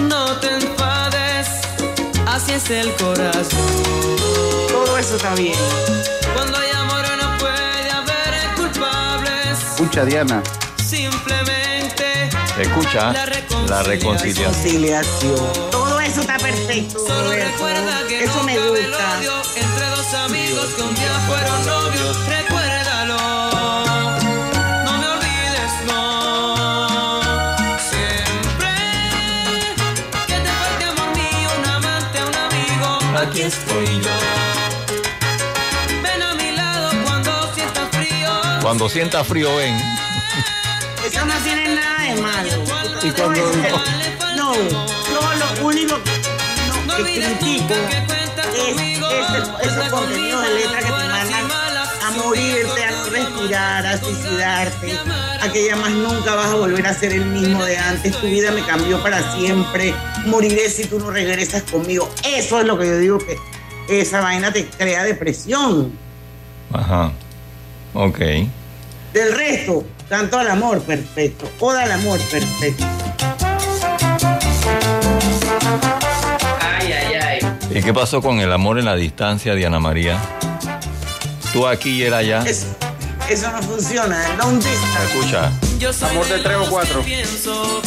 no 0.03 0.37
te 0.37 0.55
enfades. 0.55 1.49
Así 2.27 2.53
es 2.53 2.71
el 2.71 2.93
corazón. 2.95 4.16
Todo 4.69 4.99
eso 4.99 5.16
está 5.16 5.35
bien. 5.35 5.59
Cuando 6.35 6.59
hay 6.59 6.71
amor 6.71 7.05
no 7.21 7.39
puede 7.39 7.91
haber 7.91 8.55
culpables. 8.57 9.59
Escucha, 9.73 10.05
Diana. 10.05 10.43
Simplemente 10.77 11.58
Escucha 12.59 13.13
la 13.69 13.83
reconciliación. 13.83 14.53
Conciliación. 14.53 15.71
Todo 15.71 16.01
eso 16.01 16.21
está 16.23 16.37
perfecto. 16.39 16.99
Solo 17.07 17.31
recuerda 17.31 18.07
que 18.09 18.25
Eso 18.25 18.43
me 18.43 18.59
gusta. 18.59 19.19
odio 19.19 19.33
entre 19.57 19.87
dos 19.87 20.15
amigos 20.15 20.67
que 20.75 20.83
un 20.83 20.95
día 20.95 21.13
fueron 21.27 21.67
novios. 21.67 22.27
Recuérdalo. 22.27 23.17
No 24.85 24.99
me 24.99 25.07
olvides, 25.07 25.73
no. 25.87 27.57
Siempre 27.79 28.75
que 30.27 30.35
te 30.35 30.51
falte 30.51 30.85
amor 30.85 31.11
mío, 31.15 31.51
un 31.59 31.71
amante, 31.71 32.19
un 32.25 32.35
amigo, 32.35 33.19
aquí 33.19 33.43
estoy 33.43 33.87
yo. 34.03 34.17
Ven 36.03 36.23
a 36.23 36.35
mi 36.35 36.51
lado 36.57 36.91
cuando 37.05 37.55
sientas 37.55 37.89
frío. 37.93 38.31
Cuando 38.63 38.89
sienta 38.89 39.23
frío, 39.25 39.55
ven. 39.57 39.77
Eso 41.07 41.24
no 41.24 41.34
tiene 41.44 41.74
nada 41.74 42.14
de 42.14 42.20
malo. 42.20 42.49
Y 43.03 43.11
cuando- 43.11 43.53
No, 44.36 44.55
yo 44.55 45.34
lo 45.59 45.66
único 45.66 45.96
no, 45.96 46.96
que 46.96 47.03
critico 47.03 47.74
es 48.55 48.76
ese- 48.76 49.68
esos 49.68 49.88
contenidos 49.90 50.42
de 50.42 50.55
letra 50.55 50.78
que 50.78 50.84
te 50.86 50.90
mandan 50.90 51.49
a 52.07 52.11
morirte, 52.12 52.84
a 52.84 52.90
no 52.90 53.05
respirar, 53.11 53.86
a 53.86 53.99
suicidarte, 53.99 54.99
a 55.40 55.53
que 55.53 55.66
ya 55.66 55.76
más 55.76 55.90
nunca 55.90 56.34
vas 56.34 56.46
a 56.51 56.55
volver 56.55 56.86
a 56.86 56.94
ser 56.94 57.12
el 57.12 57.24
mismo 57.26 57.64
de 57.64 57.76
antes, 57.78 58.16
tu 58.20 58.26
vida 58.26 58.51
me 58.53 58.64
cambió 58.64 59.03
para 59.03 59.34
siempre, 59.36 59.94
moriré 60.26 60.68
si 60.70 60.86
tú 60.86 60.99
no 60.99 61.11
regresas 61.11 61.62
conmigo. 61.64 62.09
Eso 62.24 62.61
es 62.61 62.66
lo 62.66 62.78
que 62.78 62.86
yo 62.86 62.96
digo 62.99 63.18
que 63.18 63.38
esa 64.01 64.20
vaina 64.20 64.53
te 64.53 64.66
crea 64.66 65.05
depresión. 65.05 65.92
Ajá. 66.72 67.12
Ok. 67.94 68.18
Del 69.13 69.35
resto, 69.35 69.85
canto 70.09 70.39
al 70.39 70.49
amor, 70.49 70.81
perfecto. 70.83 71.51
Oda 71.61 71.83
al 71.85 71.93
amor, 71.93 72.21
perfecto. 72.31 72.85
Ay, 76.61 76.93
ay, 76.93 77.15
ay. 77.15 77.39
¿Y 77.79 77.83
qué 77.83 77.93
pasó 77.95 78.21
con 78.21 78.41
el 78.41 78.53
amor 78.53 78.79
en 78.79 78.85
la 78.85 78.95
distancia, 78.97 79.55
Diana 79.55 79.79
María? 79.81 80.19
Tú 81.53 81.67
aquí 81.67 81.91
y 81.91 82.03
él 82.05 82.15
allá. 82.15 82.43
Eso, 82.47 82.67
eso 83.29 83.51
no 83.51 83.63
funciona. 83.63 84.37
Long 84.37 84.57
distance. 84.57 85.19
Escucha. 85.19 85.51
Yo 85.79 85.93
soy 85.93 86.11
Amor 86.11 86.27
de 86.29 86.39
tres 86.41 86.57
o 86.57 86.71
cuatro. 86.71 86.99
que 87.01 87.05
pienso 87.07 87.81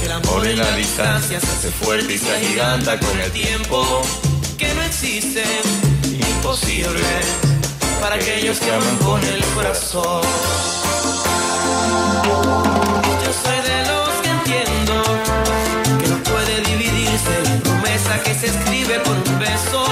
que 0.00 0.06
el 0.06 0.12
Amor 0.12 0.46
en 0.46 0.58
la 0.58 0.74
distancia 0.76 1.40
se 1.40 1.46
hace 1.46 1.70
fuerte 1.70 2.14
y 2.14 2.18
se 2.18 2.34
agiganta 2.34 2.98
con 2.98 3.20
el 3.20 3.30
tiempo. 3.32 4.02
que 4.56 4.72
no 4.74 4.82
existe, 4.82 5.42
imposible 6.04 7.00
para 8.00 8.16
aquellos 8.16 8.58
que 8.58 8.70
aman 8.70 8.96
con 8.98 9.22
el 9.22 9.44
corazón. 9.54 10.22
Yo 13.24 13.32
soy 13.32 13.60
de 13.70 13.86
los 13.86 14.08
que 14.22 14.28
entiendo 14.28 15.02
que 16.00 16.08
no 16.08 16.22
puede 16.24 16.60
dividirse 16.62 17.30
la 17.44 17.56
promesa 17.62 18.22
que 18.22 18.34
se 18.34 18.46
escribe 18.46 19.00
por 19.00 19.14
un 19.14 19.38
beso, 19.38 19.84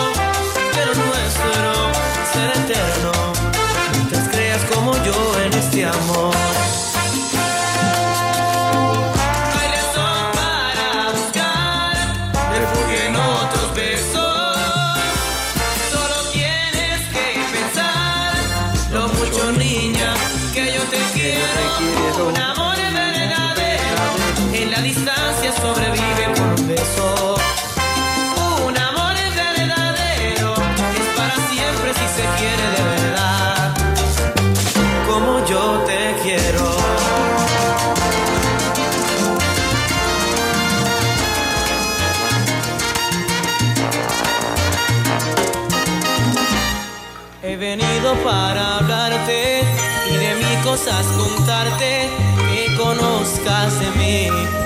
pero 0.75 0.95
nuestro 0.95 1.93
será 2.33 2.55
eterno 2.65 3.13
mientras 3.93 4.29
creas 4.29 4.63
como 4.65 4.93
yo 5.05 5.41
en 5.45 5.53
este 5.55 5.85
amor. 5.87 6.66
Para 48.15 48.77
hablarte 48.77 49.63
y 50.09 50.17
de 50.17 50.35
mis 50.37 50.65
cosas 50.65 51.05
contarte 51.09 52.09
que 52.39 52.77
conozcas 52.77 53.81
de 53.81 53.91
mí. 53.99 54.66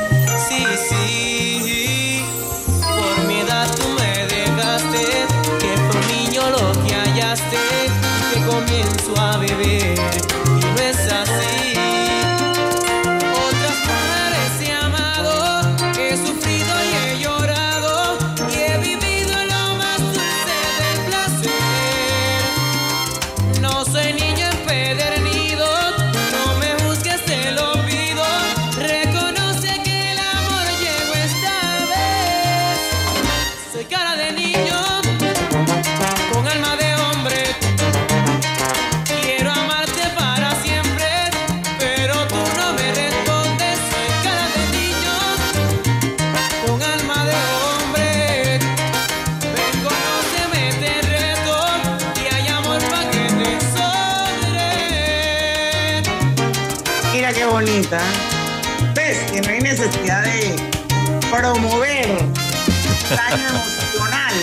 Daño 63.29 63.49
emocional? 63.49 64.35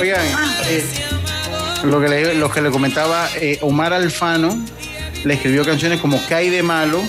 Oigan, 0.00 0.26
eh, 0.68 0.84
lo, 1.84 2.00
que 2.00 2.08
le, 2.08 2.34
lo 2.34 2.50
que 2.50 2.62
le 2.62 2.70
comentaba, 2.70 3.28
eh, 3.36 3.58
Omar 3.62 3.92
Alfano 3.92 4.56
le 5.24 5.34
escribió 5.34 5.64
canciones 5.64 6.00
como 6.00 6.24
¿Qué 6.26 6.34
hay 6.34 6.50
de 6.50 6.62
malo? 6.62 7.02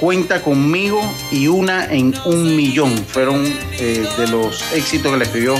Cuenta 0.00 0.42
conmigo 0.42 1.00
y 1.30 1.46
una 1.46 1.84
en 1.84 2.14
un 2.24 2.56
millón. 2.56 2.96
Fueron 3.06 3.46
eh, 3.78 4.06
de 4.18 4.28
los 4.28 4.62
éxitos 4.72 5.12
que 5.12 5.18
le 5.18 5.24
escribió 5.24 5.54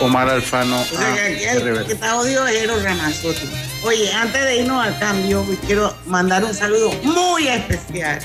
Omar 0.00 0.28
Alfano. 0.28 0.80
O 0.80 0.84
sea, 0.84 1.14
que 1.14 1.20
aquí 1.20 1.44
el 1.44 1.86
que 1.86 1.92
está 1.92 2.16
odio 2.16 2.44
es 2.46 2.62
Eros 2.62 2.82
Ramazotti. 2.82 3.48
Oye, 3.84 4.12
antes 4.12 4.42
de 4.42 4.56
irnos 4.62 4.84
al 4.84 4.98
cambio, 4.98 5.44
quiero 5.66 5.94
mandar 6.06 6.42
un 6.42 6.54
saludo 6.54 6.90
muy 7.04 7.46
especial 7.46 8.20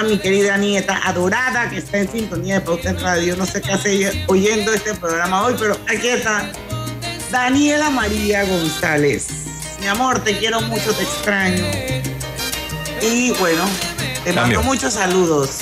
a 0.00 0.02
mi 0.02 0.18
querida 0.18 0.56
nieta 0.56 0.98
adorada 1.04 1.68
que 1.68 1.76
está 1.76 1.98
en 1.98 2.10
sintonía 2.10 2.54
de 2.54 2.60
Pauta 2.62 2.88
en 2.90 3.00
Radio. 3.00 3.36
No 3.36 3.44
sé 3.44 3.60
qué 3.60 3.72
hace 3.72 3.92
ella 3.92 4.12
oyendo 4.28 4.72
este 4.72 4.94
programa 4.94 5.44
hoy, 5.44 5.54
pero 5.58 5.76
aquí 5.88 6.08
está 6.08 6.50
Daniela 7.30 7.90
María 7.90 8.44
González. 8.44 9.28
Mi 9.78 9.86
amor, 9.88 10.24
te 10.24 10.38
quiero 10.38 10.62
mucho, 10.62 10.94
te 10.94 11.02
extraño. 11.02 11.64
Y 13.02 13.32
bueno, 13.32 13.62
te 14.24 14.32
Cambio. 14.32 14.58
mando 14.58 14.62
muchos 14.62 14.94
saludos. 14.94 15.60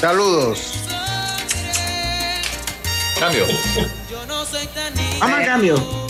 Saludos. 0.00 0.72
Cambio. 3.20 3.46
Vamos 5.20 5.38
al 5.38 5.44
cambio. 5.44 6.08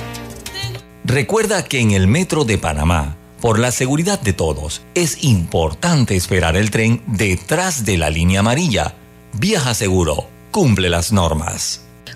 Recuerda 1.04 1.64
que 1.64 1.80
en 1.80 1.90
el 1.90 2.06
metro 2.06 2.44
de 2.44 2.58
Panamá, 2.58 3.17
por 3.40 3.58
la 3.58 3.70
seguridad 3.70 4.20
de 4.20 4.32
todos, 4.32 4.82
es 4.94 5.24
importante 5.24 6.16
esperar 6.16 6.56
el 6.56 6.70
tren 6.70 7.02
detrás 7.06 7.84
de 7.84 7.96
la 7.96 8.10
línea 8.10 8.40
amarilla. 8.40 8.94
Viaja 9.32 9.74
seguro, 9.74 10.28
cumple 10.50 10.88
las 10.88 11.12
normas. 11.12 11.87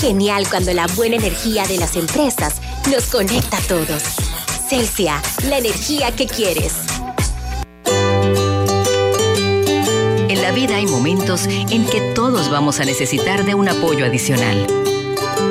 Genial 0.00 0.46
cuando 0.48 0.72
la 0.72 0.86
buena 0.96 1.16
energía 1.16 1.66
de 1.66 1.76
las 1.76 1.94
empresas 1.94 2.54
nos 2.90 3.04
conecta 3.10 3.58
a 3.58 3.60
todos. 3.60 4.02
Celsia, 4.66 5.20
la 5.46 5.58
energía 5.58 6.10
que 6.12 6.26
quieres. 6.26 6.72
En 10.30 10.40
la 10.40 10.52
vida 10.52 10.76
hay 10.76 10.86
momentos 10.86 11.46
en 11.46 11.84
que 11.84 12.00
todos 12.14 12.48
vamos 12.48 12.80
a 12.80 12.86
necesitar 12.86 13.44
de 13.44 13.54
un 13.54 13.68
apoyo 13.68 14.06
adicional. 14.06 14.66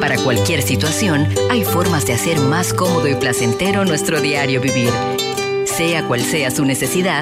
Para 0.02 0.18
cualquier 0.18 0.64
situación, 0.64 1.28
hay 1.52 1.64
formas 1.64 2.08
de 2.08 2.14
hacer 2.14 2.40
más 2.40 2.74
cómodo 2.74 3.08
y 3.08 3.14
placentero 3.14 3.86
nuestro 3.86 4.20
diario 4.20 4.62
vivir. 4.62 4.92
Sea 5.66 6.08
cual 6.08 6.24
sea 6.24 6.50
su 6.50 6.66
necesidad, 6.66 7.22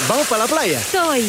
¿Vamos 0.09 0.28
para 0.28 0.45
la 0.45 0.49
playa? 0.49 0.80
Soy. 0.80 1.24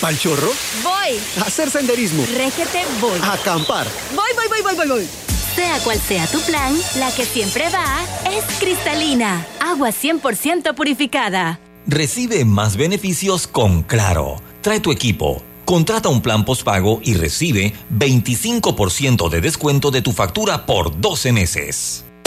¿Pal 0.00 0.18
chorro? 0.18 0.50
Voy. 0.82 1.18
A 1.38 1.46
hacer 1.46 1.70
senderismo. 1.70 2.24
Régete, 2.36 2.82
voy. 3.00 3.18
A 3.22 3.34
acampar. 3.34 3.86
Voy, 4.14 4.30
voy, 4.36 4.46
voy, 4.48 4.62
voy, 4.62 4.74
voy, 4.74 4.88
voy. 4.88 5.08
Sea 5.54 5.78
cual 5.80 6.00
sea 6.00 6.26
tu 6.26 6.40
plan, 6.40 6.76
la 6.98 7.12
que 7.14 7.24
siempre 7.24 7.68
va 7.70 8.04
es 8.30 8.44
cristalina. 8.58 9.46
Agua 9.60 9.90
100% 9.90 10.74
purificada. 10.74 11.60
Recibe 11.86 12.44
más 12.44 12.76
beneficios 12.76 13.46
con 13.46 13.82
Claro. 13.82 14.36
Trae 14.62 14.80
tu 14.80 14.90
equipo. 14.90 15.42
Contrata 15.64 16.08
un 16.08 16.20
plan 16.20 16.44
postpago 16.44 17.00
y 17.02 17.14
recibe 17.14 17.72
25% 17.90 19.28
de 19.30 19.40
descuento 19.40 19.90
de 19.90 20.02
tu 20.02 20.12
factura 20.12 20.66
por 20.66 21.00
12 21.00 21.32
meses. 21.32 22.04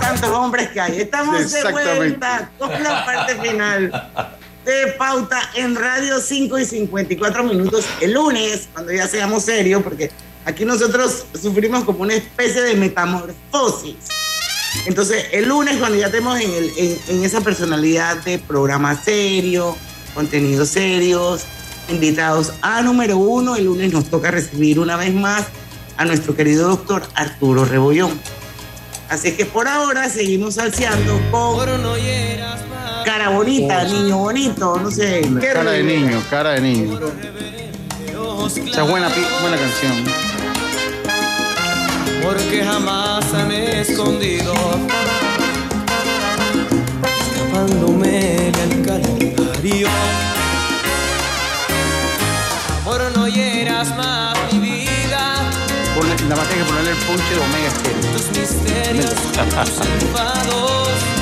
Tantos 0.00 0.30
hombres 0.30 0.68
que 0.70 0.80
hay. 0.80 1.00
Estamos 1.00 1.50
de 1.52 1.62
vuelta 1.72 2.50
con 2.58 2.70
la 2.82 3.04
parte 3.04 3.36
final 3.36 4.10
de 4.64 4.86
Pauta 4.98 5.40
en 5.54 5.76
Radio 5.76 6.20
5 6.20 6.58
y 6.58 6.64
54 6.64 7.44
minutos 7.44 7.84
el 8.00 8.12
lunes, 8.12 8.68
cuando 8.72 8.92
ya 8.92 9.06
seamos 9.06 9.44
serios, 9.44 9.82
porque 9.82 10.10
aquí 10.44 10.64
nosotros 10.64 11.24
sufrimos 11.40 11.84
como 11.84 12.00
una 12.00 12.14
especie 12.14 12.62
de 12.62 12.74
metamorfosis. 12.74 13.96
Entonces, 14.86 15.26
el 15.32 15.48
lunes, 15.48 15.76
cuando 15.78 15.96
ya 15.98 16.06
estemos 16.06 16.38
en, 16.40 16.50
el- 16.52 16.72
en- 16.76 16.98
en 17.08 17.24
esa 17.24 17.40
personalidad 17.40 18.18
de 18.18 18.38
programa 18.38 19.00
serio, 19.00 19.76
contenidos 20.14 20.68
serios, 20.68 21.42
invitados 21.88 22.52
a 22.62 22.82
número 22.82 23.18
uno. 23.18 23.56
El 23.56 23.64
lunes 23.64 23.92
nos 23.92 24.04
toca 24.06 24.30
recibir 24.30 24.78
una 24.80 24.96
vez 24.96 25.12
más 25.14 25.44
a 25.96 26.04
nuestro 26.04 26.34
querido 26.34 26.68
doctor 26.68 27.02
Arturo 27.14 27.64
Rebollón. 27.64 28.20
Así 29.08 29.32
que 29.32 29.46
por 29.46 29.66
ahora 29.66 30.08
seguimos 30.10 30.54
salseando 30.54 31.18
con 31.30 31.66
cara 33.04 33.30
bonita, 33.30 33.84
niño 33.84 34.18
bonito, 34.18 34.78
no 34.78 34.90
sé. 34.90 35.22
¿qué 35.40 35.48
Cara 35.48 35.70
de 35.70 35.82
niño, 35.82 36.22
cara 36.28 36.50
de 36.50 36.60
niño. 36.60 37.00
Esa 38.46 38.82
es 38.82 38.90
buena, 38.90 39.08
buena 39.40 39.56
canción. 39.56 40.04
porque 42.22 42.62
jamás 42.62 43.24
han 43.32 43.50
escondido 43.50 44.52
escapándome 47.32 48.52
del 48.52 48.84
calendario 48.84 49.88
amor 52.98 53.12
no 53.16 53.28
hieras 53.28 53.94
más 53.96 54.36
mi 54.52 54.58
vida 54.58 55.50
Ponle, 55.94 56.14
nada 56.24 56.36
más 56.36 56.48
tienes 56.48 56.66
que 56.66 56.72
ponerle 56.72 56.90
el 56.90 56.96
ponche 56.98 57.34
de 57.34 57.40
Omega 57.40 57.70
Stereo. 57.70 58.12
tus 58.12 58.38
misterios 58.38 59.14
tus 59.14 59.86
enfados 60.02 61.17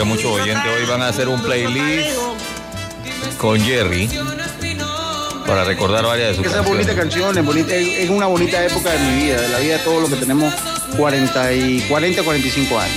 que 0.00 0.04
muchos 0.06 0.32
oyentes 0.32 0.64
hoy 0.64 0.86
van 0.86 1.02
a 1.02 1.08
hacer 1.08 1.28
un 1.28 1.42
playlist 1.42 2.16
con 3.36 3.60
Jerry 3.60 4.08
para 5.46 5.64
recordar 5.64 6.06
varias 6.06 6.28
de 6.28 6.36
sus 6.36 6.46
Esa 6.46 6.54
canciones. 6.56 6.86
bonita 6.86 7.02
canción, 7.02 7.36
es, 7.36 7.44
bonita, 7.44 7.74
es 7.74 7.98
es 8.04 8.08
una 8.08 8.24
bonita 8.24 8.64
época 8.64 8.92
de 8.92 8.98
mi 8.98 9.24
vida, 9.24 9.38
de 9.38 9.48
la 9.48 9.58
vida 9.58 9.76
de 9.76 9.84
todos 9.84 10.00
los 10.00 10.08
que 10.08 10.16
tenemos 10.16 10.54
40, 10.96 11.52
y 11.52 11.80
40 11.82 12.22
45 12.22 12.78
años. 12.78 12.96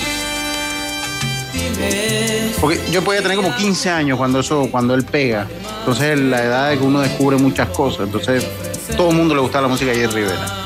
Porque 2.61 2.79
yo 2.89 3.03
podía 3.03 3.21
tener 3.21 3.35
como 3.35 3.53
15 3.53 3.89
años 3.89 4.17
cuando 4.17 4.39
eso, 4.39 4.69
cuando 4.71 4.93
él 4.93 5.03
pega. 5.03 5.45
Entonces 5.79 6.17
la 6.17 6.41
edad 6.41 6.69
de 6.69 6.77
que 6.77 6.83
uno 6.85 7.01
descubre 7.01 7.35
muchas 7.35 7.67
cosas. 7.69 8.05
Entonces 8.05 8.47
todo 8.95 9.09
el 9.09 9.17
mundo 9.17 9.35
le 9.35 9.41
gusta 9.41 9.59
la 9.59 9.67
música 9.67 9.91
de 9.91 9.97
Jerry 9.97 10.23
Rivera. 10.23 10.59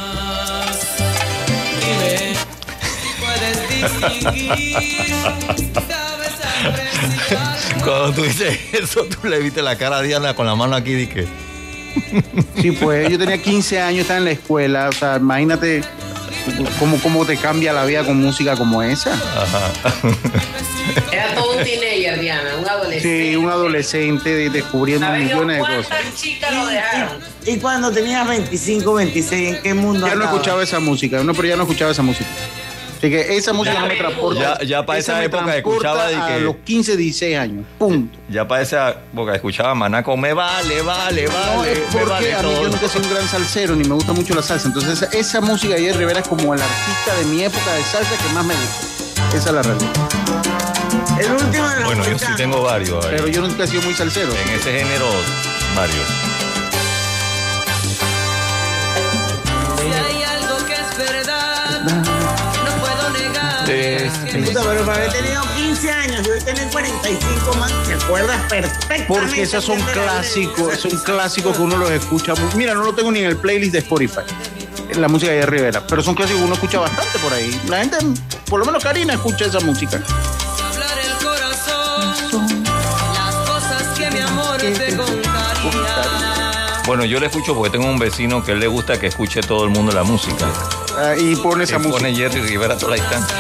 Cuando 7.83 8.11
tú 8.13 8.23
dices 8.23 8.57
eso, 8.73 9.03
tú 9.05 9.27
le 9.27 9.39
viste 9.39 9.61
la 9.61 9.77
cara 9.77 9.97
a 9.97 10.01
Diana 10.01 10.33
con 10.35 10.45
la 10.45 10.55
mano 10.55 10.75
aquí 10.75 10.93
y 10.95 11.07
que 11.07 11.27
Sí, 12.61 12.71
pues 12.71 13.09
yo 13.09 13.17
tenía 13.17 13.41
15 13.41 13.81
años, 13.81 14.01
estaba 14.01 14.19
en 14.19 14.25
la 14.25 14.31
escuela. 14.31 14.89
O 14.89 14.91
sea, 14.91 15.17
imagínate 15.17 15.81
cómo, 16.79 16.97
cómo 16.99 17.25
te 17.25 17.37
cambia 17.37 17.73
la 17.73 17.85
vida 17.85 18.03
con 18.03 18.21
música 18.21 18.55
como 18.55 18.83
esa. 18.83 19.15
Era 21.11 21.33
todo 21.33 21.57
un 21.57 21.63
teenager, 21.63 22.19
Diana, 22.19 22.49
un 22.59 22.67
adolescente. 22.69 23.29
Sí, 23.31 23.35
un 23.35 23.49
adolescente 23.49 24.29
de- 24.33 24.49
descubriendo 24.51 25.07
¿Sabes 25.07 25.23
millones 25.23 25.57
de 25.57 25.75
cosas. 25.75 25.97
chicas 26.15 26.53
lo 26.53 26.67
dejaron? 26.67 27.17
Y 27.45 27.57
cuando 27.57 27.91
tenías 27.91 28.27
25, 28.27 28.93
26, 28.93 29.55
¿en 29.55 29.63
qué 29.63 29.73
mundo 29.73 30.05
Ya 30.07 30.15
no 30.15 30.25
escuchaba 30.25 30.61
esa 30.63 30.79
música, 30.79 31.23
no, 31.23 31.33
pero 31.33 31.47
ya 31.47 31.55
no 31.55 31.63
escuchaba 31.63 31.91
esa 31.91 32.03
música. 32.03 32.29
Así 32.97 33.09
que 33.09 33.37
esa 33.37 33.53
música 33.53 33.79
no 33.79 33.87
me 33.87 33.95
transporta. 33.95 34.57
Ya- 34.59 34.65
ya 34.65 34.85
para 34.85 34.99
esa 34.99 35.17
me 35.19 35.25
época 35.25 35.55
escuchaba 35.57 36.07
de 36.07 36.15
a 36.15 36.37
los 36.39 36.55
15, 36.65 36.97
16 36.97 37.37
años. 37.37 37.65
Punto. 37.77 38.17
ya 38.29 38.47
para 38.47 38.61
esa 38.63 38.89
época 39.13 39.35
escuchaba 39.35 39.75
Manaco, 39.75 40.17
me 40.17 40.33
vale, 40.33 40.81
vale, 40.81 41.25
No, 41.27 41.33
vale, 41.33 41.71
es 41.73 41.79
me 41.79 41.85
porque 41.91 42.09
vale 42.09 42.33
a 42.33 42.37
mí 42.41 42.43
todo. 42.49 42.63
yo 42.63 42.69
nunca 42.69 42.87
soy 42.89 43.01
un 43.03 43.09
gran 43.09 43.27
salsero, 43.27 43.75
ni 43.75 43.87
me 43.87 43.93
gusta 43.93 44.13
mucho 44.13 44.33
la 44.33 44.41
salsa. 44.41 44.67
Entonces 44.67 45.01
esa, 45.01 45.17
esa 45.17 45.41
música 45.41 45.75
de 45.75 45.81
Jerry 45.81 45.97
Rivera 45.99 46.19
es 46.21 46.27
como 46.27 46.53
el 46.53 46.61
artista 46.61 47.15
de 47.19 47.25
mi 47.25 47.43
época 47.43 47.73
de 47.73 47.83
salsa 47.83 48.17
que 48.17 48.33
más 48.33 48.45
me 48.45 48.53
gusta. 48.55 49.37
Esa 49.37 49.49
es 49.49 49.55
la 49.55 49.61
realidad. 49.61 49.91
El 51.19 51.31
último 51.31 51.69
de 51.69 51.75
los 51.75 51.83
Bueno, 51.85 52.03
yo 52.07 52.17
sí 52.19 52.25
tengo 52.35 52.61
varios. 52.63 53.05
ahí. 53.05 53.11
Pero 53.15 53.27
yo 53.27 53.41
nunca 53.41 53.63
he 53.63 53.67
sido 53.67 53.81
muy 53.83 53.93
salsero. 53.93 54.31
En 54.31 54.49
ese 54.55 54.71
género, 54.71 55.05
varios. 55.75 56.07
Negar. 64.11 64.43
Puta, 64.43 64.61
pero 64.69 64.85
para 64.85 64.97
haber 64.97 65.13
tenido 65.13 65.41
15 65.55 65.91
años 65.91 66.27
y 66.27 66.29
hoy 66.31 66.41
tener 66.41 66.67
45 66.69 67.53
más, 67.55 67.71
¿te 67.87 67.93
acuerdas 67.93 68.41
perfectamente? 68.49 69.05
Porque 69.07 69.41
esas 69.41 69.63
son 69.63 69.79
clásicos, 69.81 70.79
son 70.79 70.97
clásicos 70.99 71.55
que 71.55 71.61
uno 71.61 71.77
los 71.77 71.91
escucha. 71.91 72.33
Mira, 72.55 72.73
no 72.73 72.83
lo 72.83 72.93
tengo 72.93 73.11
ni 73.11 73.19
en 73.19 73.25
el 73.25 73.37
playlist 73.37 73.73
de 73.73 73.79
Spotify. 73.79 74.21
La 74.95 75.07
música 75.07 75.31
de 75.31 75.45
Rivera. 75.45 75.85
Pero 75.85 76.01
son 76.01 76.15
clásicos 76.15 76.39
que 76.39 76.45
uno 76.45 76.55
escucha 76.55 76.79
bastante 76.79 77.19
por 77.19 77.33
ahí. 77.33 77.61
La 77.67 77.79
gente, 77.79 77.97
por 78.49 78.59
lo 78.59 78.65
menos 78.65 78.83
Karina, 78.83 79.13
escucha 79.13 79.45
esa 79.45 79.59
música. 79.59 80.01
Bueno, 86.87 87.03
yo 87.03 87.19
le 87.19 87.25
escucho 87.25 87.53
porque 87.53 87.69
tengo 87.69 87.85
un 87.85 87.99
vecino 87.99 88.41
que 88.43 88.53
él 88.53 88.59
le 88.61 88.67
gusta 88.67 88.97
que 88.97 89.07
escuche 89.07 89.41
todo 89.41 89.65
el 89.65 89.69
mundo 89.69 89.91
la 89.91 90.03
música. 90.03 90.47
Ah, 90.97 91.15
y 91.19 91.35
pone 91.35 91.65
esa 91.65 91.75
Y 91.75 91.79
música. 91.79 91.97
pone 91.97 92.15
Jerry 92.15 92.39
Rivera 92.39 92.77
toda 92.77 92.95
la 92.95 93.03
distancia. 93.03 93.35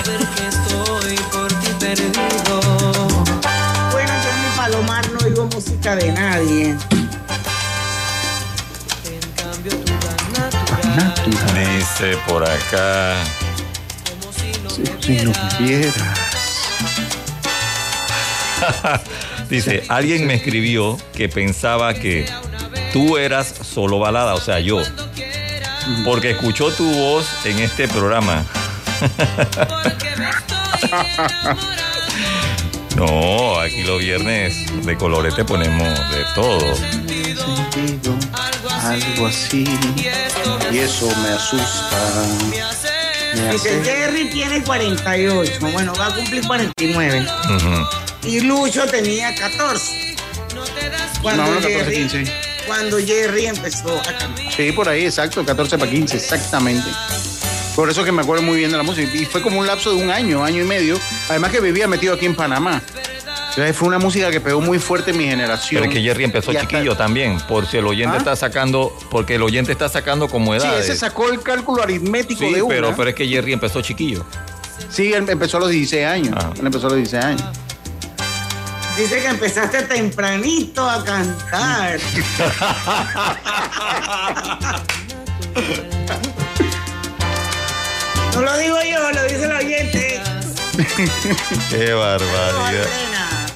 Bueno, 3.91 4.13
yo 4.23 4.29
en 4.29 4.41
mi 4.43 4.57
palomar 4.57 5.09
no 5.11 5.19
oigo 5.25 5.45
música 5.45 5.95
de 5.95 6.11
nadie. 6.11 6.75
Dice 11.55 12.17
por 12.27 12.43
acá. 12.43 13.23
Si 14.99 15.19
lo 15.19 15.31
vieras. 15.59 15.93
Dice, 19.49 19.83
alguien 19.87 20.27
me 20.27 20.33
escribió 20.35 20.97
que 21.15 21.29
pensaba 21.29 21.93
que 21.93 22.25
tú 22.97 23.15
eras 23.15 23.53
solo 23.61 23.99
balada, 23.99 24.33
o 24.33 24.41
sea, 24.41 24.59
yo. 24.59 24.81
Porque 26.03 26.31
escuchó 26.31 26.71
tu 26.71 26.83
voz 26.91 27.27
en 27.45 27.59
este 27.59 27.87
programa. 27.87 28.43
No, 32.95 33.59
aquí 33.59 33.83
los 33.83 33.99
viernes 33.99 34.55
de 34.83 34.97
colorete 34.97 35.45
ponemos 35.45 35.87
de 36.09 36.25
todo. 36.33 36.65
algo 38.81 39.27
así. 39.27 39.65
Y 40.71 40.77
eso 40.79 41.07
me 41.21 41.29
asusta. 41.29 42.25
Me 43.35 43.51
Dice, 43.51 43.69
hace- 43.69 43.83
Jerry 43.83 44.29
tiene 44.31 44.63
48. 44.63 45.59
Bueno, 45.71 45.93
va 45.93 46.07
a 46.07 46.15
cumplir 46.15 46.41
49. 46.47 47.27
Y 48.23 48.39
Lucho 48.39 48.87
tenía 48.87 49.35
14. 49.35 50.15
Cuando, 51.21 51.43
No, 51.43 51.49
no, 51.49 51.55
14, 51.61 51.77
Jerry, 51.77 51.95
15. 52.07 52.46
Cuando 52.67 52.97
Jerry 52.99 53.45
empezó 53.47 53.97
a 53.99 54.03
cantar. 54.03 54.51
Sí, 54.55 54.71
por 54.71 54.87
ahí, 54.89 55.05
exacto, 55.05 55.43
14 55.45 55.77
para 55.77 55.89
15, 55.89 56.17
exactamente. 56.17 56.87
Por 57.75 57.89
eso 57.89 58.03
que 58.03 58.11
me 58.11 58.21
acuerdo 58.21 58.43
muy 58.43 58.57
bien 58.57 58.71
de 58.71 58.77
la 58.77 58.83
música. 58.83 59.09
Y 59.15 59.25
fue 59.25 59.41
como 59.41 59.59
un 59.59 59.67
lapso 59.67 59.93
de 59.95 60.03
un 60.03 60.09
año, 60.11 60.43
año 60.43 60.61
y 60.63 60.65
medio. 60.65 60.99
Además 61.29 61.51
que 61.51 61.59
vivía 61.61 61.87
metido 61.87 62.15
aquí 62.15 62.25
en 62.25 62.35
Panamá. 62.35 62.81
Entonces 63.49 63.75
fue 63.75 63.87
una 63.87 63.97
música 63.97 64.29
que 64.29 64.39
pegó 64.39 64.61
muy 64.61 64.77
fuerte 64.79 65.11
en 65.11 65.17
mi 65.17 65.25
generación. 65.25 65.81
Pero 65.81 65.91
es 65.91 65.97
que 65.97 66.03
Jerry 66.03 66.23
empezó 66.25 66.51
hasta- 66.51 66.61
chiquillo 66.61 66.95
también, 66.95 67.39
por 67.47 67.65
si 67.67 67.77
el 67.77 67.87
oyente 67.87 68.15
¿Ah? 68.15 68.19
está 68.19 68.35
sacando, 68.35 68.95
porque 69.09 69.35
el 69.35 69.41
oyente 69.43 69.71
está 69.71 69.89
sacando 69.89 70.27
como 70.27 70.53
Sí, 70.53 70.65
edades. 70.65 70.85
ese 70.89 70.95
sacó 70.97 71.29
el 71.29 71.41
cálculo 71.41 71.81
aritmético 71.83 72.41
Sí, 72.45 72.53
de 72.53 72.61
una. 72.61 72.73
pero, 72.75 72.95
pero 72.95 73.09
es 73.09 73.15
que 73.15 73.27
Jerry 73.27 73.53
empezó 73.53 73.81
chiquillo. 73.81 74.25
Sí, 74.91 75.11
él 75.13 75.25
empezó 75.27 75.57
a 75.57 75.61
los 75.61 75.69
16 75.69 76.05
años. 76.05 76.35
Él 76.59 76.65
empezó 76.67 76.85
a 76.87 76.89
los 76.91 76.97
16 76.97 77.23
años. 77.25 77.43
Dice 78.97 79.21
que 79.21 79.27
empezaste 79.27 79.83
tempranito 79.83 80.89
a 80.89 81.03
cantar. 81.05 81.99
no 88.33 88.41
lo 88.41 88.57
digo 88.57 88.77
yo, 88.81 89.11
lo 89.11 89.23
dice 89.23 89.45
el 89.45 89.51
oyente. 89.51 90.19
Qué 91.69 91.93
barbaridad. 91.93 92.87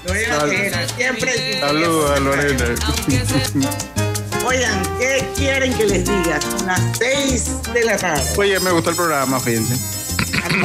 Lorena 0.06 0.88
siempre. 0.96 1.60
Saludos 1.60 2.12
a 2.12 2.20
Lorena. 2.20 2.66
Oigan, 4.46 4.82
¿qué 5.00 5.28
quieren 5.36 5.74
que 5.74 5.86
les 5.86 6.06
diga? 6.06 6.40
Son 6.42 6.68
las 6.68 6.82
6 7.00 7.74
de 7.74 7.84
la 7.86 7.98
tarde. 7.98 8.24
Oye, 8.38 8.60
me 8.60 8.70
gustó 8.72 8.92
el 8.92 8.96
programa, 8.96 9.40
fíjense. 9.40 10.01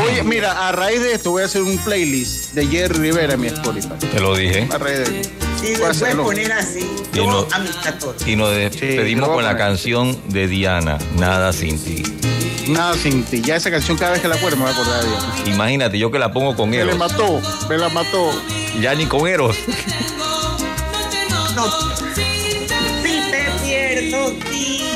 Oye, 0.03 0.23
mira, 0.23 0.69
a 0.69 0.73
raíz 0.73 1.01
de 1.03 1.13
esto 1.15 1.31
voy 1.33 1.43
a 1.43 1.47
hacer 1.47 1.63
un 1.63 1.79
playlist 1.79 2.53
de 2.55 2.67
Jerry 2.67 2.99
Rivera 2.99 3.35
en 3.35 3.41
mi 3.41 3.47
Spotify. 3.49 3.89
Te 4.13 4.21
lo 4.21 4.37
dije. 4.37 4.69
A 4.73 4.79
raíz 4.79 4.99
de 4.99 5.21
esto. 5.21 5.45
Y 5.63 5.75
Voy 5.77 5.85
a 5.85 5.89
lo 5.89 5.95
puedes 5.99 6.17
poner 6.17 6.53
así. 6.53 6.87
Y 7.13 7.17
Yo 7.17 7.27
no- 7.27 7.47
a 7.51 7.59
mis 7.59 7.75
14. 7.77 8.31
Y 8.31 8.37
nos 8.37 8.51
despedimos 8.55 9.29
voy 9.29 9.37
con 9.37 9.45
la 9.45 9.57
canción 9.57 10.17
de 10.29 10.47
Diana, 10.49 10.99
Nada 11.19 11.53
sin 11.53 11.79
ti. 11.83 12.03
Nada 12.69 12.95
sin 12.95 13.25
ti. 13.25 13.41
Ya 13.43 13.57
esa 13.57 13.71
canción 13.71 13.97
cada 13.97 14.13
vez 14.13 14.21
que 14.23 14.29
la 14.29 14.35
acuerdo 14.37 14.57
me 14.59 14.65
voy 14.65 14.73
a 14.73 14.75
acordar 14.75 15.03
de 15.05 15.09
ella. 15.09 15.55
Imagínate, 15.55 15.99
yo 15.99 16.11
que 16.11 16.19
la 16.19 16.33
pongo 16.33 16.55
con 16.57 16.71
Me 16.71 16.79
la 16.79 16.83
Eros. 16.85 16.99
mató, 16.99 17.41
me 17.69 17.79
la 17.79 17.89
mató. 17.89 18.31
Ya 18.81 18.95
ni 18.95 19.07
con 19.07 19.27
Eros. 19.27 19.57
No. 21.55 21.65
Si 22.15 23.31
te 23.31 23.47
pierdo, 23.65 24.33
sí. 24.51 24.91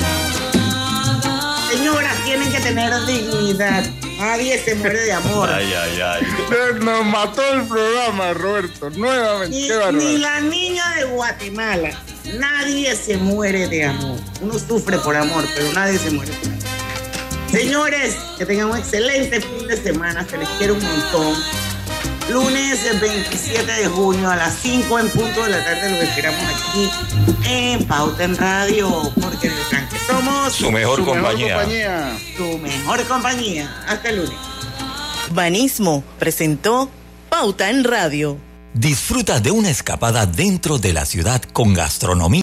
Señoras, 1.73 2.15
tienen 2.25 2.53
que 2.53 2.61
tener 2.61 2.93
dignidad. 3.07 3.85
Nadie 4.21 4.63
se 4.63 4.75
muere 4.75 5.01
de 5.01 5.13
amor. 5.13 5.49
Ay, 5.53 5.73
ay, 5.73 6.01
ay. 6.03 6.27
Nos 6.81 7.07
mató 7.07 7.43
el 7.55 7.67
programa, 7.67 8.35
Roberto. 8.35 8.91
Nuevamente. 8.91 9.57
Ni, 9.93 9.99
ni 9.99 10.19
la 10.19 10.41
niña 10.41 10.95
de 10.97 11.05
Guatemala. 11.05 11.91
Nadie 12.39 12.95
se 12.97 13.17
muere 13.17 13.67
de 13.67 13.87
amor. 13.87 14.19
Uno 14.43 14.59
sufre 14.59 14.99
por 14.99 15.17
amor, 15.17 15.45
pero 15.55 15.73
nadie 15.73 15.99
se 15.99 16.11
muere 16.11 16.33
por 16.33 16.49
amor. 16.49 16.61
Señores, 17.51 18.17
que 18.37 18.45
tengan 18.45 18.71
un 18.71 18.77
excelente 18.77 19.41
fin 19.41 19.67
de 19.67 19.77
semana. 19.79 20.27
Se 20.29 20.37
les 20.37 20.49
quiere 20.51 20.75
un 20.75 20.83
montón. 20.83 21.35
Lunes 22.31 22.87
el 22.87 23.01
27 23.01 23.73
de 23.73 23.89
junio 23.89 24.31
a 24.31 24.37
las 24.37 24.55
5 24.61 24.99
en 25.01 25.09
punto 25.09 25.43
de 25.43 25.51
la 25.51 25.65
tarde 25.65 25.91
los 25.91 26.01
esperamos 26.01 26.41
aquí 26.45 26.89
en 27.45 27.85
Pauta 27.87 28.23
en 28.23 28.37
Radio, 28.37 29.13
porque 29.21 29.49
en 29.49 29.55
el 29.55 29.80
somos 30.11 30.53
Su 30.53 30.71
mejor 30.71 31.05
compañía. 31.05 31.55
compañía. 31.55 32.19
Su 32.37 32.59
mejor 32.59 33.05
compañía. 33.07 33.85
Hasta 33.87 34.09
el 34.11 34.17
lunes. 34.17 34.33
Banismo 35.33 36.03
presentó 36.19 36.91
Pauta 37.29 37.71
en 37.71 37.85
Radio. 37.85 38.37
Disfruta 38.75 39.41
de 39.41 39.51
una 39.51 39.71
escapada 39.71 40.27
dentro 40.27 40.79
de 40.79 40.93
la 40.93 41.05
ciudad 41.05 41.43
con 41.53 41.75
gastronomía. 41.75 42.39